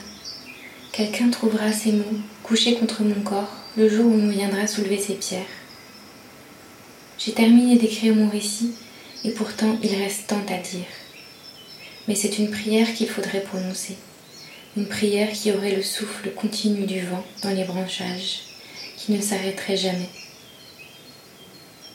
Quelqu'un 0.92 1.30
trouvera 1.30 1.72
ces 1.72 1.92
mots 1.92 2.04
couchés 2.44 2.74
contre 2.76 3.02
mon 3.02 3.20
corps 3.22 3.56
le 3.76 3.88
jour 3.88 4.06
où 4.06 4.14
on 4.14 4.28
viendra 4.28 4.66
soulever 4.66 4.98
ces 4.98 5.14
pierres. 5.14 5.42
J'ai 7.18 7.32
terminé 7.32 7.76
d'écrire 7.76 8.14
mon 8.14 8.28
récit 8.28 8.72
et 9.24 9.30
pourtant 9.30 9.76
il 9.82 9.94
reste 9.96 10.28
tant 10.28 10.44
à 10.48 10.58
dire. 10.58 10.86
Mais 12.08 12.14
c'est 12.14 12.38
une 12.38 12.50
prière 12.50 12.92
qu'il 12.94 13.08
faudrait 13.08 13.42
prononcer. 13.42 13.96
Une 14.76 14.86
prière 14.86 15.30
qui 15.32 15.52
aurait 15.52 15.76
le 15.76 15.82
souffle 15.82 16.30
continu 16.30 16.86
du 16.86 17.00
vent 17.00 17.24
dans 17.42 17.50
les 17.50 17.64
branchages, 17.64 18.40
qui 18.96 19.12
ne 19.12 19.20
s'arrêterait 19.20 19.76
jamais. 19.76 20.08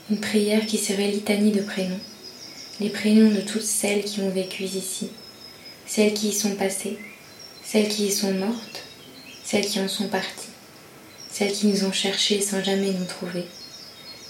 Une 0.09 0.19
prière 0.19 0.65
qui 0.65 0.77
serait 0.77 1.11
litanie 1.11 1.51
de 1.51 1.61
prénoms, 1.61 1.99
les 2.79 2.89
prénoms 2.89 3.31
de 3.31 3.41
toutes 3.41 3.63
celles 3.63 4.03
qui 4.03 4.21
ont 4.21 4.29
vécu 4.29 4.63
ici, 4.63 5.09
celles 5.85 6.13
qui 6.13 6.29
y 6.29 6.33
sont 6.33 6.55
passées, 6.55 6.97
celles 7.65 7.89
qui 7.89 8.05
y 8.05 8.11
sont 8.11 8.33
mortes, 8.33 8.83
celles 9.43 9.65
qui 9.65 9.79
en 9.79 9.87
sont 9.87 10.07
parties, 10.07 10.49
celles 11.29 11.51
qui 11.51 11.67
nous 11.67 11.83
ont 11.83 11.91
cherchés 11.91 12.39
sans 12.39 12.63
jamais 12.63 12.91
nous 12.91 13.05
trouver, 13.05 13.45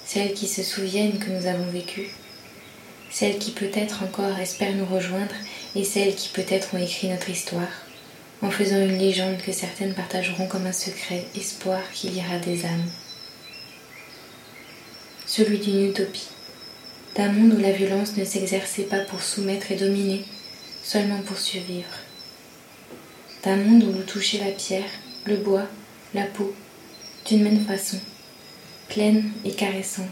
celles 0.06 0.34
qui 0.34 0.48
se 0.48 0.64
souviennent 0.64 1.20
que 1.20 1.30
nous 1.30 1.46
avons 1.46 1.70
vécu, 1.72 2.10
celles 3.10 3.38
qui 3.38 3.51
peut-être 3.51 4.03
encore 4.03 4.38
espèrent 4.39 4.76
nous 4.76 4.86
rejoindre 4.86 5.36
et 5.76 5.84
celles 5.84 6.16
qui 6.16 6.30
peut-être 6.30 6.74
ont 6.74 6.78
écrit 6.78 7.08
notre 7.08 7.30
histoire, 7.30 7.72
en 8.41 8.51
faisant 8.51 8.80
une 8.80 8.97
légende 8.97 9.38
que 9.38 9.51
certaines 9.51 9.93
partageront 9.93 10.47
comme 10.47 10.66
un 10.66 10.74
secret, 10.74 11.26
espoir 11.36 11.82
qu'il 11.93 12.16
y 12.16 12.20
aura 12.20 12.38
des 12.39 12.66
âmes. 12.66 12.89
Celui 15.26 15.60
d'une 15.60 15.89
utopie, 15.89 16.30
d'un 17.16 17.32
monde 17.32 17.53
où 17.58 17.62
la 17.62 17.72
violence 17.72 18.16
ne 18.16 18.26
s'exerçait 18.26 18.84
pas 18.84 18.99
pour 18.99 19.22
soumettre 19.22 19.72
et 19.72 19.76
dominer, 19.76 20.24
seulement 20.84 21.22
pour 21.22 21.38
survivre. 21.38 21.89
D'un 23.43 23.58
monde 23.58 23.84
où 23.84 24.03
touchait 24.03 24.43
la 24.43 24.51
pierre, 24.51 24.89
le 25.26 25.38
bois, 25.38 25.66
la 26.14 26.24
peau, 26.24 26.53
d'une 27.26 27.43
même 27.43 27.66
façon, 27.66 27.97
pleine 28.89 29.32
et 29.43 29.51
caressante. 29.51 30.08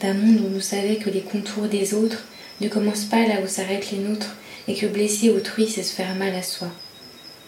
D'un 0.00 0.14
monde 0.14 0.40
où 0.40 0.48
nous 0.48 0.60
savait 0.60 0.96
que 0.96 1.10
les 1.10 1.22
contours 1.22 1.66
des 1.66 1.92
autres 1.92 2.24
ne 2.60 2.68
commencent 2.68 3.04
pas 3.04 3.26
là 3.26 3.40
où 3.42 3.48
s'arrêtent 3.48 3.90
les 3.90 3.98
nôtres 3.98 4.36
et 4.68 4.74
que 4.74 4.86
blesser 4.86 5.30
autrui 5.30 5.66
c'est 5.68 5.82
se 5.82 5.94
faire 5.94 6.14
mal 6.14 6.34
à 6.34 6.42
soi, 6.42 6.68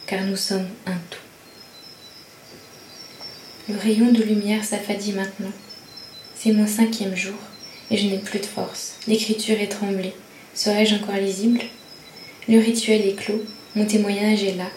car 0.07 0.25
nous 0.25 0.37
sommes 0.37 0.67
un 0.87 0.99
tout. 1.11 1.19
Le 3.69 3.79
rayon 3.79 4.11
de 4.11 4.23
lumière 4.23 4.65
s'affadit 4.65 5.13
maintenant. 5.13 5.53
C'est 6.37 6.53
mon 6.53 6.67
cinquième 6.67 7.15
jour 7.15 7.39
et 7.91 7.97
je 7.97 8.07
n'ai 8.07 8.19
plus 8.19 8.41
de 8.41 8.47
force. 8.47 8.95
L'écriture 9.07 9.61
est 9.61 9.69
tremblée. 9.69 10.15
Serais-je 10.55 10.97
encore 10.97 11.17
lisible? 11.17 11.61
Le 12.49 12.59
rituel 12.59 13.07
est 13.07 13.15
clos, 13.15 13.45
mon 13.77 13.85
témoignage 13.85 14.43
est 14.43 14.57
là, 14.57 14.71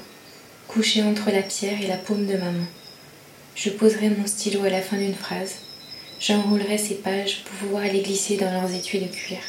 couché 0.67 1.01
entre 1.01 1.31
la 1.31 1.41
pierre 1.41 1.81
et 1.81 1.87
la 1.87 1.97
paume 1.97 2.27
de 2.27 2.33
ma 2.33 2.51
main. 2.51 2.67
Je 3.55 3.71
poserai 3.71 4.09
mon 4.09 4.27
stylo 4.27 4.63
à 4.63 4.69
la 4.69 4.81
fin 4.81 4.97
d'une 4.97 5.15
phrase. 5.15 5.55
J'enroulerai 6.19 6.77
ces 6.77 6.95
pages 6.95 7.43
pour 7.43 7.55
pouvoir 7.55 7.83
les 7.83 8.01
glisser 8.01 8.37
dans 8.37 8.51
leurs 8.51 8.73
étuis 8.73 8.99
de 8.99 9.07
cuir. 9.07 9.39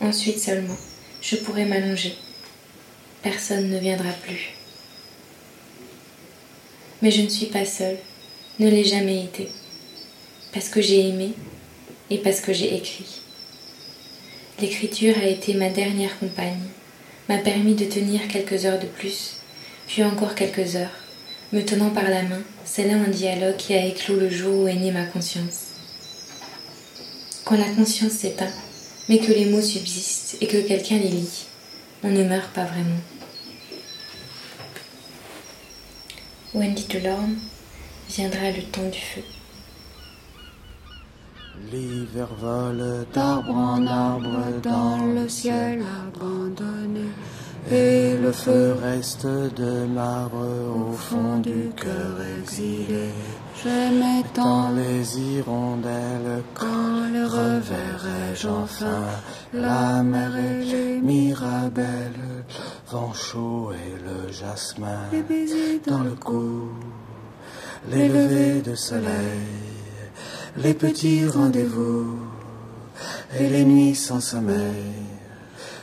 Ensuite 0.00 0.40
seulement, 0.40 0.76
je 1.22 1.36
pourrai 1.36 1.64
m'allonger. 1.64 2.14
Personne 3.22 3.70
ne 3.70 3.78
viendra 3.78 4.10
plus. 4.24 4.50
Mais 7.02 7.10
je 7.10 7.22
ne 7.22 7.28
suis 7.28 7.46
pas 7.46 7.64
seule, 7.64 7.98
ne 8.58 8.68
l'ai 8.68 8.84
jamais 8.84 9.24
été, 9.24 9.48
parce 10.52 10.68
que 10.68 10.80
j'ai 10.80 11.08
aimé 11.08 11.32
et 12.10 12.18
parce 12.18 12.40
que 12.40 12.52
j'ai 12.52 12.74
écrit. 12.74 13.20
L'écriture 14.60 15.14
a 15.18 15.26
été 15.26 15.54
ma 15.54 15.68
dernière 15.68 16.18
compagne, 16.18 16.68
m'a 17.28 17.38
permis 17.38 17.74
de 17.74 17.84
tenir 17.84 18.26
quelques 18.28 18.64
heures 18.64 18.80
de 18.80 18.86
plus, 18.86 19.36
puis 19.86 20.02
encore 20.04 20.34
quelques 20.34 20.76
heures, 20.76 20.98
me 21.52 21.62
tenant 21.62 21.90
par 21.90 22.08
la 22.08 22.22
main, 22.22 22.42
scellant 22.64 23.02
un 23.02 23.10
dialogue 23.10 23.56
qui 23.56 23.74
a 23.74 23.84
éclos 23.84 24.16
le 24.16 24.30
jour 24.30 24.64
où 24.64 24.68
est 24.68 24.74
née 24.74 24.92
ma 24.92 25.04
conscience. 25.04 25.65
Quand 27.46 27.56
la 27.56 27.70
conscience 27.76 28.10
s'éteint, 28.10 28.50
mais 29.08 29.20
que 29.20 29.30
les 29.30 29.44
mots 29.44 29.62
subsistent 29.62 30.36
et 30.40 30.48
que 30.48 30.66
quelqu'un 30.66 30.98
les 30.98 31.10
lit, 31.10 31.46
on 32.02 32.08
ne 32.08 32.24
meurt 32.24 32.52
pas 32.52 32.64
vraiment. 32.64 33.00
Wendy 36.54 36.86
Delorme 36.88 37.36
viendra 38.08 38.50
le 38.50 38.62
temps 38.64 38.88
du 38.90 38.98
feu. 38.98 39.22
L'hiver 41.70 42.34
vole 42.36 43.06
d'arbre 43.14 43.54
en 43.54 43.86
arbre 43.86 44.60
dans 44.64 45.06
le 45.06 45.28
ciel 45.28 45.84
abandonné. 46.04 47.06
Et 47.70 48.16
le 48.16 48.32
feu 48.32 48.74
reste 48.82 49.24
de 49.24 49.86
marbre 49.86 50.44
au 50.74 50.92
fond 50.94 51.38
du 51.38 51.70
cœur 51.76 52.16
exilé. 52.40 53.10
J'aimais 53.66 54.22
tant 54.32 54.70
les 54.70 55.18
hirondelles 55.18 56.44
quand 56.54 57.08
les 57.12 57.24
reverrai-je 57.24 58.46
enfin 58.46 59.02
la 59.52 60.04
mer 60.04 60.36
et 60.36 60.64
les 60.64 61.00
mirabelles, 61.00 62.12
le 62.16 62.92
vent 62.92 63.12
chaud 63.12 63.72
et 63.72 63.96
le 64.06 64.32
jasmin 64.32 65.10
dans 65.84 66.04
le 66.04 66.14
cou, 66.14 66.68
les 67.90 68.08
levées 68.08 68.62
de 68.62 68.76
soleil, 68.76 69.48
les 70.58 70.74
petits 70.74 71.26
rendez-vous 71.26 72.20
et 73.36 73.48
les 73.48 73.64
nuits 73.64 73.96
sans 73.96 74.20
sommeil. 74.20 74.92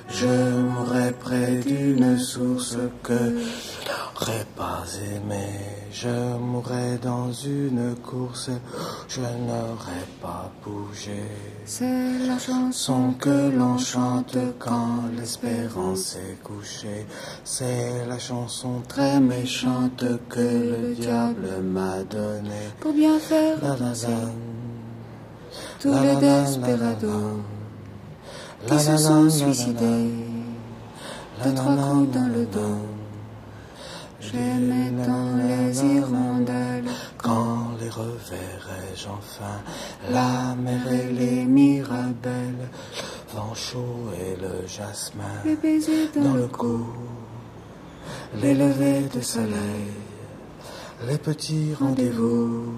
Je 0.10 0.62
mourrais 0.62 1.12
près 1.12 1.56
d'une 1.58 2.18
source 2.18 2.78
que 3.02 3.42
je 3.84 3.90
n'aurais 3.90 4.46
pas 4.56 4.84
aimée. 5.16 5.60
Je 5.92 6.38
mourrais 6.38 6.98
dans 7.02 7.32
une 7.32 7.96
course, 7.96 8.50
je 9.08 9.22
n'aurais 9.22 10.08
pas 10.22 10.52
bougé. 10.64 11.24
C'est 11.66 12.20
la 12.28 12.38
chanson 12.38 13.14
que 13.20 13.52
l'on 13.52 13.78
chante 13.78 14.38
quand 14.60 15.04
l'espérance 15.16 16.16
est 16.16 16.42
couchée. 16.44 17.06
C'est 17.44 18.06
la 18.08 18.20
chanson 18.20 18.82
très 18.88 19.20
méchante 19.20 20.04
que 20.30 20.40
le 20.40 20.96
diable 20.96 21.62
m'a 21.64 22.04
donnée. 22.04 22.70
Pour 22.80 22.94
bien 22.94 23.20
faire 23.20 23.58
la 23.62 23.76
la 23.76 23.94
tous 25.80 25.94
les 25.94 26.16
desperados 26.16 27.42
qui 28.68 28.80
se 28.80 28.98
sont 28.98 29.30
suicidés 29.30 30.12
de 31.46 31.52
trois 31.52 31.76
coups 31.76 32.12
dans 32.14 32.28
le 32.28 32.46
dos. 32.46 32.93
J'aimais 34.32 34.92
les 35.48 35.86
hirondelles. 35.86 36.90
Quand 37.18 37.72
les 37.80 37.90
reverrai-je 37.90 39.08
enfin? 39.08 39.62
La 40.12 40.56
mer 40.56 40.92
et 40.92 41.12
les 41.12 41.46
mirabelles. 41.46 42.70
Vent 43.34 43.54
chaud 43.54 44.10
et 44.20 44.36
le 44.42 44.68
jasmin. 44.68 45.24
Les 45.46 45.56
baisers 45.56 46.10
dans, 46.16 46.34
le 46.34 46.48
cou. 46.48 46.86
Les 48.42 48.54
levées 48.54 49.10
de 49.14 49.22
soleil. 49.22 49.92
Les 51.08 51.18
petits 51.18 51.74
rendez-vous. 51.80 52.74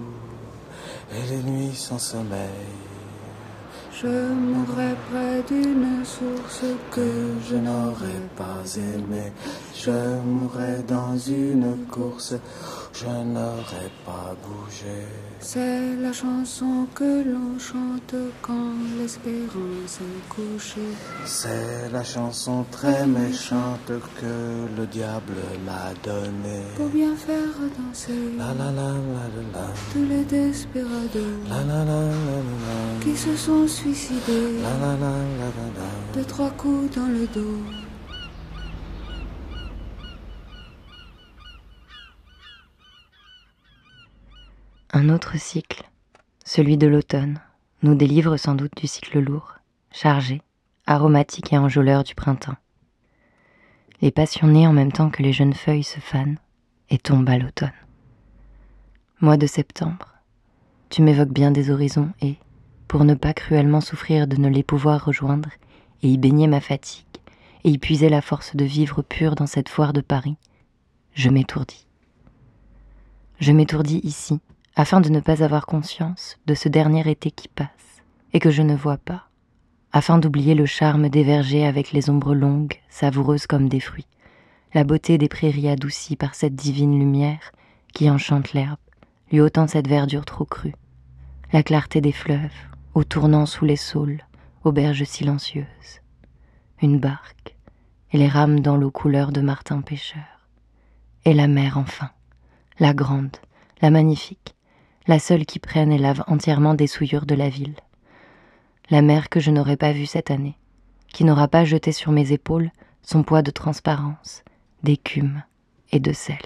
Et 1.12 1.30
les 1.30 1.42
nuits 1.42 1.74
sans 1.74 1.98
sommeil. 1.98 2.85
Je 4.02 4.08
mourrai 4.08 4.94
près 5.10 5.42
d'une 5.48 6.04
source 6.04 6.64
que 6.90 7.08
je 7.48 7.56
n'aurais 7.56 8.22
pas 8.36 8.62
aimée. 8.76 9.32
Je 9.74 9.90
mourrai 10.22 10.82
dans 10.86 11.16
une 11.16 11.86
course 11.90 12.34
je 12.98 13.06
n'aurais 13.06 13.90
pas 14.06 14.34
bougé. 14.42 15.04
C'est 15.40 15.96
la 15.96 16.12
chanson 16.12 16.86
que 16.94 17.22
l'on 17.24 17.58
chante 17.58 18.14
quand 18.42 18.72
l'espérance 18.98 20.00
est 20.00 20.28
couchée. 20.28 20.80
C'est 21.24 21.90
la 21.92 22.02
chanson 22.02 22.64
très 22.70 23.06
méchante 23.06 23.92
que 24.20 24.66
le 24.76 24.86
diable 24.86 25.34
m'a 25.64 25.92
donnée. 26.02 26.64
Pour 26.76 26.88
bien 26.88 27.14
faire 27.14 27.54
danser 27.78 28.12
la, 28.38 28.54
la, 28.54 28.70
la, 28.72 28.92
la, 29.52 29.66
tous 29.92 30.04
les 30.08 30.24
desperados 30.24 31.20
qui 33.02 33.16
se 33.16 33.36
sont 33.36 33.68
suicidés. 33.68 34.56
De 36.14 36.22
trois 36.24 36.50
coups 36.50 36.94
dans 36.96 37.06
le 37.06 37.26
dos. 37.34 37.60
Un 44.98 45.10
autre 45.10 45.36
cycle, 45.36 45.82
celui 46.42 46.78
de 46.78 46.86
l'automne, 46.86 47.38
nous 47.82 47.94
délivre 47.94 48.38
sans 48.38 48.54
doute 48.54 48.72
du 48.78 48.86
cycle 48.86 49.20
lourd, 49.20 49.56
chargé, 49.92 50.40
aromatique 50.86 51.52
et 51.52 51.58
enjôleur 51.58 52.02
du 52.02 52.14
printemps. 52.14 52.56
Les 54.00 54.10
passionnés 54.10 54.66
en 54.66 54.72
même 54.72 54.92
temps 54.92 55.10
que 55.10 55.22
les 55.22 55.34
jeunes 55.34 55.52
feuilles 55.52 55.84
se 55.84 56.00
fanent 56.00 56.38
et 56.88 56.96
tombent 56.96 57.28
à 57.28 57.36
l'automne. 57.36 57.74
Mois 59.20 59.36
de 59.36 59.46
septembre, 59.46 60.14
tu 60.88 61.02
m'évoques 61.02 61.28
bien 61.28 61.50
des 61.50 61.70
horizons 61.70 62.12
et, 62.22 62.36
pour 62.88 63.04
ne 63.04 63.12
pas 63.12 63.34
cruellement 63.34 63.82
souffrir 63.82 64.26
de 64.26 64.36
ne 64.36 64.48
les 64.48 64.62
pouvoir 64.62 65.04
rejoindre 65.04 65.50
et 66.02 66.08
y 66.08 66.16
baigner 66.16 66.46
ma 66.46 66.62
fatigue 66.62 67.04
et 67.64 67.70
y 67.70 67.76
puiser 67.76 68.08
la 68.08 68.22
force 68.22 68.56
de 68.56 68.64
vivre 68.64 69.02
pure 69.02 69.34
dans 69.34 69.46
cette 69.46 69.68
foire 69.68 69.92
de 69.92 70.00
Paris, 70.00 70.38
je 71.12 71.28
m'étourdis. 71.28 71.86
Je 73.40 73.52
m'étourdis 73.52 74.00
ici, 74.02 74.40
afin 74.76 75.00
de 75.00 75.08
ne 75.08 75.20
pas 75.20 75.42
avoir 75.42 75.64
conscience 75.64 76.36
de 76.46 76.54
ce 76.54 76.68
dernier 76.68 77.10
été 77.10 77.30
qui 77.30 77.48
passe 77.48 78.02
et 78.34 78.38
que 78.38 78.50
je 78.50 78.60
ne 78.60 78.76
vois 78.76 78.98
pas, 78.98 79.28
afin 79.92 80.18
d'oublier 80.18 80.54
le 80.54 80.66
charme 80.66 81.08
des 81.08 81.24
vergers 81.24 81.66
avec 81.66 81.92
les 81.92 82.10
ombres 82.10 82.34
longues, 82.34 82.78
savoureuses 82.90 83.46
comme 83.46 83.70
des 83.70 83.80
fruits, 83.80 84.06
la 84.74 84.84
beauté 84.84 85.16
des 85.16 85.28
prairies 85.28 85.70
adoucies 85.70 86.16
par 86.16 86.34
cette 86.34 86.54
divine 86.54 86.98
lumière 86.98 87.52
qui 87.94 88.10
enchante 88.10 88.52
l'herbe, 88.52 88.78
lui 89.32 89.40
ôtant 89.40 89.66
cette 89.66 89.88
verdure 89.88 90.26
trop 90.26 90.44
crue, 90.44 90.74
la 91.54 91.62
clarté 91.62 92.02
des 92.02 92.12
fleuves, 92.12 92.52
au 92.92 93.04
tournant 93.04 93.46
sous 93.46 93.64
les 93.64 93.76
saules, 93.76 94.22
aux 94.64 94.72
berges 94.72 95.04
silencieuses, 95.04 96.02
une 96.82 96.98
barque, 96.98 97.56
et 98.12 98.18
les 98.18 98.28
rames 98.28 98.60
dans 98.60 98.76
l'eau 98.76 98.90
couleur 98.90 99.32
de 99.32 99.40
martin 99.40 99.80
pêcheur, 99.80 100.48
et 101.24 101.32
la 101.32 101.48
mer 101.48 101.78
enfin, 101.78 102.10
la 102.78 102.92
grande, 102.92 103.36
la 103.80 103.90
magnifique, 103.90 104.55
la 105.06 105.18
seule 105.18 105.46
qui 105.46 105.58
prenne 105.58 105.92
et 105.92 105.98
lave 105.98 106.24
entièrement 106.26 106.74
des 106.74 106.86
souillures 106.86 107.26
de 107.26 107.34
la 107.34 107.48
ville. 107.48 107.76
La 108.90 109.02
mer 109.02 109.28
que 109.28 109.40
je 109.40 109.50
n'aurai 109.50 109.76
pas 109.76 109.92
vue 109.92 110.06
cette 110.06 110.30
année, 110.30 110.56
qui 111.12 111.24
n'aura 111.24 111.48
pas 111.48 111.64
jeté 111.64 111.92
sur 111.92 112.12
mes 112.12 112.32
épaules 112.32 112.70
son 113.02 113.22
poids 113.22 113.42
de 113.42 113.50
transparence, 113.50 114.42
d'écume 114.82 115.42
et 115.92 116.00
de 116.00 116.12
sel. 116.12 116.38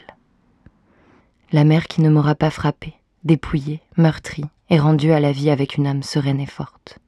La 1.52 1.64
mer 1.64 1.86
qui 1.86 2.02
ne 2.02 2.10
m'aura 2.10 2.34
pas 2.34 2.50
frappée, 2.50 2.94
dépouillée, 3.24 3.80
meurtrie 3.96 4.44
et 4.68 4.78
rendue 4.78 5.12
à 5.12 5.20
la 5.20 5.32
vie 5.32 5.50
avec 5.50 5.76
une 5.76 5.86
âme 5.86 6.02
sereine 6.02 6.40
et 6.40 6.46
forte. 6.46 6.98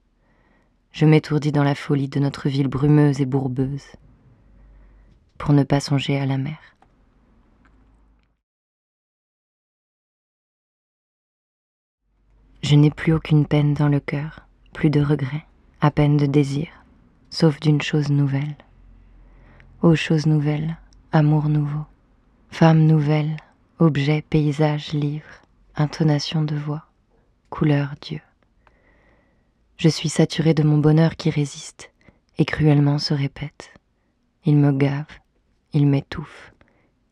Je 0.90 1.07
m'étourdis 1.07 1.53
dans 1.53 1.64
la 1.64 1.74
folie 1.74 2.09
de 2.09 2.18
notre 2.18 2.48
ville 2.48 2.68
brumeuse 2.68 3.20
et 3.20 3.26
bourbeuse, 3.26 3.92
pour 5.38 5.53
ne 5.53 5.62
pas 5.62 5.80
songer 5.80 6.18
à 6.18 6.26
la 6.26 6.38
mer. 6.38 6.59
Je 12.73 12.77
n'ai 12.79 12.91
plus 12.91 13.12
aucune 13.12 13.45
peine 13.45 13.75
dans 13.75 13.91
le 13.91 14.01
cœur, 14.01 14.49
plus 14.73 14.89
de 14.89 15.03
regrets, 15.03 15.45
à 15.83 15.91
peine 15.91 16.16
de 16.16 16.25
désir, 16.25 16.68
sauf 17.29 17.61
d'une 17.61 17.83
chose 17.83 18.09
nouvelle. 18.09 18.57
Ô 19.83 19.95
chose 19.95 20.25
nouvelle, 20.25 20.79
amour 21.12 21.51
nouveau, 21.51 21.85
femme 22.49 22.87
nouvelle, 22.87 23.37
objet, 23.79 24.23
paysage, 24.23 24.95
livre, 24.95 25.43
intonation 25.77 26.41
de 26.41 26.57
voix, 26.57 26.87
couleur, 27.51 27.93
Dieu. 28.01 28.20
Je 29.77 29.91
suis 29.91 30.09
saturée 30.09 30.55
de 30.55 30.62
mon 30.62 30.79
bonheur 30.79 31.16
qui 31.16 31.29
résiste 31.29 31.93
et 32.39 32.47
cruellement 32.47 32.97
se 32.97 33.12
répète. 33.12 33.75
Il 34.47 34.57
me 34.57 34.73
gave, 34.73 35.18
il 35.75 35.87
m'étouffe, 35.87 36.55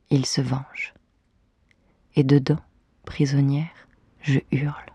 il 0.08 0.24
se 0.24 0.40
venge. 0.40 0.94
Et 2.16 2.24
dedans, 2.24 2.60
prisonnière, 3.04 3.86
je 4.22 4.38
hurle. 4.52 4.90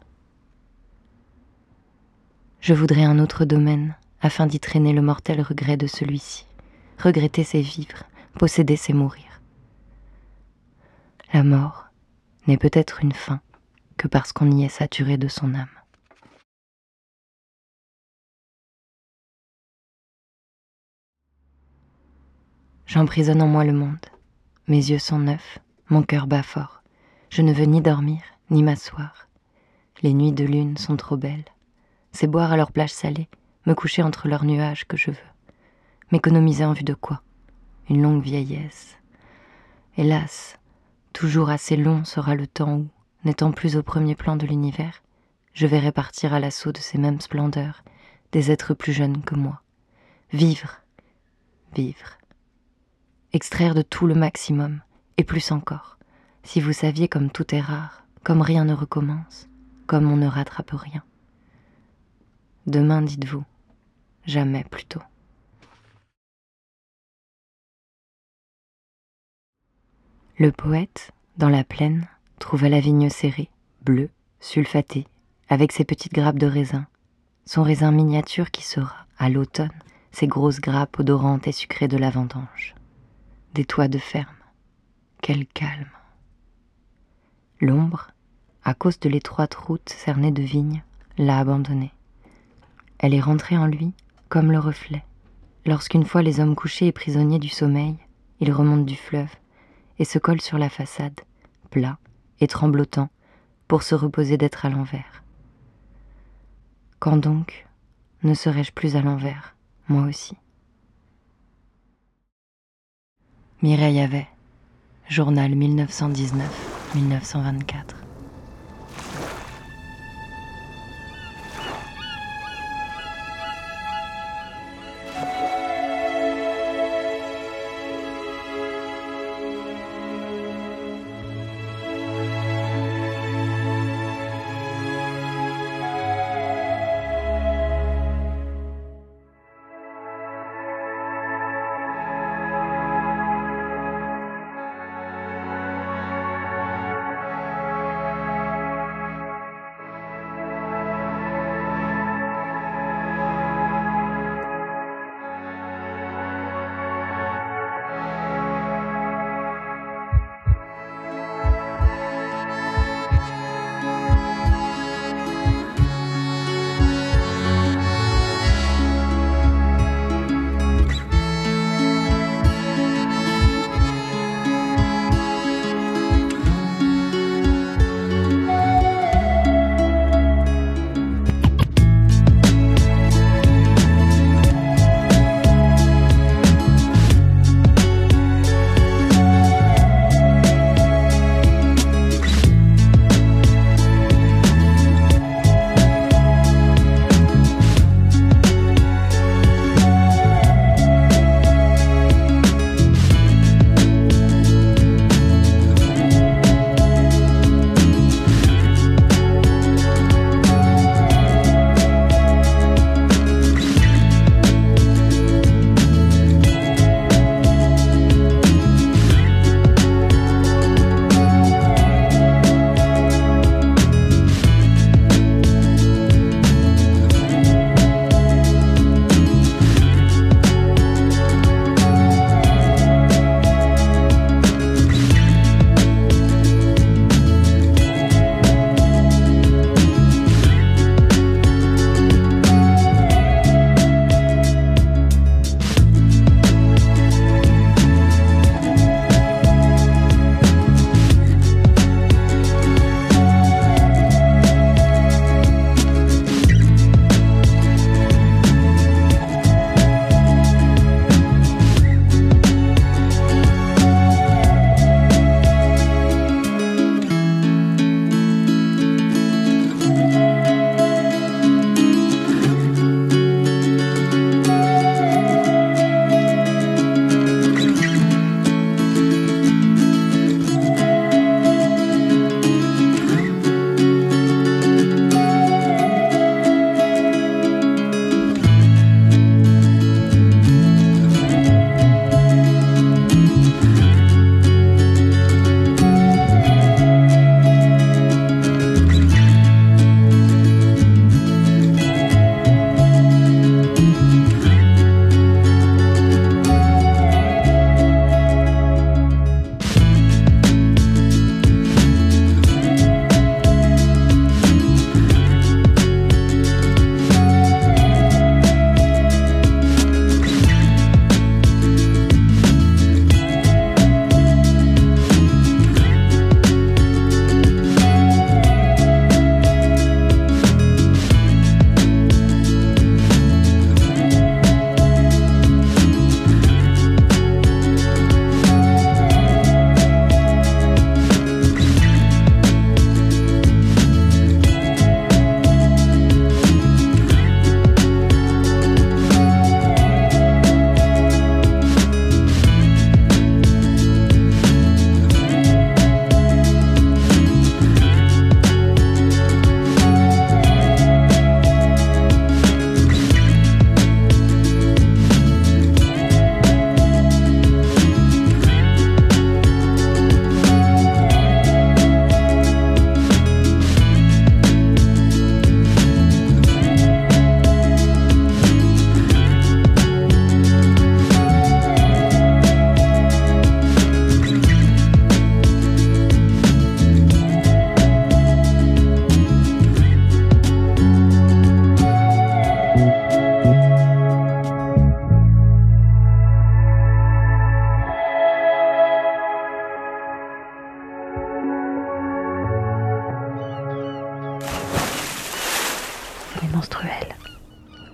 Je 2.66 2.74
voudrais 2.74 3.04
un 3.04 3.20
autre 3.20 3.46
domaine, 3.46 3.96
afin 4.22 4.48
d'y 4.48 4.60
traîner 4.60 4.92
le 4.92 5.04
mortel 5.04 5.40
regret 5.40 5.78
de 5.78 5.86
celui-ci. 5.86 6.48
Regretter 6.98 7.44
c'est 7.44 7.62
vivre, 7.62 8.06
posséder 8.40 8.76
c'est 8.76 8.92
mourir. 8.92 9.40
La 11.32 11.44
mort 11.44 11.90
n'est 12.48 12.58
peut-être 12.58 13.04
une 13.04 13.12
fin 13.12 13.40
que 13.98 14.08
parce 14.08 14.34
qu'on 14.34 14.50
y 14.50 14.64
est 14.64 14.70
saturé 14.70 15.18
de 15.18 15.28
son 15.28 15.54
âme. 15.54 15.68
J'emprisonne 22.88 23.44
en 23.44 23.48
moi 23.48 23.64
le 23.64 23.74
monde. 23.74 24.08
Mes 24.68 24.90
yeux 24.90 24.98
sont 24.98 25.20
neufs, 25.20 25.60
mon 25.90 26.02
cœur 26.02 26.26
bat 26.26 26.42
fort. 26.42 26.82
Je 27.30 27.44
ne 27.44 27.54
veux 27.54 27.66
ni 27.66 27.82
dormir, 27.82 28.24
ni 28.50 28.64
m'asseoir. 28.64 29.28
Les 30.02 30.16
nuits 30.16 30.34
de 30.34 30.46
lune 30.46 30.78
sont 30.78 30.98
trop 30.98 31.16
belles 31.16 31.46
c'est 32.16 32.28
boire 32.28 32.54
à 32.54 32.58
leur 32.58 32.72
plage 32.72 32.94
salée, 32.94 33.28
me 33.66 33.76
coucher 33.76 34.02
entre 34.02 34.30
leurs 34.30 34.46
nuages 34.46 34.88
que 34.88 34.96
je 34.96 35.12
veux. 35.12 35.18
M'économiser 36.12 36.64
en 36.64 36.72
vue 36.72 36.86
de 36.86 36.94
quoi? 36.94 37.22
Une 37.90 38.02
longue 38.02 38.24
vieillesse. 38.24 38.98
Hélas, 39.98 40.58
toujours 41.12 41.50
assez 41.50 41.76
long 41.76 42.06
sera 42.06 42.34
le 42.34 42.48
temps 42.48 42.78
où, 42.78 42.88
n'étant 43.26 43.52
plus 43.52 43.76
au 43.76 43.84
premier 43.84 44.16
plan 44.16 44.38
de 44.38 44.48
l'univers, 44.48 45.04
je 45.54 45.68
verrai 45.68 45.92
partir 45.92 46.34
à 46.34 46.40
l'assaut 46.40 46.72
de 46.72 46.78
ces 46.78 46.98
mêmes 46.98 47.20
splendeurs 47.20 47.84
des 48.32 48.50
êtres 48.50 48.74
plus 48.74 48.94
jeunes 48.94 49.22
que 49.22 49.36
moi. 49.36 49.62
Vivre, 50.32 50.82
vivre. 51.74 52.18
Extraire 53.34 53.76
de 53.76 53.82
tout 53.82 54.08
le 54.08 54.16
maximum, 54.16 54.82
et 55.18 55.26
plus 55.26 55.52
encore. 55.52 55.98
Si 56.44 56.62
vous 56.62 56.74
saviez 56.74 57.10
comme 57.10 57.30
tout 57.30 57.54
est 57.54 57.62
rare, 57.62 58.06
comme 58.24 58.42
rien 58.42 58.64
ne 58.64 58.74
recommence, 58.74 59.50
comme 59.86 60.10
on 60.10 60.16
ne 60.18 60.28
rattrape 60.28 60.72
rien. 60.72 61.04
Demain, 62.68 63.02
dites-vous. 63.02 63.44
Jamais 64.26 64.64
plutôt. 64.64 65.02
Le 70.38 70.52
poète, 70.52 71.12
dans 71.38 71.50
la 71.50 71.64
plaine, 71.64 72.08
trouva 72.40 72.68
la 72.68 72.80
vigne 72.80 73.10
serrée, 73.10 73.50
bleue, 73.84 74.10
sulfatée, 74.40 75.08
avec 75.48 75.72
ses 75.72 75.86
petites 75.86 76.14
grappes 76.14 76.40
de 76.40 76.48
raisin, 76.48 76.88
son 77.46 77.64
raisin 77.64 77.92
miniature 77.92 78.52
qui 78.52 78.64
sera, 78.64 79.06
à 79.18 79.30
l'automne, 79.30 79.70
ses 80.12 80.28
grosses 80.28 80.60
grappes 80.60 81.00
odorantes 81.00 81.48
et 81.48 81.52
sucrées 81.52 81.88
de 81.88 81.98
la 81.98 82.10
vendange. 82.10 82.76
Des 83.54 83.66
toits 83.66 83.88
de 83.88 84.00
ferme. 84.00 84.36
Quel 85.22 85.46
calme. 85.48 85.90
L'ombre, 87.62 88.12
à 88.64 88.74
cause 88.74 89.00
de 89.00 89.08
l'étroite 89.08 89.56
route 89.56 89.90
cernée 89.90 90.32
de 90.32 90.42
vignes, 90.42 90.84
l'a 91.18 91.40
abandonné. 91.40 91.95
Elle 93.00 93.14
est 93.14 93.22
rentrée 93.22 93.58
en 93.58 93.68
lui 93.68 93.94
comme 94.30 94.52
le 94.52 94.60
reflet. 94.60 95.04
Lorsqu'une 95.66 96.06
fois 96.06 96.22
les 96.22 96.40
hommes 96.40 96.56
couchés 96.56 96.88
et 96.88 96.92
prisonniers 96.92 97.40
du 97.40 97.50
sommeil, 97.50 97.96
ils 98.40 98.52
remontent 98.52 98.84
du 98.84 98.96
fleuve 98.96 99.34
et 100.00 100.06
se 100.06 100.20
collent 100.20 100.42
sur 100.42 100.58
la 100.58 100.70
façade, 100.70 101.20
plat 101.70 101.98
et 102.40 102.48
tremblotant, 102.48 103.10
pour 103.68 103.84
se 103.84 103.96
reposer 103.96 104.38
d'être 104.38 104.66
à 104.66 104.70
l'envers. 104.70 105.24
Quand 107.00 107.18
donc 107.18 107.68
ne 108.24 108.34
serais-je 108.34 108.72
plus 108.72 108.96
à 108.96 109.02
l'envers, 109.02 109.56
moi 109.88 110.04
aussi? 110.04 110.36
Mireille 113.62 114.00
avait, 114.00 114.28
journal 115.10 115.54
1919-1924. 115.56 118.05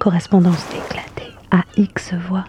Correspondance 0.01 0.65
éclatée 0.73 1.31
à 1.51 1.61
X 1.77 2.15
voix. 2.27 2.45